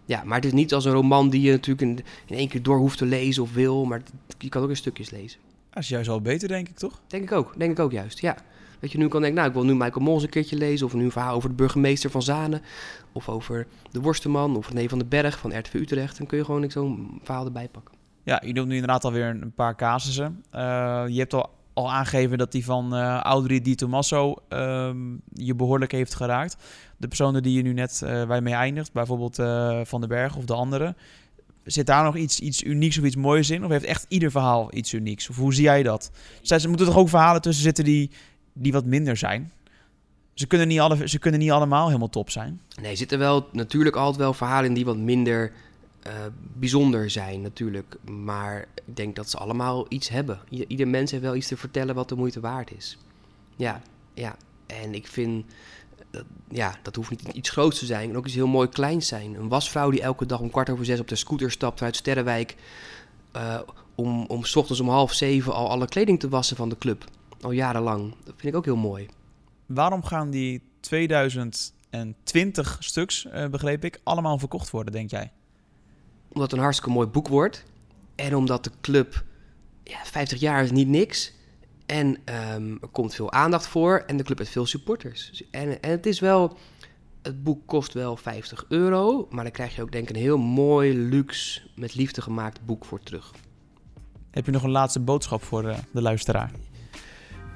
ja, 0.04 0.24
maar 0.24 0.36
het 0.36 0.44
is 0.44 0.52
niet 0.52 0.74
als 0.74 0.84
een 0.84 0.92
roman 0.92 1.30
die 1.30 1.40
je 1.40 1.50
natuurlijk 1.50 1.80
in, 1.80 2.04
in 2.26 2.36
één 2.36 2.48
keer 2.48 2.62
door 2.62 2.78
hoeft 2.78 2.98
te 2.98 3.06
lezen 3.06 3.42
of 3.42 3.52
wil. 3.52 3.84
Maar 3.84 4.02
je 4.38 4.48
kan 4.48 4.62
ook 4.62 4.68
in 4.68 4.76
stukjes 4.76 5.10
lezen. 5.10 5.40
Dat 5.70 5.82
is 5.82 5.88
juist 5.88 6.08
wel 6.08 6.20
beter, 6.20 6.48
denk 6.48 6.68
ik, 6.68 6.76
toch? 6.76 7.00
Denk 7.06 7.22
ik 7.22 7.32
ook. 7.32 7.58
Denk 7.58 7.70
ik 7.70 7.78
ook 7.78 7.92
juist, 7.92 8.18
ja. 8.18 8.36
Dat 8.82 8.92
je 8.92 8.98
nu 8.98 9.08
kan 9.08 9.20
denken, 9.20 9.38
nou, 9.38 9.48
ik 9.48 9.54
wil 9.54 9.64
nu 9.64 9.74
Michael 9.74 10.04
Mols 10.04 10.22
een 10.22 10.28
keertje 10.28 10.56
lezen... 10.56 10.86
of 10.86 10.94
nu 10.94 11.04
een 11.04 11.10
verhaal 11.10 11.34
over 11.34 11.48
de 11.48 11.54
burgemeester 11.54 12.10
van 12.10 12.22
Zanen... 12.22 12.62
of 13.12 13.28
over 13.28 13.66
de 13.90 14.00
Worstenman 14.00 14.56
of 14.56 14.68
René 14.68 14.88
van 14.88 14.98
den 14.98 15.08
Berg 15.08 15.38
van 15.38 15.58
RTV 15.58 15.74
Utrecht... 15.74 16.18
dan 16.18 16.26
kun 16.26 16.38
je 16.38 16.44
gewoon 16.44 16.70
zo'n 16.70 17.20
verhaal 17.22 17.44
erbij 17.44 17.68
pakken. 17.68 17.94
Ja, 18.22 18.42
je 18.44 18.54
doet 18.54 18.66
nu 18.66 18.72
inderdaad 18.72 19.04
alweer 19.04 19.26
een 19.26 19.52
paar 19.54 19.76
casussen. 19.76 20.44
Uh, 20.54 20.60
je 21.08 21.18
hebt 21.18 21.34
al, 21.34 21.50
al 21.72 21.92
aangegeven 21.92 22.38
dat 22.38 22.52
die 22.52 22.64
van 22.64 22.94
uh, 22.94 23.16
Audrey 23.16 23.60
Di 23.60 23.74
Tommaso 23.74 24.34
uh, 24.48 24.90
je 25.32 25.54
behoorlijk 25.54 25.92
heeft 25.92 26.14
geraakt. 26.14 26.56
De 26.96 27.08
personen 27.08 27.42
die 27.42 27.56
je 27.56 27.62
nu 27.62 27.72
net 27.72 28.02
bij 28.28 28.40
mee 28.40 28.54
eindigt, 28.54 28.92
bijvoorbeeld 28.92 29.36
Van 29.88 30.00
den 30.00 30.08
Berg 30.08 30.36
of 30.36 30.44
de 30.44 30.54
andere... 30.54 30.94
Zit 31.64 31.86
daar 31.86 32.04
nog 32.04 32.16
iets, 32.16 32.40
iets 32.40 32.62
unieks 32.62 32.98
of 32.98 33.04
iets 33.04 33.16
moois 33.16 33.50
in? 33.50 33.64
Of 33.64 33.70
heeft 33.70 33.84
echt 33.84 34.06
ieder 34.08 34.30
verhaal 34.30 34.74
iets 34.74 34.92
unieks? 34.92 35.28
Of 35.28 35.36
hoe 35.36 35.54
zie 35.54 35.62
jij 35.62 35.82
dat? 35.82 36.10
Zij, 36.40 36.68
moeten 36.68 36.86
toch 36.86 36.96
ook 36.96 37.08
verhalen 37.08 37.40
tussen 37.40 37.62
zitten 37.62 37.84
die 37.84 38.10
die 38.52 38.72
wat 38.72 38.84
minder 38.84 39.16
zijn. 39.16 39.52
Ze 40.34 40.46
kunnen 40.46 40.68
niet, 40.68 40.80
alle, 40.80 41.08
ze 41.08 41.18
kunnen 41.18 41.40
niet 41.40 41.50
allemaal 41.50 41.86
helemaal 41.86 42.08
top 42.08 42.30
zijn. 42.30 42.60
Nee, 42.80 42.96
zitten 42.96 43.18
wel 43.18 43.48
natuurlijk 43.52 43.96
altijd 43.96 44.16
wel 44.16 44.34
verhalen 44.34 44.68
in 44.68 44.74
die 44.74 44.84
wat 44.84 44.96
minder 44.96 45.52
uh, 46.06 46.12
bijzonder 46.54 47.10
zijn, 47.10 47.40
natuurlijk. 47.40 47.96
Maar 48.04 48.66
ik 48.84 48.96
denk 48.96 49.16
dat 49.16 49.30
ze 49.30 49.36
allemaal 49.36 49.86
iets 49.88 50.08
hebben. 50.08 50.40
Ieder, 50.48 50.88
mens 50.88 51.10
heeft 51.10 51.22
wel 51.22 51.36
iets 51.36 51.48
te 51.48 51.56
vertellen 51.56 51.94
wat 51.94 52.08
de 52.08 52.14
moeite 52.14 52.40
waard 52.40 52.72
is. 52.76 52.98
Ja, 53.56 53.82
ja. 54.14 54.36
En 54.66 54.94
ik 54.94 55.06
vind, 55.06 55.44
ja, 56.48 56.78
dat 56.82 56.96
hoeft 56.96 57.10
niet 57.10 57.22
iets 57.34 57.50
groots 57.50 57.78
te 57.78 57.86
zijn. 57.86 58.10
En 58.10 58.16
ook 58.16 58.26
iets 58.26 58.34
heel 58.34 58.46
mooi 58.46 58.68
kleins 58.68 59.06
zijn. 59.06 59.34
Een 59.34 59.48
wasvrouw 59.48 59.90
die 59.90 60.02
elke 60.02 60.26
dag 60.26 60.40
om 60.40 60.50
kwart 60.50 60.70
over 60.70 60.84
zes 60.84 61.00
op 61.00 61.08
de 61.08 61.16
scooter 61.16 61.50
stapt 61.50 61.76
vanuit 61.78 61.96
Sterrenwijk... 61.96 62.56
Uh, 63.36 63.60
om, 63.94 64.24
om 64.26 64.44
s 64.44 64.56
ochtends 64.56 64.80
om 64.80 64.88
half 64.88 65.12
zeven 65.12 65.54
al 65.54 65.68
alle 65.68 65.86
kleding 65.86 66.20
te 66.20 66.28
wassen 66.28 66.56
van 66.56 66.68
de 66.68 66.78
club 66.78 67.04
al 67.44 67.50
jarenlang. 67.50 68.14
Dat 68.24 68.34
vind 68.36 68.52
ik 68.52 68.54
ook 68.54 68.64
heel 68.64 68.76
mooi. 68.76 69.08
Waarom 69.66 70.04
gaan 70.04 70.30
die 70.30 70.62
2020 70.80 72.76
stuks, 72.80 73.24
uh, 73.24 73.46
begreep 73.46 73.84
ik, 73.84 74.00
allemaal 74.02 74.38
verkocht 74.38 74.70
worden, 74.70 74.92
denk 74.92 75.10
jij? 75.10 75.32
Omdat 76.28 76.42
het 76.42 76.52
een 76.52 76.64
hartstikke 76.64 76.92
mooi 76.92 77.06
boek 77.06 77.28
wordt. 77.28 77.64
En 78.14 78.36
omdat 78.36 78.64
de 78.64 78.70
club, 78.80 79.24
ja, 79.84 79.98
50 80.04 80.40
jaar 80.40 80.62
is 80.62 80.70
niet 80.70 80.88
niks. 80.88 81.32
En 81.86 82.06
um, 82.06 82.78
er 82.80 82.88
komt 82.88 83.14
veel 83.14 83.32
aandacht 83.32 83.66
voor 83.66 84.04
en 84.06 84.16
de 84.16 84.22
club 84.22 84.38
heeft 84.38 84.50
veel 84.50 84.66
supporters. 84.66 85.42
En, 85.50 85.82
en 85.82 85.90
het 85.90 86.06
is 86.06 86.20
wel, 86.20 86.56
het 87.22 87.42
boek 87.42 87.66
kost 87.66 87.92
wel 87.92 88.16
50 88.16 88.64
euro, 88.68 89.26
maar 89.30 89.44
dan 89.44 89.52
krijg 89.52 89.76
je 89.76 89.82
ook 89.82 89.92
denk 89.92 90.08
ik 90.08 90.16
een 90.16 90.22
heel 90.22 90.38
mooi, 90.38 90.98
luxe, 90.98 91.60
met 91.74 91.94
liefde 91.94 92.22
gemaakt 92.22 92.64
boek 92.64 92.84
voor 92.84 93.00
terug. 93.00 93.32
Heb 94.30 94.46
je 94.46 94.52
nog 94.52 94.62
een 94.62 94.70
laatste 94.70 95.00
boodschap 95.00 95.42
voor 95.42 95.62
de, 95.62 95.68
eh, 95.68 95.78
de 95.92 96.02
luisteraar? 96.02 96.50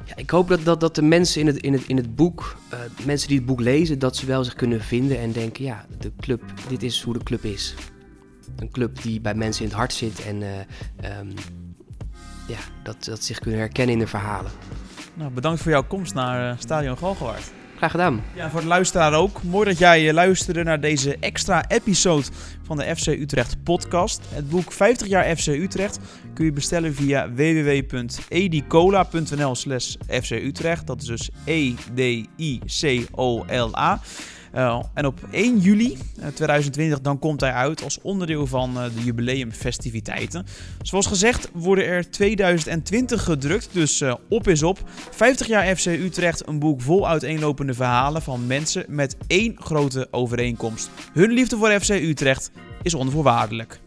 Ja, 0.07 0.17
ik 0.17 0.31
hoop 0.31 0.49
dat, 0.49 0.65
dat, 0.65 0.81
dat 0.81 0.95
de 0.95 1.03
mensen 1.03 1.41
in 1.41 1.47
het, 1.47 1.57
in 1.57 1.73
het, 1.73 1.87
in 1.87 1.97
het 1.97 2.15
boek, 2.15 2.57
uh, 2.73 2.79
mensen 3.07 3.29
die 3.29 3.37
het 3.37 3.47
boek 3.47 3.61
lezen, 3.61 3.99
dat 3.99 4.17
ze 4.17 4.27
wel 4.27 4.45
zich 4.45 4.55
kunnen 4.55 4.81
vinden 4.81 5.19
en 5.19 5.33
denken, 5.33 5.65
ja, 5.65 5.87
de 5.99 6.13
club, 6.21 6.43
dit 6.69 6.83
is 6.83 7.03
hoe 7.03 7.15
de 7.15 7.25
club 7.25 7.45
is. 7.45 7.75
Een 8.57 8.71
club 8.71 9.03
die 9.03 9.21
bij 9.21 9.35
mensen 9.35 9.63
in 9.63 9.69
het 9.69 9.79
hart 9.79 9.93
zit 9.93 10.25
en 10.25 10.41
uh, 10.41 10.49
um, 11.19 11.35
ja, 12.47 12.59
dat, 12.83 13.05
dat 13.05 13.25
zich 13.25 13.39
kunnen 13.39 13.61
herkennen 13.61 13.95
in 13.95 14.01
de 14.01 14.07
verhalen. 14.07 14.51
Nou, 15.15 15.33
bedankt 15.33 15.63
voor 15.63 15.71
jouw 15.71 15.87
komst 15.87 16.15
naar 16.15 16.53
uh, 16.53 16.59
Stadion 16.59 16.99
Galgenwaard. 16.99 17.53
Graag 17.77 17.91
gedaan. 17.91 18.23
Ja, 18.35 18.51
voor 18.51 18.61
de 18.61 18.67
luisteraar 18.67 19.15
ook. 19.15 19.43
Mooi 19.43 19.67
dat 19.67 19.79
jij 19.79 20.13
luisterde 20.13 20.63
naar 20.63 20.81
deze 20.81 21.17
extra 21.21 21.65
episode 21.69 22.27
van 22.63 22.77
de 22.77 22.97
FC 22.97 23.07
Utrecht 23.07 23.63
podcast. 23.63 24.23
Het 24.29 24.49
boek 24.49 24.73
50 24.73 25.07
jaar 25.07 25.37
FC 25.37 25.47
Utrecht 25.47 25.99
kun 26.35 26.45
je 26.45 26.53
bestellen 26.53 26.95
via 26.95 27.33
www.edicola.nl 27.33 29.55
slash 29.55 29.95
FC 30.09 30.31
Utrecht. 30.31 30.87
Dat 30.87 31.01
is 31.01 31.07
dus 31.07 31.31
E-D-I-C-O-L-A. 31.45 34.01
Uh, 34.57 34.83
en 34.95 35.07
op 35.07 35.21
1 35.31 35.59
juli 35.59 35.99
2020 36.35 37.01
dan 37.01 37.19
komt 37.19 37.41
hij 37.41 37.53
uit 37.53 37.83
als 37.83 37.99
onderdeel 38.03 38.47
van 38.47 38.71
uh, 38.77 38.85
de 38.85 39.05
jubileumfestiviteiten. 39.05 40.47
Zoals 40.83 41.07
gezegd 41.07 41.49
worden 41.53 41.87
er 41.87 42.11
2020 42.11 43.23
gedrukt, 43.23 43.69
dus 43.73 44.03
op 44.29 44.49
is 44.49 44.63
op. 44.63 44.79
50 45.11 45.47
jaar 45.47 45.77
FC 45.77 45.87
Utrecht, 45.87 46.49
een 46.49 46.59
boek 46.59 46.81
vol 46.81 47.09
uiteenlopende 47.09 47.75
verhalen 47.75 48.23
van 48.23 48.47
mensen 48.47 48.85
met 48.89 49.17
één 49.27 49.57
grote 49.59 50.09
overeenkomst. 50.11 50.91
Hun 51.13 51.31
liefde 51.31 51.57
voor 51.57 51.81
FC 51.81 51.89
Utrecht 51.89 52.51
is 52.83 52.95
onvoorwaardelijk. 52.95 53.81